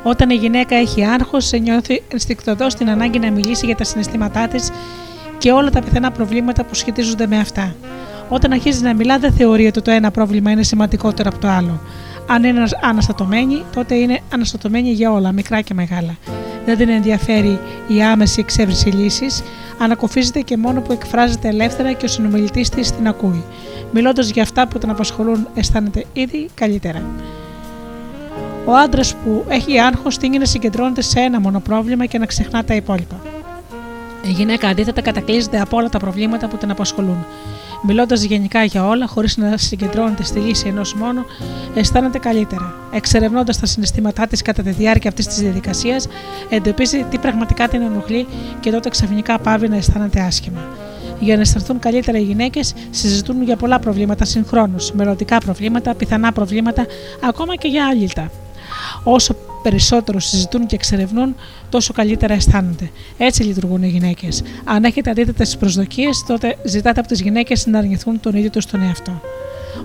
Όταν 0.02 0.30
η 0.30 0.34
γυναίκα 0.34 0.76
έχει 0.76 1.04
άγχος, 1.04 1.52
νιώθει 1.52 2.02
ενστικτοδός 2.08 2.74
την 2.74 2.90
ανάγκη 2.90 3.18
να 3.18 3.30
μιλήσει 3.30 3.66
για 3.66 3.76
τα 3.76 3.84
συναισθήματά 3.84 4.48
της 4.48 4.70
και 5.38 5.52
όλα 5.52 5.70
τα 5.70 5.80
πιθανά 5.80 6.10
προβλήματα 6.10 6.64
που 6.64 6.74
σχετίζονται 6.74 7.26
με 7.26 7.38
αυτά. 7.38 7.74
Όταν 8.28 8.52
αρχίζει 8.52 8.82
να 8.82 8.94
μιλά, 8.94 9.18
δεν 9.18 9.32
θεωρεί 9.32 9.66
ότι 9.66 9.82
το 9.82 9.90
ένα 9.90 10.10
πρόβλημα 10.10 10.50
είναι 10.50 10.62
σημαντικότερο 10.62 11.28
από 11.32 11.38
το 11.38 11.48
άλλο. 11.48 11.80
Αν 12.28 12.44
είναι 12.44 12.64
αναστατωμένη, 12.82 13.62
τότε 13.74 13.94
είναι 13.94 14.20
αναστατωμένη 14.32 14.90
για 14.90 15.12
όλα, 15.12 15.32
μικρά 15.32 15.60
και 15.60 15.74
μεγάλα. 15.74 16.16
Δεν 16.66 16.76
την 16.76 16.88
ενδιαφέρει 16.88 17.58
η 17.88 18.02
άμεση 18.02 18.40
εξέβριση 18.40 18.88
λύσης, 18.88 19.42
ανακοφίζεται 19.78 20.40
και 20.40 20.56
μόνο 20.56 20.80
που 20.80 20.92
εκφράζεται 20.92 21.48
ελεύθερα 21.48 21.92
και 21.92 22.04
ο 22.04 22.08
συνομιλητής 22.08 22.68
της 22.68 22.92
την 22.92 23.08
ακούει. 23.08 23.44
Μιλώντας 23.92 24.30
για 24.30 24.42
αυτά 24.42 24.68
που 24.68 24.78
την 24.78 24.90
απασχολούν, 24.90 25.48
αισθάνεται 25.54 26.04
ήδη 26.12 26.48
καλύτερα. 26.54 27.02
Ο 28.66 28.72
άντρας 28.72 29.14
που 29.14 29.44
έχει 29.48 29.78
άγχος 29.78 30.18
τίνει 30.18 30.38
να 30.38 30.44
συγκεντρώνεται 30.44 31.02
σε 31.02 31.20
ένα 31.20 31.40
μόνο 31.40 31.60
πρόβλημα 31.60 32.06
και 32.06 32.18
να 32.18 32.26
ξεχνά 32.26 32.64
τα 32.64 32.74
υπόλοιπα. 32.74 33.16
Η 34.26 34.30
γυναίκα 34.30 34.68
αντίθετα 34.68 35.00
κατακλείζεται 35.00 35.60
από 35.60 35.76
όλα 35.76 35.88
τα 35.88 35.98
προβλήματα 35.98 36.48
που 36.48 36.56
την 36.56 36.70
απασχολούν. 36.70 37.26
Μιλώντας 37.86 38.22
γενικά 38.22 38.64
για 38.64 38.86
όλα, 38.86 39.06
χωρίς 39.06 39.36
να 39.36 39.56
συγκεντρώνεται 39.56 40.22
στη 40.22 40.38
λύση 40.38 40.68
ενός 40.68 40.94
μόνο, 40.94 41.24
αισθάνεται 41.74 42.18
καλύτερα. 42.18 42.74
Εξερευνώντας 42.92 43.58
τα 43.58 43.66
συναισθήματά 43.66 44.26
της 44.26 44.42
κατά 44.42 44.62
τη 44.62 44.70
διάρκεια 44.70 45.10
αυτής 45.10 45.26
της 45.26 45.38
διαδικασίας, 45.38 46.08
εντοπίζει 46.48 47.04
τι 47.10 47.18
πραγματικά 47.18 47.68
την 47.68 47.82
ενοχλεί 47.82 48.26
και 48.60 48.70
τότε 48.70 48.88
ξαφνικά 48.88 49.38
πάβει 49.38 49.68
να 49.68 49.76
αισθάνεται 49.76 50.20
άσχημα. 50.20 50.60
Για 51.20 51.34
να 51.34 51.40
αισθανθούν 51.40 51.78
καλύτερα 51.78 52.18
οι 52.18 52.22
γυναίκες, 52.22 52.74
συζητούν 52.90 53.42
για 53.42 53.56
πολλά 53.56 53.78
προβλήματα 53.78 54.24
συγχρόνως, 54.24 54.92
μελλοντικά 54.92 55.38
προβλήματα, 55.38 55.94
πιθανά 55.94 56.32
προβλήματα, 56.32 56.86
ακόμα 57.28 57.54
και 57.56 57.68
για 57.68 57.86
άλυτα. 57.86 58.30
Όσο 59.04 59.36
περισσότερο 59.62 60.20
συζητούν 60.20 60.66
και 60.66 60.74
εξερευνούν, 60.74 61.34
τόσο 61.68 61.92
καλύτερα 61.92 62.34
αισθάνονται. 62.34 62.90
Έτσι 63.16 63.42
λειτουργούν 63.42 63.82
οι 63.82 63.88
γυναίκες. 63.88 64.42
Αν 64.64 64.84
έχετε 64.84 65.10
αντίθετες 65.10 65.56
προσδοκίες, 65.56 66.24
τότε 66.26 66.56
ζητάτε 66.64 67.00
από 67.00 67.08
τις 67.08 67.20
γυναίκες 67.20 67.66
να 67.66 67.78
αρνηθούν 67.78 68.20
τον 68.20 68.34
ίδιο 68.34 68.50
τους 68.50 68.66
τον 68.66 68.82
εαυτό. 68.82 69.20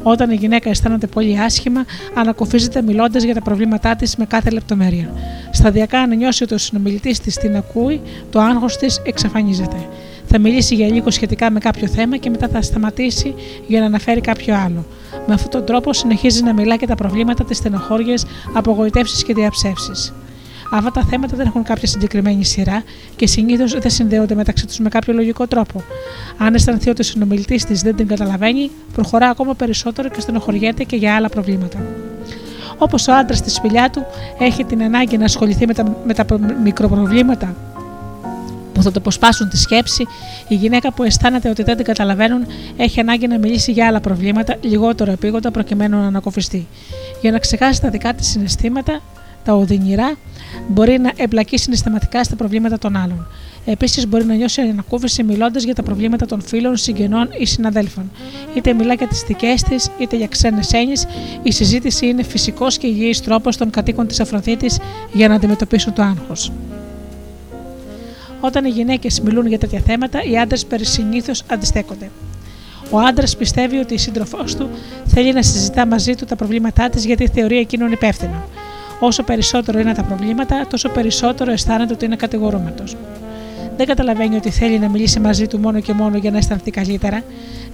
Όταν 0.04 0.32
η 0.32 0.36
γυναίκα 0.36 0.70
αισθάνεται 0.70 1.08
πολύ 1.08 1.40
άσχημα, 1.40 1.86
ανακοφίζεται 2.14 2.82
μιλώντας 2.82 3.24
για 3.24 3.34
τα 3.34 3.42
προβλήματά 3.42 3.96
της 3.96 4.16
με 4.16 4.26
κάθε 4.26 4.50
λεπτομέρεια. 4.50 5.14
Σταδιακά, 5.52 6.00
αν 6.00 6.18
νιώσει 6.18 6.44
ότι 6.44 6.54
ο 6.54 6.58
συνομιλητής 6.58 7.20
της 7.20 7.36
την 7.36 7.56
ακούει, 7.56 8.02
το 8.30 8.40
άγχος 8.40 8.78
της 8.78 9.02
εξαφανίζεται. 9.06 9.88
Θα 10.26 10.40
μιλήσει 10.40 10.76
για 10.76 10.88
λίγο 10.88 11.12
σχετικά 11.12 11.52
με 11.52 11.60
κάποιο 11.60 11.88
θέμα 11.88 12.18
και 12.18 12.30
μετά 12.30 12.48
θα 12.48 12.62
σταματήσει 12.62 13.34
για 13.68 13.80
να 13.80 13.86
αναφέρει 13.86 14.22
κάποιο 14.22 14.56
άλλο. 14.56 14.86
Με 15.28 15.34
αυτόν 15.34 15.50
τον 15.50 15.66
τρόπο 15.66 15.94
συνεχίζει 15.94 16.44
να 16.44 16.54
μιλά 16.54 16.76
και 16.76 16.88
τα 16.88 16.96
προβλήματα, 16.96 17.44
τις 17.44 17.58
στενοχώριες, 17.58 18.26
απογοητεύσεις 18.54 19.24
και 19.24 19.34
διαψεύσεις. 19.34 20.14
Αυτά 20.72 20.92
τα 20.92 21.04
θέματα 21.04 21.36
δεν 21.36 21.46
έχουν 21.48 21.64
κάποια 21.64 21.88
συγκεκριμένη 21.88 22.46
σειρά 22.46 22.84
και 23.16 23.28
συνήθως 23.28 23.80
δεν 23.80 23.92
συνδέονται 23.92 24.36
μεταξύ 24.36 24.66
τους 24.68 24.80
με 24.80 24.90
κάποιο 24.90 25.14
λογικό 25.14 25.48
τρόπο. 25.48 25.84
Αν 26.38 26.54
αισθανθεί 26.54 26.90
ότι 26.90 27.02
ο 27.02 27.04
συνομιλητής 27.04 27.66
της 27.66 27.82
δεν 27.82 27.96
την 27.96 28.08
καταλαβαίνει, 28.08 28.72
προχωρά 28.94 29.30
ακόμα 29.30 29.54
περισσότερο 29.54 30.10
και 30.10 30.22
στενοχωριέται 30.22 30.84
και 30.84 30.96
για 30.96 31.16
άλλα 31.16 31.30
προβλήματα. 31.30 31.78
Όπως 32.78 33.08
ο 33.08 33.14
άντρας 33.14 33.38
στη 33.38 33.50
σπηλιά 33.50 33.90
του 33.90 34.06
έχει 34.40 34.64
την 34.64 34.84
ανάγκη 34.84 35.18
να 35.18 35.26
ασχοληθεί 35.26 35.66
με 35.68 35.74
τα, 35.74 35.98
με 36.06 36.14
τα 36.14 36.26
μικροπροβλήματα 36.64 37.56
που 38.74 38.84
θα 38.84 38.92
το 38.92 39.00
αποσπάσουν 39.00 39.50
τη 39.50 39.58
σκέψη, 39.58 40.08
η 40.48 40.56
γυναίκα 40.56 40.94
που 40.94 41.04
αισθάνεται 41.04 41.50
ότι 41.50 41.64
δεν 41.64 41.76
την 41.76 41.86
καταλαβαίνουν 41.86 42.46
έχει 42.78 43.00
ανάγκη 43.00 43.28
να 43.28 43.38
μιλήσει 43.38 43.72
για 43.72 43.88
άλλα 43.88 44.00
προβλήματα 44.00 44.56
λιγότερο 44.62 45.12
επίγοντα 45.12 45.52
προκειμένου 45.52 45.98
να 45.98 46.08
ανακοφιστεί. 46.08 46.68
Για 47.22 47.32
να 47.32 47.40
ξεχάσει 47.40 47.82
τα 47.82 47.90
δικά 47.90 48.14
της 48.14 48.28
συναισθήματα, 48.28 49.02
τα 49.44 49.54
οδυνηρά, 49.54 50.18
μπορεί 50.68 51.00
να 51.00 51.12
εμπλακεί 51.16 51.58
συναισθηματικά 51.58 52.24
στα 52.24 52.36
προβλήματα 52.36 52.78
των 52.78 52.96
άλλων. 52.96 53.28
Επίσης, 53.66 54.08
μπορεί 54.08 54.26
να 54.26 54.34
νιώσει 54.34 54.62
ανακούφιση 54.62 55.24
μιλώντας 55.24 55.64
για 55.64 55.76
τα 55.76 55.84
προβλήματα 55.84 56.26
των 56.26 56.42
φίλων, 56.42 56.78
συγγενών 56.78 57.30
ή 57.40 57.46
συναδέλφων. 57.46 58.12
Είτε 58.54 58.74
μιλά 58.74 58.94
για 58.94 59.08
τις 59.08 59.24
δικές 59.28 59.64
της, 59.64 59.90
είτε 60.00 60.16
για 60.16 60.28
ξένες 60.28 60.72
έννοιες, 60.72 61.06
η 61.44 61.52
συζήτηση 61.52 62.08
είναι 62.08 62.24
φυσικός 62.24 62.78
και 62.78 62.88
υγιής 62.88 63.22
τρόπος 63.22 63.58
των 63.58 63.70
κατοίκων 63.70 64.08
της 64.08 64.20
Αφροδίτης 64.20 64.80
για 65.14 65.28
να 65.28 65.36
αντιμετωπίσουν 65.36 65.94
το 65.94 66.02
άγχος. 66.02 66.52
Όταν 68.42 68.66
οι 68.66 68.70
γυναίκες 68.70 69.20
μιλούν 69.20 69.48
για 69.48 69.58
τέτοια 69.58 69.80
θέματα, 69.86 70.24
οι 70.24 70.38
άντρες 70.38 70.66
συνήθω 70.82 71.34
αντιστέκονται. 71.48 72.10
Ο 72.92 73.00
άντρας 73.00 73.38
πιστεύει 73.38 73.78
ότι 73.78 73.94
η 73.94 73.98
σύντροφός 73.98 74.56
του 74.56 74.70
θέλει 75.06 75.34
να 75.34 75.42
συζητά 75.42 75.86
μαζί 75.86 76.16
του 76.16 76.26
τα 76.26 76.36
προβλήματά 76.36 76.90
της 76.90 77.06
γιατί 77.06 77.28
θεωρεί 77.28 77.58
εκείνον 77.58 77.92
υπεύθυνο. 77.92 78.44
Όσο 79.00 79.24
περισσότερο 79.24 79.80
είναι 79.80 79.94
τα 79.94 80.04
προβλήματα, 80.04 80.68
τόσο 80.70 80.90
περισσότερο 80.90 81.52
αισθάνεται 81.52 81.94
ότι 81.94 82.06
είναι 82.06 82.16
κατηγορούμενος. 82.16 82.96
Δεν 83.78 83.88
καταλαβαίνει 83.88 84.36
ότι 84.36 84.50
θέλει 84.50 84.80
να 84.80 84.90
μιλήσει 84.90 85.20
μαζί 85.20 85.48
του 85.48 85.60
μόνο 85.60 85.80
και 85.80 85.94
μόνο 85.94 86.18
για 86.18 86.32
να 86.32 86.38
αισθανθεί 86.38 86.72
καλύτερα. 86.72 87.24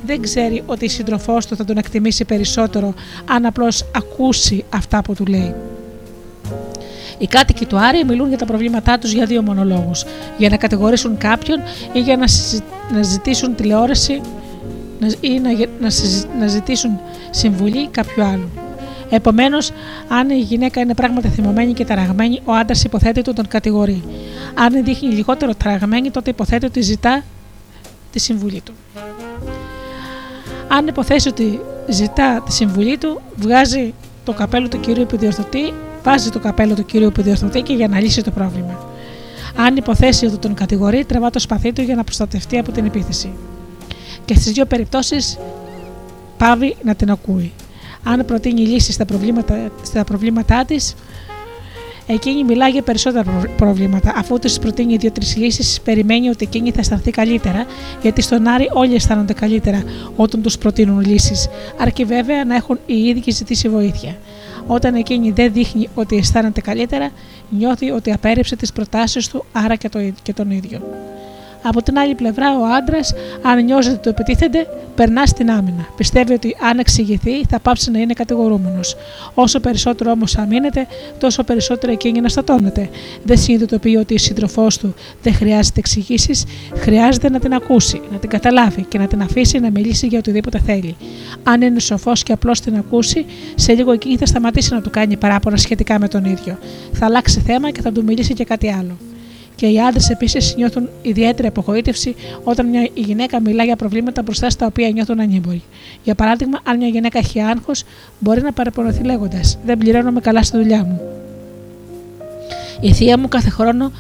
Δεν 0.05 0.21
ξέρει 0.21 0.63
ότι 0.65 0.85
η 0.85 0.89
σύντροφός 0.89 1.45
του 1.45 1.55
θα 1.55 1.65
τον 1.65 1.77
εκτιμήσει 1.77 2.25
περισσότερο 2.25 2.93
αν 3.29 3.45
απλώς 3.45 3.85
ακούσει 3.95 4.65
αυτά 4.69 5.01
που 5.01 5.13
του 5.13 5.25
λέει. 5.25 5.53
Οι 7.17 7.27
κάτοικοι 7.27 7.65
του 7.65 7.77
Άρη 7.79 8.03
μιλούν 8.03 8.27
για 8.27 8.37
τα 8.37 8.45
προβλήματά 8.45 8.97
τους 8.99 9.11
για 9.11 9.25
δύο 9.25 9.41
μονολόγους. 9.41 10.05
Για 10.37 10.49
να 10.49 10.57
κατηγορήσουν 10.57 11.17
κάποιον 11.17 11.59
ή 11.93 11.99
για 11.99 12.17
να, 12.17 12.25
να 12.93 13.03
ζητήσουν 13.03 13.55
τηλεόραση 13.55 14.21
ή 15.19 15.39
να, 15.39 15.49
να, 15.79 15.89
να 16.39 16.47
ζητήσουν 16.47 16.99
συμβουλή 17.29 17.87
κάποιου 17.87 18.23
άλλου. 18.23 18.49
Επομένως, 19.09 19.71
αν 20.07 20.29
η 20.29 20.39
γυναίκα 20.39 20.81
είναι 20.81 20.93
πράγματι 20.93 21.27
θυμωμένη 21.27 21.73
και 21.73 21.85
ταραγμένη, 21.85 22.41
ο 22.45 22.53
άντρας 22.53 22.83
υποθέτει 22.83 23.19
ότι 23.19 23.33
τον 23.33 23.47
κατηγορεί. 23.47 24.03
Αν 24.53 24.83
δείχνει 24.83 25.09
λιγότερο 25.09 25.55
ταραγμένη, 25.55 26.11
τότε 26.11 26.29
υποθέτει 26.29 26.65
ότι 26.65 26.81
ζητά 26.81 27.23
τη 28.11 28.19
συμβουλή 28.19 28.61
του. 28.61 28.73
Αν 30.67 30.87
υποθέσει 30.87 31.27
ότι 31.27 31.59
ζητά 31.87 32.43
τη 32.45 32.53
συμβουλή 32.53 32.97
του, 32.97 33.21
βγάζει 33.35 33.93
το 34.23 34.33
καπέλο 34.33 34.67
του 34.67 34.79
κυρίου 34.79 35.01
επιδιορθωτή 35.01 35.73
βάζει 36.05 36.29
το 36.29 36.39
καπέλο 36.39 36.73
του 36.75 36.85
κυρίου 36.85 37.11
που 37.11 37.21
διορθωτεί 37.21 37.73
για 37.73 37.87
να 37.87 37.99
λύσει 37.99 38.23
το 38.23 38.31
πρόβλημα. 38.31 38.79
Αν 39.55 39.75
υποθέσει 39.75 40.25
ότι 40.25 40.37
τον 40.37 40.53
κατηγορεί, 40.53 41.05
τραβά 41.05 41.29
το 41.29 41.39
σπαθί 41.39 41.73
του 41.73 41.81
για 41.81 41.95
να 41.95 42.03
προστατευτεί 42.03 42.57
από 42.57 42.71
την 42.71 42.85
επίθεση. 42.85 43.31
Και 44.25 44.35
στις 44.35 44.51
δύο 44.51 44.65
περιπτώσεις 44.65 45.37
πάβει 46.37 46.75
να 46.83 46.95
την 46.95 47.11
ακούει. 47.11 47.53
Αν 48.03 48.25
προτείνει 48.25 48.61
λύσεις 48.61 48.93
στα 48.93 49.05
προβλήματα, 49.05 49.71
στα 49.83 50.03
προβλήματά 50.03 50.65
της, 50.65 50.95
εκείνη 52.07 52.43
μιλάει 52.43 52.71
για 52.71 52.81
περισσότερα 52.81 53.31
προβλήματα. 53.57 54.13
Αφού 54.15 54.39
της 54.39 54.59
προτείνει 54.59 54.97
δύο-τρεις 54.97 55.35
λύσεις, 55.35 55.81
περιμένει 55.81 56.29
ότι 56.29 56.45
εκείνη 56.45 56.71
θα 56.71 56.79
αισθανθεί 56.79 57.11
καλύτερα, 57.11 57.65
γιατί 58.01 58.21
στον 58.21 58.47
Άρη 58.47 58.69
όλοι 58.73 58.95
αισθάνονται 58.95 59.33
καλύτερα 59.33 59.83
όταν 60.15 60.41
τους 60.41 60.57
προτείνουν 60.57 60.99
λύσεις, 60.99 61.47
αρκεί 61.77 62.03
βέβαια 62.03 62.45
να 62.45 62.55
έχουν 62.55 62.79
οι 62.85 62.97
ίδιοι 62.97 63.31
ζητήσει 63.31 63.69
βοήθεια. 63.69 64.15
Όταν 64.67 64.95
εκείνη 64.95 65.31
δεν 65.31 65.53
δείχνει 65.53 65.89
ότι 65.95 66.15
αισθάνεται 66.15 66.61
καλύτερα, 66.61 67.11
νιώθει 67.49 67.91
ότι 67.91 68.11
απέρριψε 68.11 68.55
τις 68.55 68.71
προτάσεις 68.71 69.27
του, 69.27 69.45
άρα 69.51 69.75
και, 69.75 69.89
το, 69.89 69.99
και 70.23 70.33
τον 70.33 70.51
ίδιο. 70.51 70.81
Από 71.67 71.81
την 71.81 71.97
άλλη 71.97 72.15
πλευρά, 72.15 72.57
ο 72.59 72.65
άντρας, 72.77 73.13
αν 73.41 73.63
νιώσει 73.63 73.89
ότι 73.89 73.97
το 73.97 74.09
επιτίθενται, 74.09 74.67
περνά 74.95 75.25
στην 75.25 75.51
άμυνα. 75.51 75.87
Πιστεύει 75.97 76.33
ότι 76.33 76.55
αν 76.69 76.79
εξηγηθεί, 76.79 77.45
θα 77.49 77.59
πάψει 77.59 77.91
να 77.91 77.99
είναι 77.99 78.13
κατηγορούμενος. 78.13 78.95
Όσο 79.33 79.59
περισσότερο 79.59 80.11
όμως 80.11 80.37
αμήνεται, 80.37 80.87
τόσο 81.17 81.43
περισσότερο 81.43 81.91
εκείνη 81.91 82.21
να 82.21 82.29
στατώνεται. 82.29 82.89
Δεν 83.23 83.37
συνειδητοποιεί 83.37 83.97
ότι 83.99 84.13
η 84.13 84.17
σύντροφός 84.17 84.77
του 84.77 84.93
δεν 85.21 85.33
χρειάζεται 85.33 85.79
εξηγήσεις, 85.79 86.43
χρειάζεται 86.75 87.29
να 87.29 87.39
την 87.39 87.53
ακούσει, 87.53 88.01
να 88.11 88.17
την 88.17 88.29
καταλάβει 88.29 88.83
και 88.83 88.97
να 88.97 89.07
την 89.07 89.21
αφήσει 89.21 89.59
να 89.59 89.69
μιλήσει 89.69 90.07
για 90.07 90.19
οτιδήποτε 90.19 90.59
θέλει. 90.65 90.95
Αν 91.43 91.61
είναι 91.61 91.79
σοφός 91.79 92.23
και 92.23 92.31
απλώ 92.33 92.51
την 92.63 92.75
ακούσει, 92.77 93.25
σε 93.55 93.73
λίγο 93.73 93.91
εκείνη 93.91 94.17
θα 94.17 94.25
σταματήσει 94.25 94.73
να 94.73 94.81
του 94.81 94.89
κάνει 94.89 95.17
παράπονα 95.17 95.57
σχετικά 95.57 95.99
με 95.99 96.07
τον 96.07 96.25
ίδιο. 96.25 96.57
Θα 96.93 97.05
αλλάξει 97.05 97.39
θέμα 97.39 97.71
και 97.71 97.81
θα 97.81 97.91
του 97.91 98.03
μιλήσει 98.03 98.33
και 98.33 98.43
κάτι 98.43 98.71
άλλο. 98.71 98.97
Και 99.55 99.67
οι 99.67 99.81
άντρες 99.81 100.09
επίσης 100.09 100.55
νιώθουν 100.55 100.89
ιδιαίτερη 101.01 101.47
απογοήτευση 101.47 102.15
όταν 102.43 102.65
μια 102.65 102.89
γυναίκα 102.93 103.41
μιλά 103.41 103.63
για 103.63 103.75
προβλήματα 103.75 104.21
μπροστά 104.21 104.49
στα 104.49 104.65
οποία 104.65 104.89
νιώθουν 104.89 105.19
ανήμποροι. 105.19 105.63
Για 106.03 106.15
παράδειγμα, 106.15 106.59
αν 106.63 106.77
μια 106.77 106.87
γυναίκα 106.87 107.19
έχει 107.19 107.41
άγχος, 107.41 107.83
μπορεί 108.19 108.41
να 108.41 108.51
παραπονωθεί 108.51 109.03
λέγοντας: 109.03 109.57
Δεν 109.65 109.77
πληρώνομαι 109.77 110.19
καλά 110.19 110.43
στη 110.43 110.57
δουλειά 110.57 110.83
μου. 110.83 111.01
Η 112.81 112.93
θεία 112.93 113.17
μου 113.17 113.27
κάθε 113.27 113.49
χρόνο 113.49 113.91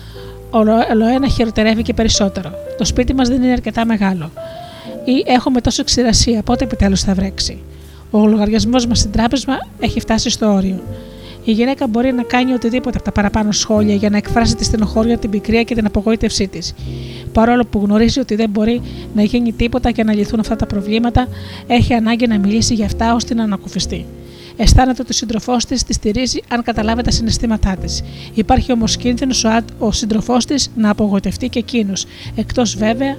ολοένα 0.91 1.27
χειροτερεύει 1.27 1.81
και 1.81 1.93
περισσότερο. 1.93 2.51
Το 2.77 2.85
σπίτι 2.85 3.13
μας 3.13 3.27
δεν 3.27 3.43
είναι 3.43 3.51
αρκετά 3.51 3.85
μεγάλο. 3.85 4.31
Ή 5.05 5.23
έχουμε 5.25 5.61
τόσο 5.61 5.83
ξηρασία, 5.83 6.41
πότε 6.41 6.63
επιτέλους 6.63 7.01
θα 7.01 7.13
βρέξει. 7.13 7.61
Ο 8.11 8.27
λογαριασμός 8.27 8.85
μας 8.85 8.99
στην 8.99 9.11
τράπεζα 9.11 9.67
έχει 9.79 9.99
φτάσει 9.99 10.29
στο 10.29 10.53
όριο. 10.53 10.79
Η 11.45 11.51
γυναίκα 11.51 11.87
μπορεί 11.87 12.11
να 12.13 12.23
κάνει 12.23 12.53
οτιδήποτε 12.53 12.97
από 12.97 13.05
τα 13.05 13.11
παραπάνω 13.11 13.51
σχόλια 13.51 13.95
για 13.95 14.09
να 14.09 14.17
εκφράσει 14.17 14.55
τη 14.55 14.63
στενοχώρια, 14.63 15.17
την 15.17 15.29
πικρία 15.29 15.63
και 15.63 15.75
την 15.75 15.85
απογοήτευσή 15.85 16.47
της. 16.47 16.73
Παρόλο 17.33 17.65
που 17.65 17.79
γνωρίζει 17.83 18.19
ότι 18.19 18.35
δεν 18.35 18.49
μπορεί 18.49 18.81
να 19.15 19.23
γίνει 19.23 19.53
τίποτα 19.53 19.89
για 19.89 20.03
να 20.03 20.13
λυθούν 20.13 20.39
αυτά 20.39 20.55
τα 20.55 20.65
προβλήματα, 20.65 21.27
έχει 21.67 21.93
ανάγκη 21.93 22.27
να 22.27 22.39
μιλήσει 22.39 22.73
για 22.73 22.85
αυτά 22.85 23.13
ώστε 23.13 23.33
να 23.33 23.43
ανακουφιστεί. 23.43 24.05
Αισθάνεται 24.57 25.01
ότι 25.01 25.11
ο 25.11 25.13
σύντροφός 25.13 25.65
της 25.65 25.83
τη 25.83 25.93
στηρίζει 25.93 26.39
αν 26.47 26.63
καταλάβει 26.63 27.01
τα 27.01 27.11
συναισθήματά 27.11 27.75
της. 27.75 28.03
Υπάρχει 28.33 28.71
όμως 28.71 28.97
κίνδυνος 28.97 29.43
ο, 29.43 29.49
ο 29.79 29.91
σύντροφός 29.91 30.45
της 30.45 30.71
να 30.75 30.89
απογοητευτεί 30.89 31.49
και 31.49 31.59
εκείνος, 31.59 32.05
εκτός 32.35 32.75
βέβαια 32.75 33.17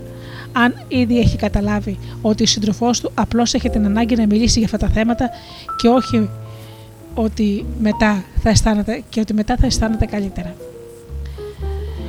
αν 0.52 0.74
ήδη 0.88 1.18
έχει 1.18 1.36
καταλάβει 1.36 1.98
ότι 2.22 2.42
ο 2.42 2.46
σύντροφός 2.46 3.00
του 3.00 3.10
απλώς 3.14 3.54
έχει 3.54 3.70
την 3.70 3.84
ανάγκη 3.84 4.16
να 4.16 4.26
μιλήσει 4.26 4.58
για 4.58 4.68
αυτά 4.72 4.86
τα 4.86 4.92
θέματα 4.92 5.30
και 5.76 5.88
όχι 5.88 6.28
ότι 7.16 7.64
μετά 7.80 8.24
θα 8.42 8.50
αισθάνεται 8.50 9.02
και 9.08 9.20
ότι 9.20 9.34
μετά 9.34 9.56
θα 9.56 9.66
αισθάνεται 9.66 10.06
καλύτερα. 10.06 10.54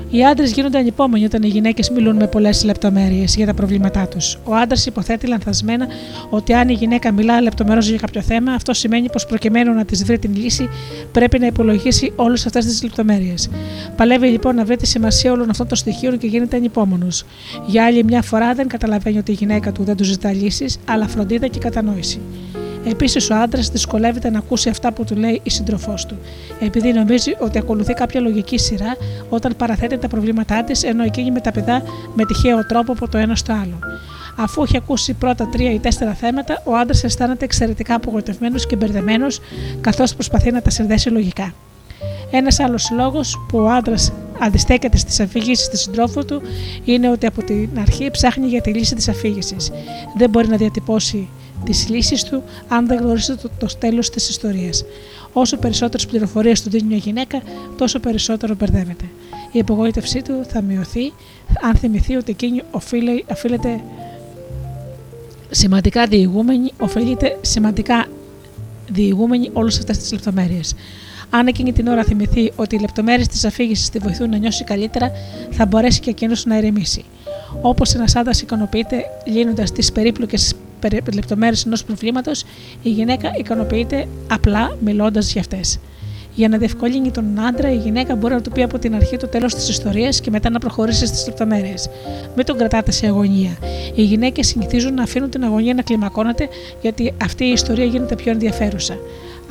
Οι 0.10 0.26
άντρες 0.26 0.52
γίνονται 0.52 0.78
ανυπόμονοι 0.78 1.26
όταν 1.26 1.44
οι 1.44 1.48
γυναίκες 1.48 1.90
μιλούν 1.90 2.16
με 2.16 2.28
πολλές 2.28 2.64
λεπτομέρειες 2.64 3.36
για 3.36 3.46
τα 3.46 3.54
προβλήματά 3.54 4.08
τους. 4.08 4.40
Ο 4.44 4.56
άντρας 4.56 4.86
υποθέτει 4.86 5.28
λανθασμένα 5.28 5.88
ότι 6.30 6.54
αν 6.54 6.70
η 6.70 6.74
γυναίκα 6.74 7.12
μιλά 7.12 7.42
λεπτομερώς 7.42 7.88
για 7.88 7.98
κάποιο 7.98 8.22
θέμα, 8.22 8.52
αυτό 8.52 8.74
σημαίνει 8.74 9.10
πως 9.10 9.26
προκειμένου 9.26 9.74
να 9.74 9.86
της 9.86 10.04
βρει 10.04 10.20
την 10.20 10.36
λύση 10.36 10.70
πρέπει 11.12 11.40
να 11.40 11.46
υπολογίσει 11.46 12.14
όλες 12.16 12.46
αυτές 12.46 12.66
τις 12.66 12.84
λεπτομέρειες. 12.84 13.50
Παλεύει 13.96 14.28
λοιπόν 14.28 14.56
να 14.56 14.66
βρει 14.66 14.76
τη 14.76 14.88
σημασία 14.88 15.32
όλων 15.32 15.50
αυτών 15.50 15.68
των 15.68 15.78
στοιχείων 15.78 16.18
και 16.18 16.28
γίνεται 16.28 16.58
ανυπόμονος. 16.58 17.26
Για 17.68 17.86
άλλη 17.86 18.04
μια 18.04 18.22
φορά 18.22 18.54
δεν 18.54 18.68
καταλαβαίνει 18.68 19.18
ότι 19.18 19.32
η 19.32 19.36
γυναίκα 19.36 19.72
του 19.72 19.84
δεν 19.84 19.96
του 19.96 20.04
ζητά 20.04 20.32
λύσεις, 20.34 20.78
αλλά 20.86 21.08
φροντίδα 21.08 21.48
και 21.48 21.60
κατανόηση. 21.60 22.20
Επίσης, 22.90 23.30
ο 23.30 23.36
άντρας 23.36 23.70
δυσκολεύεται 23.70 24.30
να 24.30 24.38
ακούσει 24.38 24.70
αυτά 24.70 24.92
που 24.92 25.04
του 25.04 25.16
λέει 25.16 25.40
η 25.44 25.50
σύντροφός 25.50 26.06
του, 26.06 26.18
επειδή 26.60 26.94
νομίζει 26.94 27.36
ότι 27.40 27.58
ακολουθεί 27.58 27.94
κάποια 27.94 28.22
λογική 28.22 28.58
σειρά 28.58 28.96
όταν 29.30 29.56
παραθέτει 29.58 29.98
τα 29.98 30.08
προβλήματά 30.08 30.64
της, 30.64 30.84
ενώ 30.84 31.04
εκείνη 31.04 31.32
μεταπηδά 31.32 31.82
με 32.14 32.26
τυχαίο 32.26 32.66
τρόπο 32.66 32.92
από 32.92 33.10
το 33.10 33.18
ένα 33.18 33.36
στο 33.36 33.54
άλλο. 33.54 33.80
Αφού 34.38 34.64
έχει 34.64 34.78
ακούσει 34.78 35.14
πρώτα 35.14 35.48
τρία 35.48 35.74
ή 35.74 35.80
τέσσερα 35.80 36.14
θέματα, 36.14 36.62
ο 36.66 36.76
άντρας 36.76 37.04
αισθάνεται 37.04 37.46
εξαιρετικά 37.46 37.96
απογοητευμένος 37.96 38.66
και 38.68 38.76
μπερδεμένος, 38.76 39.40
καθώς 39.82 40.14
προσπαθεί 40.14 40.52
να 40.52 40.62
τα 40.62 40.70
συνδέσει 40.70 41.10
λογικά. 41.10 41.54
Ένας 42.32 42.60
άλλος 42.60 42.92
λόγος 42.96 43.46
που 43.48 43.58
ο 43.58 43.70
άντρας 43.70 44.12
αντιστέκεται 44.40 44.98
στις 44.98 45.20
αφήγησει 45.20 45.70
του 45.70 45.78
συντρόφου 45.78 46.26
του 46.26 46.42
είναι 46.86 47.10
ότι 47.10 47.26
από 47.26 47.44
την 47.44 47.70
αρχή 47.80 48.12
ψάχνει 48.12 48.48
για 48.48 48.62
τη 48.62 48.74
λύση 48.74 48.96
της 48.96 49.08
αφήγησης. 49.08 49.72
Δεν 50.18 50.30
μπορεί 50.30 50.48
να 50.48 50.58
διατυπώσει 50.58 51.28
τις 51.64 51.90
λύσεις 51.90 52.24
του 52.24 52.44
αν 52.68 52.88
δεν 52.88 52.98
γνωρίζει 52.98 53.36
το, 53.36 53.50
το 53.58 53.68
τέλος 53.80 54.10
της 54.10 54.30
ιστορίας. 54.30 54.84
Όσο 55.34 55.58
περισσότερες 55.58 56.06
πληροφορίες 56.06 56.62
του 56.62 56.70
δίνει 56.70 56.88
μια 56.88 56.98
γυναίκα, 56.98 57.42
τόσο 57.78 58.00
περισσότερο 58.00 58.56
μπερδεύεται. 58.56 59.06
Η 59.52 59.60
απογοήτευσή 59.60 60.22
του 60.22 60.46
θα 60.48 60.62
μειωθεί 60.62 61.14
αν 61.62 61.76
θυμηθεί 61.76 62.16
ότι 62.16 62.32
εκείνη 62.32 62.62
οφείλει, 62.72 63.26
οφείλεται 63.32 63.82
σημαντικά 65.50 66.08
διηγούμενη, 66.08 66.72
οφείλεται 66.80 67.38
σημαντικά 67.42 68.06
διηγούμενη 68.92 69.50
όλες 69.54 69.78
αυτές 69.78 69.98
τις 69.98 70.12
λεπτομέρειες. 70.12 70.76
Αν 71.30 71.48
εκείνη 71.48 71.74
την 71.74 71.88
ώρα 71.88 72.04
θυμηθεί 72.04 72.52
ότι 72.56 72.76
οι 72.76 72.80
λεπτομέρειες 72.80 73.28
της 73.28 73.46
αφήγησης 73.46 73.90
τη 73.90 74.00
βοηθούν 74.00 74.30
να 74.30 74.38
νιώσει 74.38 74.64
καλύτερα, 74.64 75.12
θα 75.52 75.66
μπορέσει 75.66 76.00
και 76.00 76.10
εκείνος 76.10 76.46
να 76.46 76.58
ηρεμήσει. 76.58 77.06
Όπως 77.62 77.94
ένας 77.94 78.16
άντρας 78.16 78.42
ικανοποιείται 78.42 79.04
λύνοντας 79.26 79.72
τις 79.72 79.92
περίπλοκες 79.92 80.54
λεπτομέρειες 81.14 81.66
ενός 81.66 81.84
προβλήματος, 81.84 82.44
η 82.82 82.90
γυναίκα 82.90 83.32
ικανοποιείται 83.38 84.08
απλά 84.32 84.78
μιλώντας 84.80 85.32
για 85.32 85.42
αυτές. 85.42 85.80
Για 86.36 86.48
να 86.48 86.58
διευκολύνει 86.58 87.12
τον 87.12 87.40
άντρα, 87.40 87.72
η 87.72 87.78
γυναίκα 87.78 88.16
μπορεί 88.16 88.34
να 88.34 88.42
του 88.42 88.52
πει 88.52 88.62
από 88.64 88.80
την 88.80 88.96
αρχή 88.96 89.18
το 89.18 89.28
τέλος 89.28 89.56
της 89.56 89.70
ιστορίας 89.70 90.22
και 90.22 90.30
μετά 90.30 90.50
να 90.50 90.60
προχωρήσει 90.60 91.06
στις 91.06 91.28
λεπτομέρειες. 91.28 91.90
Μην 92.36 92.46
τον 92.46 92.58
κρατάτε 92.58 92.92
σε 92.92 93.08
αγωνία. 93.08 93.58
Οι 93.96 94.04
γυναίκες 94.04 94.48
συνηθίζουν 94.48 94.94
να 94.94 95.04
αφήνουν 95.04 95.30
την 95.30 95.44
αγωνία 95.44 95.74
να 95.74 95.82
κλιμακώνεται, 95.82 96.48
γιατί 96.82 97.14
αυτή 97.22 97.46
η 97.46 97.52
ιστορία 97.52 97.86
γίνεται 97.86 98.16
πιο 98.16 98.32
ενδιαφέρουσα. 98.32 98.98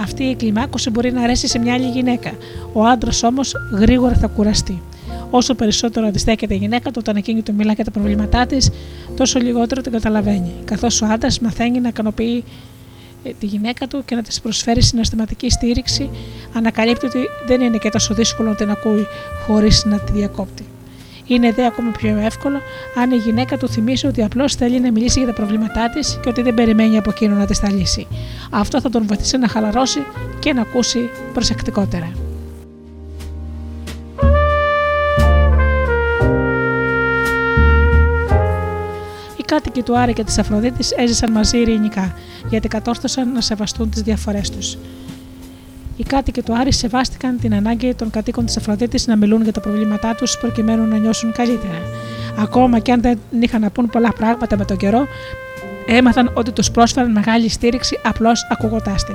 Αυτή 0.00 0.24
η 0.24 0.34
κλιμάκωση 0.34 0.90
μπορεί 0.90 1.12
να 1.12 1.22
αρέσει 1.22 1.48
σε 1.48 1.58
μια 1.58 1.74
άλλη 1.74 1.88
γυναίκα. 1.88 2.30
Ο 2.72 2.84
άντρας 2.84 3.22
όμως 3.22 3.52
γρήγορα 3.72 4.14
θα 4.14 4.26
κουραστεί. 4.26 4.82
Όσο 5.30 5.54
περισσότερο 5.54 6.06
αντιστέκεται 6.06 6.54
η 6.54 6.56
γυναίκα 6.56 6.90
του 6.90 6.96
όταν 6.98 7.16
εκείνη 7.16 7.42
του 7.42 7.54
μιλά 7.54 7.72
για 7.72 7.84
τα 7.84 7.90
προβλήματά 7.90 8.46
της, 8.46 8.70
τόσο 9.16 9.38
λιγότερο 9.38 9.80
την 9.80 9.92
καταλαβαίνει. 9.92 10.52
Καθώς 10.64 11.02
ο 11.02 11.06
άντρας 11.06 11.40
μαθαίνει 11.40 11.80
να 11.80 11.88
ικανοποιεί 11.88 12.44
ε, 13.24 13.30
τη 13.40 13.46
γυναίκα 13.46 13.86
του 13.86 14.02
και 14.04 14.14
να 14.14 14.22
της 14.22 14.40
προσφέρει 14.40 14.82
συναισθηματική 14.82 15.50
στήριξη, 15.50 16.10
ανακαλύπτει 16.52 17.06
ότι 17.06 17.18
δεν 17.46 17.60
είναι 17.60 17.76
και 17.76 17.88
τόσο 17.88 18.14
δύσκολο 18.14 18.48
να 18.48 18.54
την 18.54 18.70
ακούει 18.70 19.06
χωρίς 19.46 19.84
να 19.84 19.98
τη 19.98 20.12
διακόπτει. 20.12 20.64
Είναι 21.26 21.52
δε 21.52 21.66
ακόμη 21.66 21.90
πιο 21.90 22.16
εύκολο 22.16 22.60
αν 22.96 23.10
η 23.10 23.16
γυναίκα 23.16 23.56
του 23.56 23.68
θυμίσει 23.68 24.06
ότι 24.06 24.22
απλώς 24.22 24.54
θέλει 24.54 24.80
να 24.80 24.92
μιλήσει 24.92 25.18
για 25.18 25.28
τα 25.28 25.34
προβλήματά 25.34 25.90
της 25.90 26.18
και 26.22 26.28
ότι 26.28 26.42
δεν 26.42 26.54
περιμένει 26.54 26.96
από 26.96 27.10
εκείνο 27.10 27.34
να 27.34 27.46
της 27.46 27.60
τα 27.60 27.72
λύσει. 27.72 28.06
Αυτό 28.50 28.80
θα 28.80 28.90
τον 28.90 29.06
βοηθήσει 29.06 29.38
να 29.38 29.48
χαλαρώσει 29.48 30.02
και 30.38 30.52
να 30.52 30.60
ακούσει 30.60 31.10
προσεκτικότερα. 31.32 32.25
Κάτοικοι 39.46 39.82
του 39.82 39.98
Άρη 39.98 40.12
και 40.12 40.24
της 40.24 40.38
Αφροδίτης 40.38 40.90
έζησαν 40.90 41.32
μαζί 41.32 41.58
ειρηνικά, 41.58 42.14
γιατί 42.48 42.68
κατόρθωσαν 42.68 43.32
να 43.32 43.40
σεβαστούν 43.40 43.90
τις 43.90 44.02
διαφορές 44.02 44.50
τους. 44.50 44.76
Οι 45.96 46.02
κάτοικοι 46.02 46.42
του 46.42 46.56
Άρη 46.56 46.72
σεβάστηκαν 46.72 47.38
την 47.40 47.54
ανάγκη 47.54 47.94
των 47.94 48.10
κατοίκων 48.10 48.46
της 48.46 48.56
Αφροδίτης 48.56 49.06
να 49.06 49.16
μιλούν 49.16 49.42
για 49.42 49.52
τα 49.52 49.60
προβλήματά 49.60 50.14
τους 50.14 50.38
προκειμένου 50.38 50.84
να 50.84 50.96
νιώσουν 50.96 51.32
καλύτερα. 51.32 51.80
Ακόμα 52.38 52.78
και 52.78 52.92
αν 52.92 53.00
δεν 53.00 53.18
είχαν 53.40 53.60
να 53.60 53.70
πούν 53.70 53.88
πολλά 53.90 54.12
πράγματα 54.12 54.56
με 54.56 54.64
τον 54.64 54.76
καιρό, 54.76 55.06
έμαθαν 55.86 56.30
ότι 56.34 56.52
τους 56.52 56.70
πρόσφεραν 56.70 57.12
μεγάλη 57.12 57.48
στήριξη 57.48 58.00
απλώς 58.02 58.46
ακούγοντάς 58.50 59.04
τη. 59.04 59.12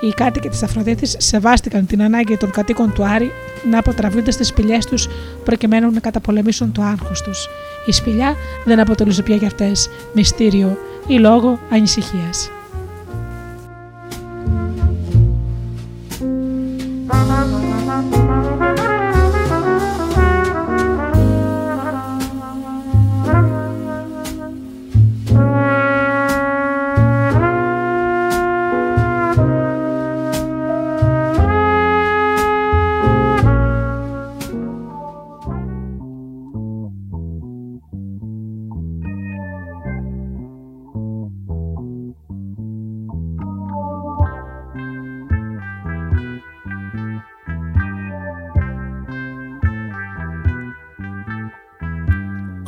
Οι 0.00 0.10
κάτοικοι 0.10 0.48
της 0.48 0.62
Αφροδίτης 0.62 1.16
σεβάστηκαν 1.18 1.86
την 1.86 2.02
ανάγκη 2.02 2.36
των 2.36 2.50
κατοίκων 2.50 2.92
του 2.92 3.04
Άρη 3.04 3.30
να 3.70 3.78
αποτραβούνται 3.78 4.30
στις 4.30 4.46
σπηλιές 4.46 4.86
τους 4.86 5.08
προκειμένου 5.44 5.90
να 5.90 6.00
καταπολεμήσουν 6.00 6.72
το 6.72 6.82
άγχος 6.82 7.22
τους. 7.22 7.48
Η 7.86 7.92
σπηλιά 7.92 8.34
δεν 8.64 8.80
αποτελούσε 8.80 9.22
πια 9.22 9.36
για 9.36 9.46
αυτές 9.46 9.90
μυστήριο 10.14 10.78
ή 11.06 11.18
λόγο 11.18 11.58
ανησυχίας. 11.70 12.50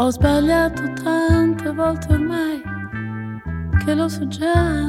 Ho 0.09 0.11
sbagliato 0.11 0.91
tante 1.05 1.71
volte 1.71 2.15
ormai 2.15 2.63
che 3.85 3.95
lo 3.95 4.09
so 4.09 4.27
già. 4.27 4.87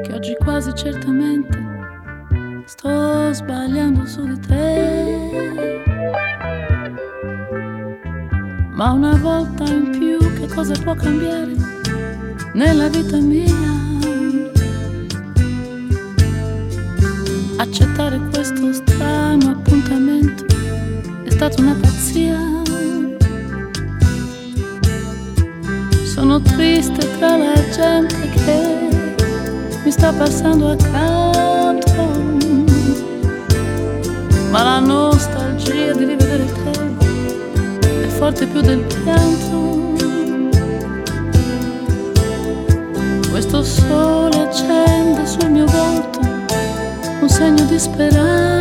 Che 0.00 0.10
oggi 0.10 0.34
quasi 0.42 0.72
certamente 0.74 1.58
sto 2.64 3.34
sbagliando 3.34 4.06
su 4.06 4.24
di 4.24 4.40
te. 4.40 5.82
Ma 8.70 8.92
una 8.92 9.16
volta 9.16 9.64
in 9.64 9.90
più 9.90 10.16
che 10.38 10.46
cosa 10.54 10.72
può 10.82 10.94
cambiare 10.94 11.54
nella 12.54 12.88
vita 12.88 13.18
mia? 13.18 13.52
Accettare 17.58 18.18
questo 18.30 18.72
strano 18.72 19.50
appuntamento 19.50 20.49
stata 21.40 21.62
una 21.62 21.74
pazzia. 21.80 22.36
Sono 26.04 26.38
triste 26.42 27.16
tra 27.16 27.38
la 27.38 27.54
gente 27.70 28.28
che 28.28 28.90
mi 29.82 29.90
sta 29.90 30.12
passando 30.12 30.72
accanto, 30.72 32.02
ma 34.50 34.62
la 34.64 34.80
nostalgia 34.80 35.94
di 35.94 36.04
rivedere 36.04 36.44
te 36.44 38.04
è 38.04 38.08
forte 38.08 38.46
più 38.46 38.60
del 38.60 38.84
pianto. 39.02 39.94
Questo 43.30 43.62
sole 43.62 44.42
accende 44.42 45.26
sul 45.26 45.48
mio 45.48 45.64
volto 45.64 46.20
un 47.22 47.28
segno 47.30 47.64
di 47.64 47.78
speranza 47.78 48.59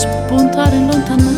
spuntare 0.00 0.76
in 0.76 0.86
lontananza. 0.86 1.29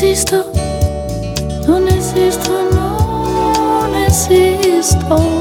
Esisto, 0.00 0.44
non 1.66 1.88
esisto, 1.88 2.52
non 2.70 3.94
esisto. 3.96 5.37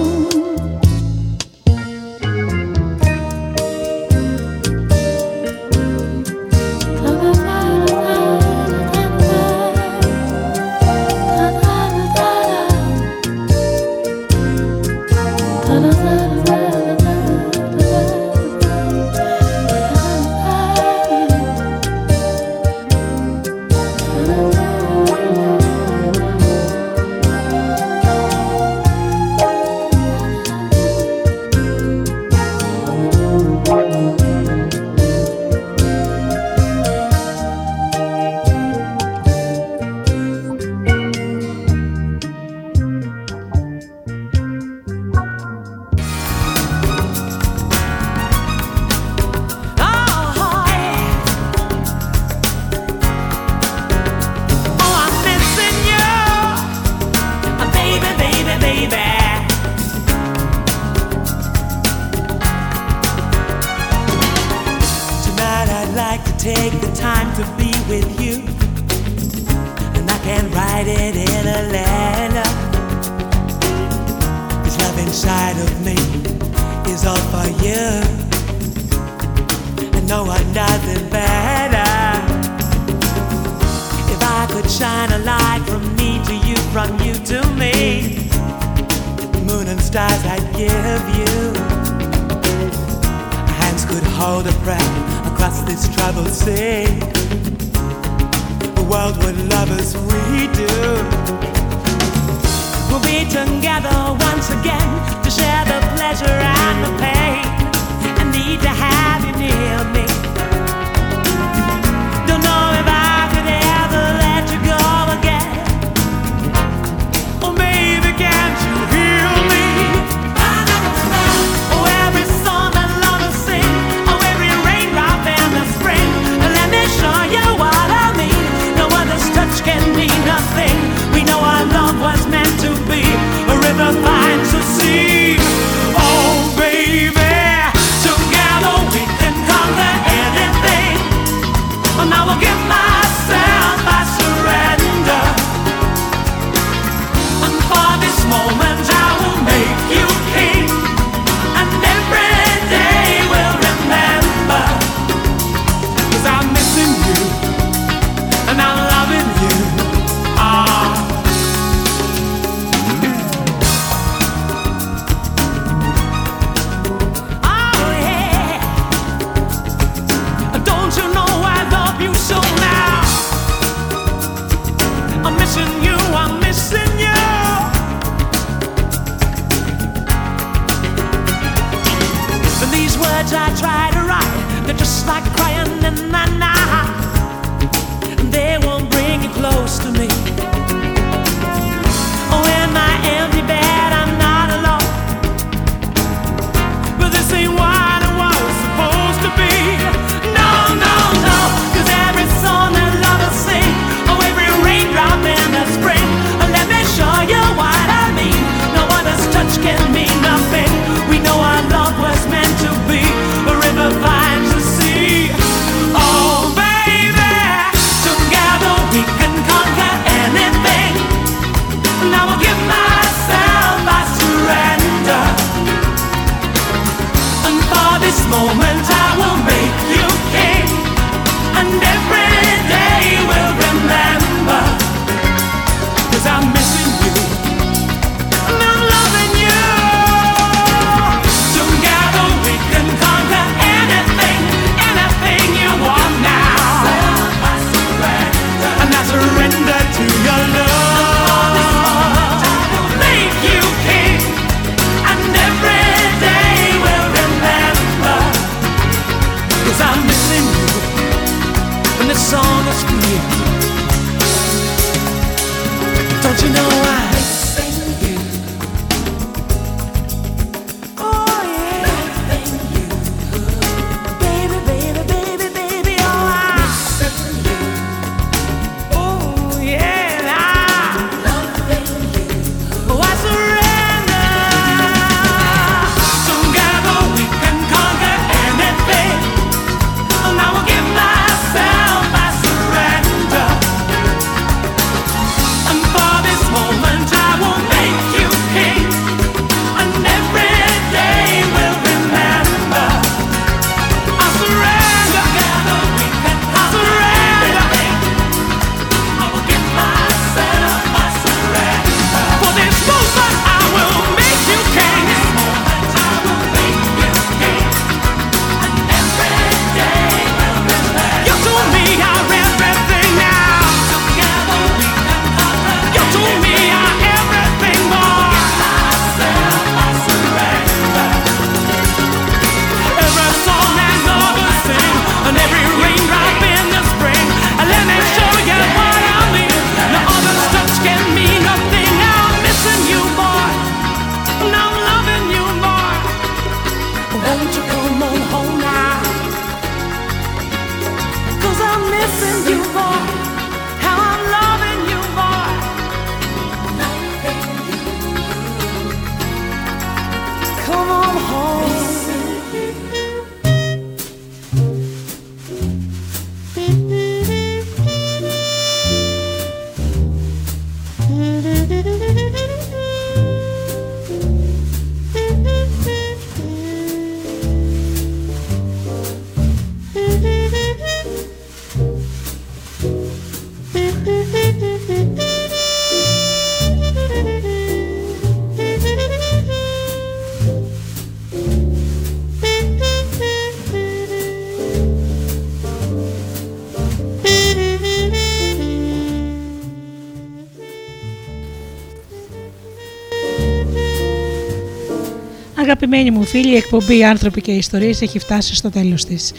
φίλοι, 406.27 406.51
η 406.51 406.55
εκπομπή 406.55 407.03
«Άνθρωποι 407.03 407.41
και 407.41 407.51
ιστορίες 407.51 408.01
έχει 408.01 408.19
φτάσει 408.19 408.55
στο 408.55 408.69
τέλος 408.69 409.05
της. 409.05 409.31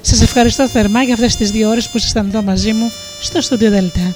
Σας 0.00 0.22
ευχαριστώ 0.22 0.68
θερμά 0.68 1.02
για 1.02 1.14
αυτές 1.14 1.36
τις 1.36 1.50
δύο 1.50 1.68
ώρες 1.68 1.88
που 1.88 1.96
ήσασταν 1.96 2.26
εδώ 2.26 2.42
μαζί 2.42 2.72
μου 2.72 2.90
στο 3.20 3.40
στούντιο 3.40 3.70
Δελτά. 3.70 4.14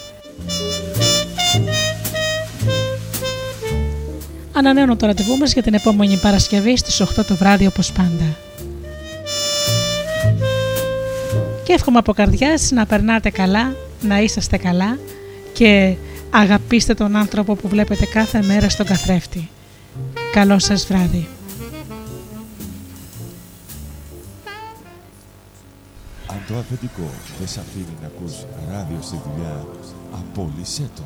Ανανέωνω 4.53 4.97
το 4.97 5.07
ραντεβού 5.07 5.37
μας 5.37 5.53
για 5.53 5.63
την 5.63 5.75
επόμενη 5.75 6.17
Παρασκευή 6.17 6.77
στις 6.77 7.01
8 7.01 7.25
το 7.27 7.37
βράδυ 7.37 7.67
όπως 7.67 7.93
πάντα. 7.93 8.37
Και 11.65 11.73
εύχομαι 11.73 11.99
από 11.99 12.13
καρδιάς 12.13 12.71
να 12.71 12.87
περνάτε 12.87 13.31
καλά, 13.31 13.77
να 14.01 14.21
είσαστε 14.21 14.57
καλά 14.57 14.99
και 15.53 15.95
αγαπήστε 16.31 16.95
τον 16.95 17.17
άνθρωπο 17.17 17.55
που 17.55 17.69
βλέπετε 17.69 18.07
κάθε 18.07 18.43
μέρα 18.43 18.69
στον 18.69 18.87
καθρέφτη. 18.87 19.49
Καλό 20.33 20.59
σας 20.59 20.87
βράδυ. 20.87 21.36
το 26.57 26.63
αφεντικό. 26.63 27.11
Δεν 27.39 27.47
αφήνει 27.61 27.97
να 28.01 28.07
ακούς 28.07 28.45
ράδιο 28.71 28.99
στη 29.03 29.21
δουλειά, 29.25 29.67
απόλυσέ 30.13 30.91
το. 30.97 31.03